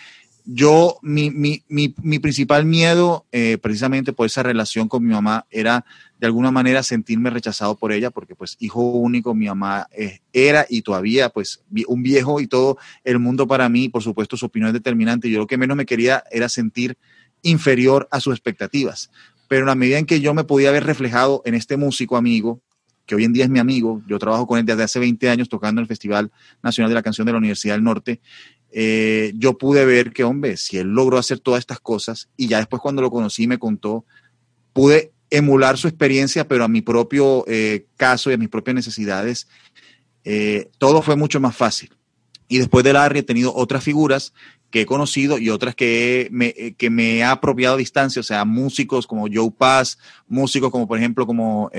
[0.50, 5.44] yo, mi, mi, mi, mi principal miedo, eh, precisamente por esa relación con mi mamá,
[5.50, 5.84] era
[6.18, 10.64] de alguna manera sentirme rechazado por ella, porque pues hijo único, mi mamá eh, era
[10.66, 14.68] y todavía pues un viejo y todo el mundo para mí, por supuesto su opinión
[14.68, 16.96] es determinante, yo lo que menos me quería era sentir
[17.42, 19.10] inferior a sus expectativas,
[19.48, 22.62] pero en la medida en que yo me podía haber reflejado en este músico amigo,
[23.04, 25.48] que hoy en día es mi amigo, yo trabajo con él desde hace 20 años
[25.48, 26.30] tocando en el Festival
[26.62, 28.20] Nacional de la Canción de la Universidad del Norte,
[28.70, 32.58] eh, yo pude ver que, hombre, si él logró hacer todas estas cosas y ya
[32.58, 34.04] después cuando lo conocí me contó,
[34.72, 39.48] pude emular su experiencia, pero a mi propio eh, caso y a mis propias necesidades,
[40.24, 41.90] eh, todo fue mucho más fácil.
[42.48, 44.32] Y después de Larry he tenido otras figuras
[44.70, 48.44] que he conocido y otras que me, que me he apropiado a distancia, o sea,
[48.44, 51.70] músicos como Joe Paz, músicos como por ejemplo como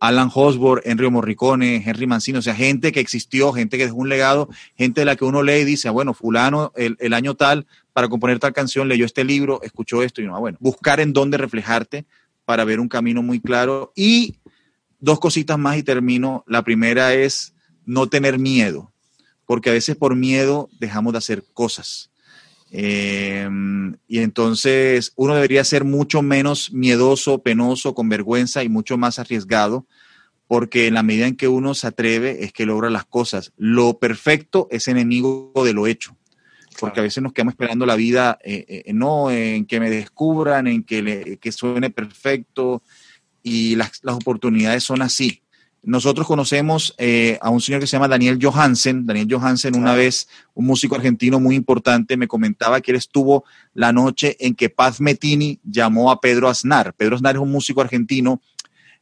[0.00, 4.08] Alan Hosborne, Henry Morricone, Henry Mancini, o sea, gente que existió, gente que dejó un
[4.08, 7.66] legado, gente de la que uno lee y dice, ah, bueno, fulano, el, año tal,
[7.92, 11.12] para componer tal canción, leyó este libro, escuchó esto, y no, ah, bueno, buscar en
[11.12, 12.04] dónde reflejarte
[12.44, 13.92] para ver un camino muy claro.
[13.96, 14.36] Y
[15.00, 16.44] dos cositas más y termino.
[16.46, 17.54] La primera es
[17.84, 18.92] no tener miedo,
[19.46, 22.10] porque a veces por miedo dejamos de hacer cosas.
[22.70, 29.18] Em, y entonces uno debería ser mucho menos miedoso, penoso, con vergüenza y mucho más
[29.18, 29.86] arriesgado,
[30.48, 33.52] porque en la medida en que uno se atreve es que logra las cosas.
[33.56, 36.16] Lo perfecto es enemigo de lo hecho,
[36.80, 40.66] porque a veces nos quedamos esperando la vida, eh, eh, no en que me descubran,
[40.66, 42.82] en que, que suene perfecto,
[43.42, 45.42] y las, las oportunidades son así.
[45.86, 49.06] Nosotros conocemos eh, a un señor que se llama Daniel Johansen.
[49.06, 53.92] Daniel Johansen, una vez, un músico argentino muy importante, me comentaba que él estuvo la
[53.92, 56.92] noche en que Paz Metini llamó a Pedro Aznar.
[56.94, 58.42] Pedro Aznar es un músico argentino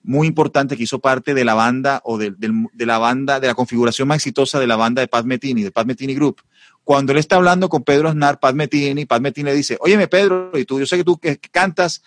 [0.02, 2.34] muy importante que hizo parte de la banda o de,
[2.76, 5.86] la banda, de la configuración más exitosa de la banda de Pat Metini, de Pat
[5.86, 6.42] Metini Group.
[6.84, 10.50] Cuando él está hablando con Pedro Aznar, Pat Metini, Pat Metini le dice, óyeme Pedro,
[10.52, 12.02] y tú, yo sé que tú que cantas,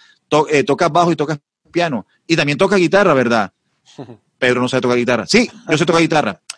[0.52, 1.40] eh, tocas bajo y tocas
[1.72, 3.52] piano, y también tocas guitarra, ¿verdad?
[4.38, 5.26] Pedro no sabe tocar guitarra.
[5.28, 6.42] Sí, yo sé tocar guitarra.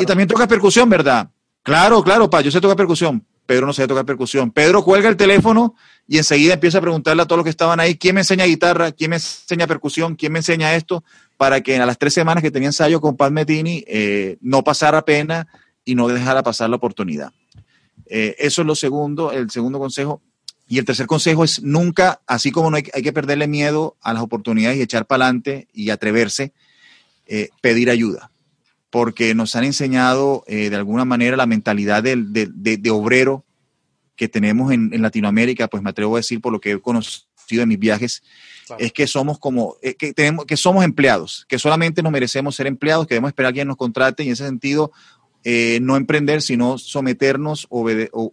[0.00, 1.28] Y también tocas percusión, ¿verdad?
[1.62, 3.22] Claro, claro, pa, yo sé tocar percusión.
[3.44, 4.50] Pedro no sabe tocar percusión.
[4.50, 5.74] Pedro cuelga el teléfono
[6.08, 8.92] y enseguida empieza a preguntarle a todos los que estaban ahí, ¿quién me enseña guitarra?
[8.92, 10.16] ¿Quién me enseña percusión?
[10.16, 11.04] ¿Quién me enseña esto?
[11.36, 15.04] Para que a las tres semanas que tenía ensayo con Pat Metini eh, no pasara
[15.04, 15.46] pena
[15.84, 17.32] y no dejara pasar la oportunidad.
[18.06, 20.22] Eh, eso es lo segundo, el segundo consejo.
[20.68, 24.22] Y el tercer consejo es nunca, así como no hay, que perderle miedo a las
[24.22, 26.52] oportunidades y echar para adelante y atreverse,
[27.26, 28.30] eh, pedir ayuda
[28.96, 33.44] porque nos han enseñado eh, de alguna manera la mentalidad de, obrero
[34.16, 37.68] que tenemos en, Latinoamérica, pues me atrevo a decir por lo que he conocido en
[37.68, 38.22] mis viajes,
[38.78, 42.66] es que somos como, eh, que, tenemos, que somos empleados, que solamente nos merecemos ser
[42.66, 44.92] empleados, que debemos esperar que alguien nos contrate y en ese sentido
[45.44, 47.86] eh, no emprender, sino someternos o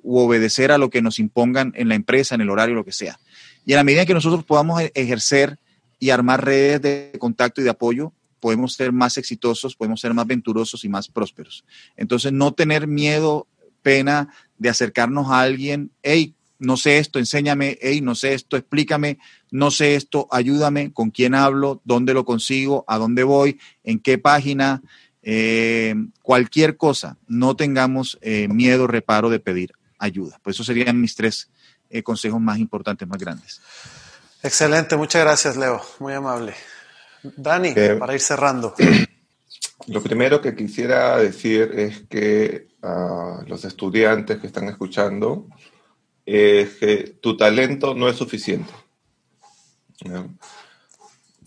[0.03, 3.20] obedecer a lo que nos impongan en la empresa, en el horario, lo que sea.
[3.65, 5.60] Y a la medida que nosotros podamos e-, ejercer
[5.99, 8.14] y armar redes de contacto y de apoyo,
[8.44, 11.64] podemos ser más exitosos, podemos ser más venturosos y más prósperos.
[11.95, 13.48] Entonces, no tener miedo,
[13.82, 19.18] pena de acercarnos a alguien, hey, no sé esto, enséñame, hey, no sé esto, explícame,
[19.49, 24.18] no sé esto, ayúdame, con quién hablo, dónde lo consigo, a dónde voy, en qué
[24.18, 24.82] página,
[25.22, 30.38] eh, cualquier cosa, no tengamos eh, miedo, reparo de pedir ayuda.
[30.44, 31.49] Pues eso serían mis tres
[31.90, 33.61] eh, consejos más importantes, más grandes.
[34.44, 36.53] Excelente, muchas gracias, Leo, muy amable.
[37.24, 38.74] Dani, eh, para ir cerrando.
[39.88, 45.48] Lo primero que quisiera decir es que a los estudiantes que están escuchando,
[46.26, 48.74] es que tu talento no es suficiente.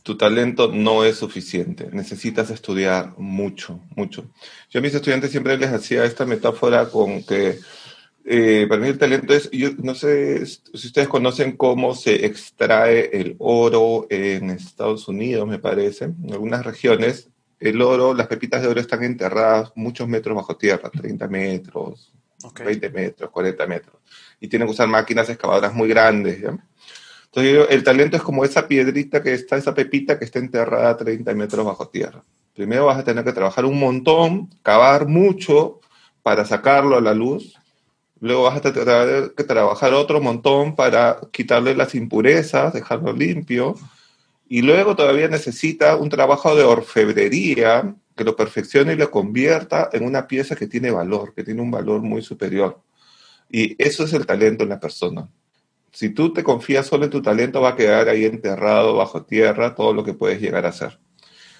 [0.03, 1.89] Tu talento no es suficiente.
[1.93, 4.31] Necesitas estudiar mucho, mucho.
[4.71, 7.59] Yo a mis estudiantes siempre les hacía esta metáfora con que
[8.29, 13.09] eh, para mí el talento es, yo no sé si ustedes conocen cómo se extrae
[13.13, 17.31] el oro en Estados Unidos, me parece, en algunas regiones.
[17.61, 22.13] El oro, las pepitas de oro están enterradas muchos metros bajo tierra, 30 metros,
[22.65, 23.97] 20 metros, 40 metros.
[24.41, 26.43] Y tienen que usar máquinas excavadoras muy grandes.
[27.27, 31.33] Entonces, el talento es como esa piedrita que está, esa pepita que está enterrada 30
[31.35, 32.25] metros bajo tierra.
[32.55, 35.81] Primero vas a tener que trabajar un montón, cavar mucho
[36.25, 37.57] para sacarlo a la luz
[38.21, 43.77] Luego vas a tener que trabajar otro montón para quitarle las impurezas, dejarlo limpio.
[44.49, 50.05] Y luego todavía necesita un trabajo de orfebrería que lo perfeccione y lo convierta en
[50.05, 52.81] una pieza que tiene valor, que tiene un valor muy superior.
[53.51, 55.29] Y eso es el talento en la persona.
[55.93, 59.75] Si tú te confías solo en tu talento, va a quedar ahí enterrado bajo tierra
[59.75, 60.99] todo lo que puedes llegar a ser.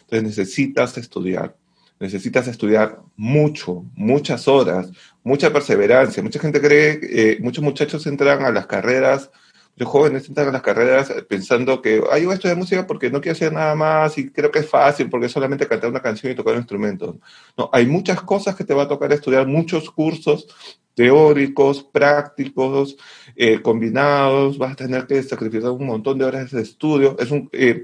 [0.03, 1.57] Entonces necesitas estudiar
[1.99, 4.91] necesitas estudiar mucho, muchas horas,
[5.23, 6.23] mucha perseverancia.
[6.23, 9.31] Mucha gente cree, eh, muchos muchachos entran a las carreras,
[9.77, 13.21] los jóvenes entran a las carreras pensando que, ay, voy a estudiar música porque no
[13.21, 16.33] quiero hacer nada más y creo que es fácil porque es solamente cantar una canción
[16.33, 17.19] y tocar un instrumento.
[17.57, 20.47] No, hay muchas cosas que te va a tocar estudiar, muchos cursos
[20.95, 22.97] teóricos, prácticos,
[23.37, 27.17] eh, combinados, vas a tener que sacrificar un montón de horas de estudio.
[27.19, 27.51] Es un...
[27.53, 27.83] Eh,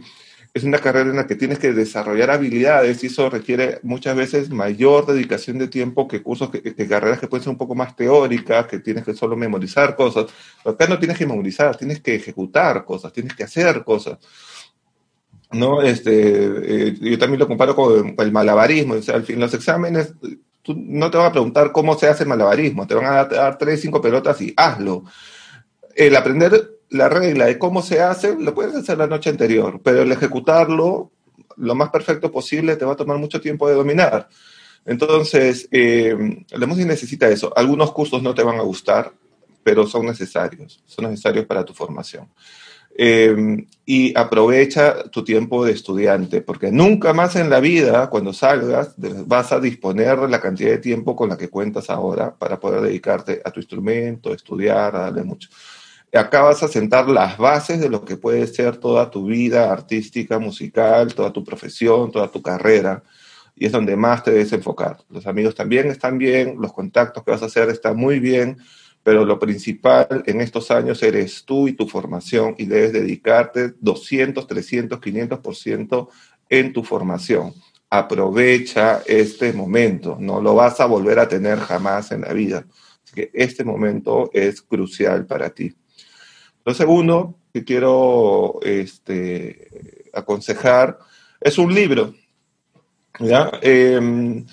[0.55, 4.51] es una carrera en la que tienes que desarrollar habilidades y eso requiere muchas veces
[4.51, 8.66] mayor dedicación de tiempo que cursos, que, carreras que pueden ser un poco más teóricas,
[8.66, 10.27] que tienes que solo memorizar cosas.
[10.65, 14.19] Acá no tienes que memorizar, tienes que ejecutar cosas, tienes que hacer cosas.
[15.53, 15.81] ¿no?
[15.83, 18.95] Este, eh, yo también lo comparo con el malabarismo.
[18.95, 20.12] O sea, al fin, los exámenes,
[20.62, 23.57] tú no te van a preguntar cómo se hace el malabarismo, te van a dar
[23.57, 25.05] tres, cinco pelotas y hazlo.
[25.95, 30.02] El aprender la regla de cómo se hace, lo puedes hacer la noche anterior, pero
[30.02, 31.10] el ejecutarlo
[31.56, 34.28] lo más perfecto posible te va a tomar mucho tiempo de dominar.
[34.85, 37.52] Entonces, eh, la música necesita eso.
[37.56, 39.12] Algunos cursos no te van a gustar,
[39.62, 42.28] pero son necesarios, son necesarios para tu formación.
[42.94, 48.94] Eh, y aprovecha tu tiempo de estudiante, porque nunca más en la vida, cuando salgas,
[48.98, 52.82] vas a disponer de la cantidad de tiempo con la que cuentas ahora para poder
[52.82, 55.48] dedicarte a tu instrumento, estudiar, a darle mucho
[56.19, 60.39] acá vas a sentar las bases de lo que puede ser toda tu vida artística,
[60.39, 63.03] musical, toda tu profesión, toda tu carrera.
[63.57, 64.99] Y es donde más te debes enfocar.
[65.09, 68.59] Los amigos también están bien, los contactos que vas a hacer están muy bien,
[69.03, 74.47] pero lo principal en estos años eres tú y tu formación y debes dedicarte 200,
[74.47, 76.09] 300, 500%
[76.49, 77.55] en tu formación.
[77.89, 82.67] Aprovecha este momento, no lo vas a volver a tener jamás en la vida.
[83.03, 85.75] Así que este momento es crucial para ti.
[86.65, 90.99] Lo segundo que quiero este, aconsejar
[91.41, 92.15] Es un libro.
[93.61, 94.47] Em,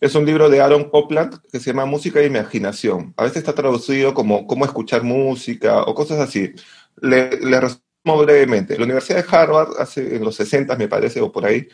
[0.00, 3.14] es un libro de Aaron Copland que se llama Música e Imaginación.
[3.16, 6.52] A veces está traducido como Cómo escuchar música o cosas así.
[7.00, 7.30] Le,
[7.60, 7.82] resumo
[8.18, 8.76] brevemente.
[8.78, 11.66] La Universidad de Harvard, hace, en los 60 me parece, o por ahí,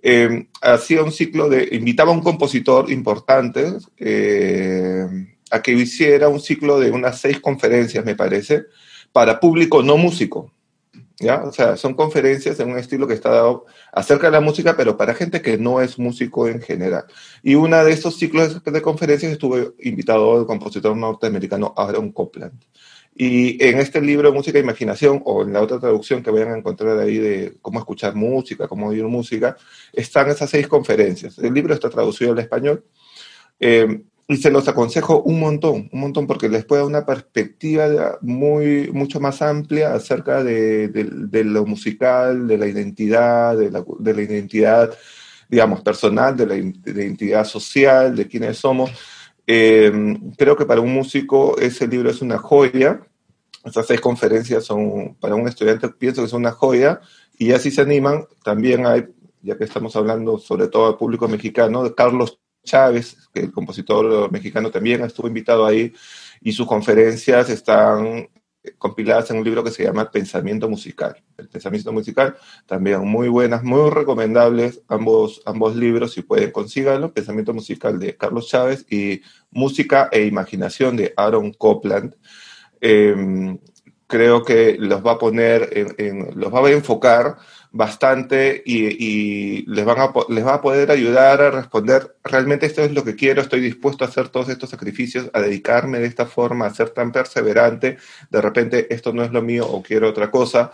[0.00, 5.06] em, hacía un ciclo de, invitaba a un compositor importante eh,
[5.50, 8.66] a que hiciera un ciclo de unas seis conferencias, me parece,
[9.12, 10.52] para público no músico.
[11.18, 11.42] ¿ya?
[11.44, 14.96] O sea, son conferencias en un estilo que está dado acerca de la música, pero
[14.96, 17.04] para gente que no es músico en general.
[17.42, 22.64] Y una de estos ciclos de conferencias estuve invitado al compositor norteamericano Aaron Copland.
[23.14, 26.58] Y en este libro Música e Imaginación, o en la otra traducción que vayan a
[26.58, 29.56] encontrar ahí de cómo escuchar música, cómo oír música,
[29.92, 31.38] están esas seis conferencias.
[31.38, 32.84] El libro está traducido al español.
[33.60, 38.18] Eh, y se los aconsejo un montón, un montón, porque les puede dar una perspectiva
[38.20, 40.90] muy, mucho más amplia acerca de,
[41.44, 44.96] lo musical, de la identidad, de la, de la, identidad,
[45.48, 48.90] digamos, personal, de la identidad social, de quiénes somos.
[49.46, 53.00] Em, creo que para un músico ese libro es una joya.
[53.64, 57.00] Estas seis conferencias son, para un estudiante pienso que son una joya,
[57.38, 58.24] y así se animan.
[58.44, 59.06] También hay,
[59.42, 64.30] ya que estamos hablando sobre todo al público mexicano, de Carlos Chávez, que el compositor
[64.30, 65.92] mexicano también estuvo invitado ahí,
[66.40, 68.28] y sus conferencias están
[68.78, 71.16] compiladas en un libro que se llama Pensamiento Musical.
[71.36, 72.36] El Pensamiento Musical,
[72.66, 78.48] también muy buenas, muy recomendables ambos, ambos libros, si pueden consíganlo, Pensamiento Musical de Carlos
[78.48, 82.14] Chávez y Música e Imaginación de Aaron Copland.
[82.80, 83.58] Em,
[84.06, 87.38] creo que los va a poner, en, los va a enfocar
[87.72, 92.92] bastante y, les, van a, les va a poder ayudar a responder, realmente esto es
[92.92, 96.66] lo que quiero, estoy dispuesto a hacer todos estos sacrificios, a dedicarme de esta forma,
[96.66, 97.96] a ser tan perseverante,
[98.30, 100.72] de repente esto no es lo mío o quiero otra cosa.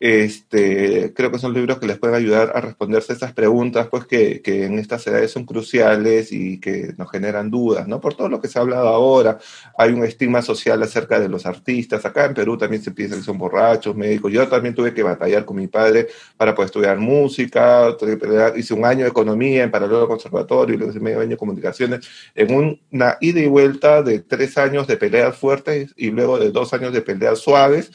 [0.00, 4.40] Este, creo que son libros que les pueden ayudar a responderse esas preguntas, pues que,
[4.40, 8.00] que, en estas edades son cruciales y que nos generan dudas, ¿no?
[8.00, 9.38] Por todo lo que se ha hablado ahora,
[9.76, 12.06] hay un estigma social acerca de los artistas.
[12.06, 14.32] Acá en Perú también se piensa que son borrachos, médicos.
[14.32, 16.08] Yo también tuve que batallar con mi padre
[16.38, 17.94] para poder estudiar música,
[18.56, 21.36] hice un año de economía en paralelo al conservatorio y luego hice medio año de
[21.36, 26.50] comunicaciones, en una ida y vuelta de tres años de peleas fuertes y luego de
[26.52, 27.90] dos años de peleas suaves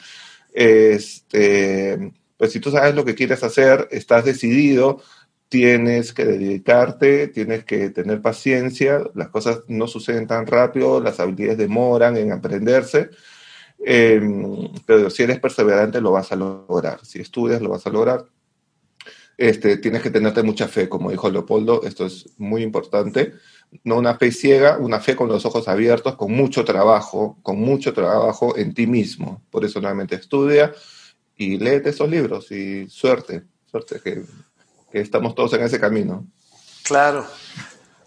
[0.56, 5.02] este, pues si tú sabes lo que quieres hacer, estás decidido,
[5.50, 11.58] tienes que dedicarte, tienes que tener paciencia, las cosas no suceden tan rápido, las habilidades
[11.58, 13.10] demoran en aprenderse,
[13.84, 18.24] em, pero si eres perseverante lo vas a lograr, si estudias lo vas a lograr.
[19.36, 23.34] Este, tienes que tenerte mucha fe, como dijo Leopoldo, esto es muy importante
[23.84, 27.92] no una fe ciega, una fe con los ojos abiertos, con mucho trabajo, con mucho
[27.92, 29.42] trabajo en ti mismo.
[29.50, 30.72] Por eso nuevamente estudia
[31.36, 34.24] y léete esos libros y suerte, suerte que,
[34.92, 36.26] estamos todos en ese camino.
[36.82, 37.26] Claro.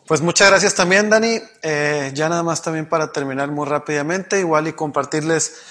[0.08, 1.40] Pues muchas gracias también, Dani.
[1.62, 5.62] Eh, ya nada más también para terminar muy rápidamente, igual y compartirles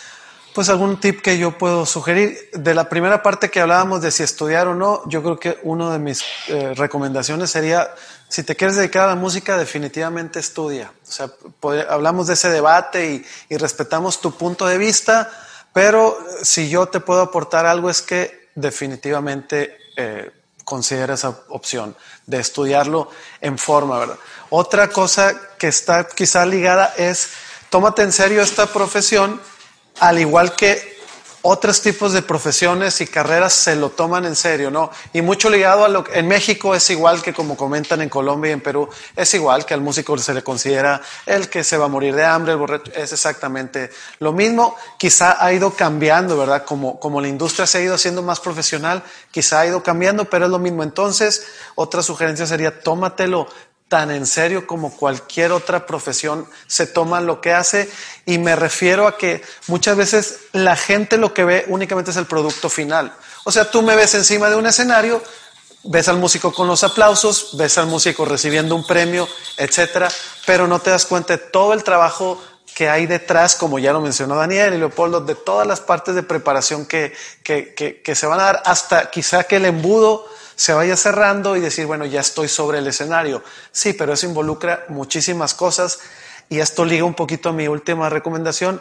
[0.54, 2.50] pues algún tip que yo puedo sugerir.
[2.52, 5.92] De la primera parte que hablábamos de si estudiar o no, yo creo que una
[5.92, 7.90] de mis eh, recomendaciones sería,
[8.28, 10.92] si te quieres dedicar a la música, definitivamente estudia.
[11.06, 11.30] O sea,
[11.88, 15.30] hablamos de ese debate y, respetamos tu punto de vista,
[15.72, 20.30] pero si yo te puedo aportar algo es que definitivamente eh,
[20.64, 21.96] considera esa opción
[22.26, 23.10] de estudiarlo
[23.40, 24.18] en forma, ¿verdad?
[24.50, 27.30] Otra cosa que está quizá ligada es,
[27.70, 29.40] tómate en serio esta profesión
[30.00, 30.97] al igual que
[31.42, 34.90] otros tipos de profesiones y carreras se lo toman en serio, ¿no?
[35.12, 38.50] Y mucho ligado a lo que en México es igual que como comentan en Colombia
[38.50, 41.86] y en Perú, es igual que al músico se le considera el que se va
[41.86, 44.76] a morir de hambre, el borracho, es exactamente lo mismo.
[44.98, 46.64] Quizá ha ido cambiando, ¿verdad?
[46.64, 50.46] Como, como la industria se ha ido haciendo más profesional, quizá ha ido cambiando, pero
[50.46, 50.82] es lo mismo.
[50.82, 53.48] Entonces, otra sugerencia sería tómatelo
[53.88, 57.90] tan en serio como cualquier otra profesión se toma lo que hace
[58.26, 62.26] y me refiero a que muchas veces la gente lo que ve únicamente es el
[62.26, 63.14] producto final.
[63.44, 65.22] O sea, tú me ves encima de un escenario,
[65.84, 70.08] ves al músico con los aplausos, ves al músico recibiendo un premio, etcétera,
[70.44, 72.38] pero no te das cuenta de todo el trabajo
[72.74, 76.22] que hay detrás, como ya lo mencionó Daniel y Leopoldo, de todas las partes de
[76.22, 77.12] preparación que,
[77.42, 80.26] que, que, se van a dar, hasta quizá que el embudo
[80.58, 83.44] se vaya cerrando y decir, bueno, ya estoy sobre el escenario.
[83.70, 86.00] Sí, pero eso involucra muchísimas cosas
[86.48, 88.80] y esto liga un poquito a mi última recomendación.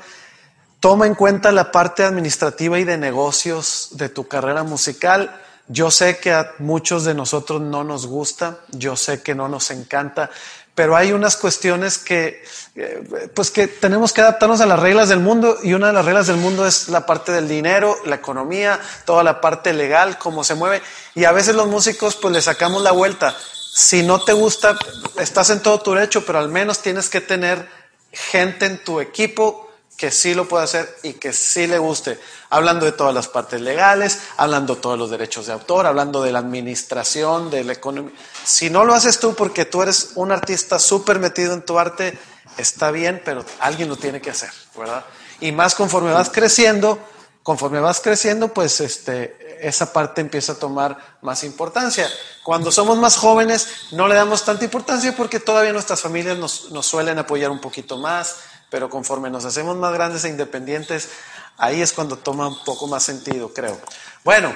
[0.79, 5.39] Toma en cuenta la parte administrativa y de negocios de tu carrera musical.
[5.67, 9.69] Yo sé que a muchos de nosotros no nos gusta, yo sé que no nos
[9.69, 10.31] encanta,
[10.77, 12.43] pero hay unas cuestiones que,
[12.75, 16.05] eh, pues que tenemos que adaptarnos a las reglas del mundo y una de las
[16.05, 20.43] reglas del mundo es la parte del dinero, la economía, toda la parte legal, cómo
[20.43, 20.83] se mueve
[21.15, 23.35] y a veces los músicos pues le sacamos la vuelta.
[23.73, 24.77] Si no te gusta,
[25.17, 27.67] estás en todo tu derecho, pero al menos tienes que tener
[28.11, 29.66] gente en tu equipo
[29.97, 32.19] que sí lo pueda hacer y que sí le guste,
[32.51, 36.31] hablando de todas las partes legales, hablando de todos los derechos de autor, hablando de
[36.31, 38.13] la administración, de la economía.
[38.45, 42.15] Si no lo haces tú porque tú eres un artista súper metido en tu arte,
[42.57, 45.03] está bien, pero alguien lo tiene que hacer, ¿verdad?
[45.39, 46.99] Y más conforme vas creciendo,
[47.41, 52.07] conforme vas creciendo, pues este, esa parte empieza a tomar más importancia.
[52.43, 56.85] Cuando somos más jóvenes, no le damos tanta importancia porque todavía nuestras familias nos, nos
[56.85, 58.35] suelen apoyar un poquito más
[58.69, 61.09] pero conforme nos hacemos más grandes e independientes,
[61.57, 63.79] ahí es cuando toma un poco más sentido, creo.
[64.23, 64.53] Bueno,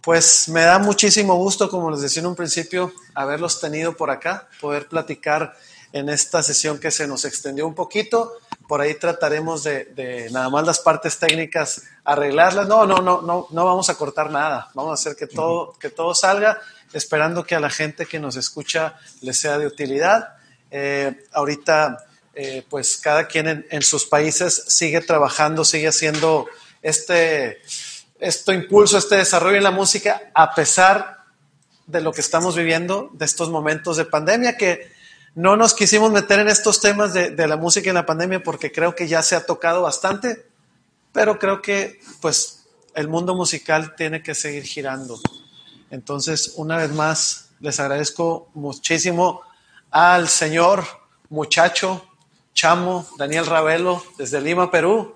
[0.00, 4.48] pues me da muchísimo gusto, como les decía en un principio, haberlos tenido por acá,
[4.60, 5.54] poder platicar
[5.92, 8.34] en esta sesión que se nos extendió un poquito.
[8.66, 12.68] Por ahí trataremos de, nada más las partes técnicas arreglarlas.
[12.68, 14.70] No, no, no, no, no vamos a cortar nada.
[14.74, 16.60] Vamos a hacer que todo, que todo salga,
[16.92, 20.36] esperando que a la gente que nos escucha les sea de utilidad.
[20.70, 26.46] Eh, ahorita eh, pues cada quien en, sus países sigue trabajando, sigue haciendo
[26.82, 27.60] este,
[28.20, 31.24] este impulso, este desarrollo en la música, a pesar
[31.86, 34.92] de lo que estamos viviendo, de estos momentos de pandemia, que
[35.34, 38.72] no nos quisimos meter en estos temas de, de la música en la pandemia porque
[38.72, 40.46] creo que ya se ha tocado bastante,
[41.12, 45.20] pero creo que pues el mundo musical tiene que seguir girando.
[45.90, 49.42] Entonces, una vez más, les agradezco muchísimo
[49.90, 50.84] al señor
[51.30, 52.07] muchacho
[52.60, 55.14] Chamo, Daniel Ravelo, desde Lima, Perú,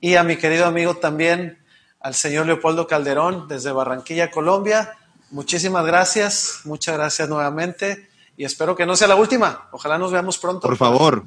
[0.00, 1.58] y a mi querido amigo también,
[1.98, 4.96] al señor Leopoldo Calderón, desde Barranquilla, Colombia.
[5.32, 9.68] Muchísimas gracias, muchas gracias nuevamente, y espero que no sea la última.
[9.72, 10.68] Ojalá nos veamos pronto.
[10.68, 11.24] Por favor.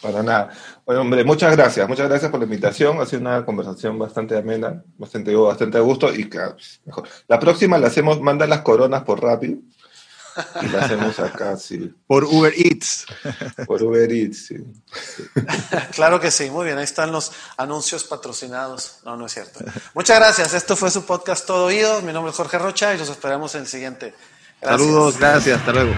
[0.00, 0.48] para nada.
[0.86, 2.98] Bueno, hombre, muchas gracias, muchas gracias por la invitación.
[3.02, 6.24] Ha sido una conversación bastante amena, bastante, bastante a gusto y
[6.86, 7.06] mejor.
[7.28, 9.58] La próxima la hacemos, manda las coronas por rápido.
[10.62, 11.94] Y la hacemos acá, sí.
[12.06, 13.06] Por Uber Eats.
[13.66, 14.56] Por Uber Eats, sí.
[15.92, 16.78] claro que sí, muy bien.
[16.78, 18.98] Ahí están los anuncios patrocinados.
[19.04, 19.64] No, no es cierto.
[19.94, 20.54] Muchas gracias.
[20.54, 22.02] Esto fue su podcast Todo Oído.
[22.02, 24.14] Mi nombre es Jorge Rocha y los esperamos en el siguiente.
[24.62, 25.58] Saludos, gracias.
[25.58, 25.94] Hasta luego.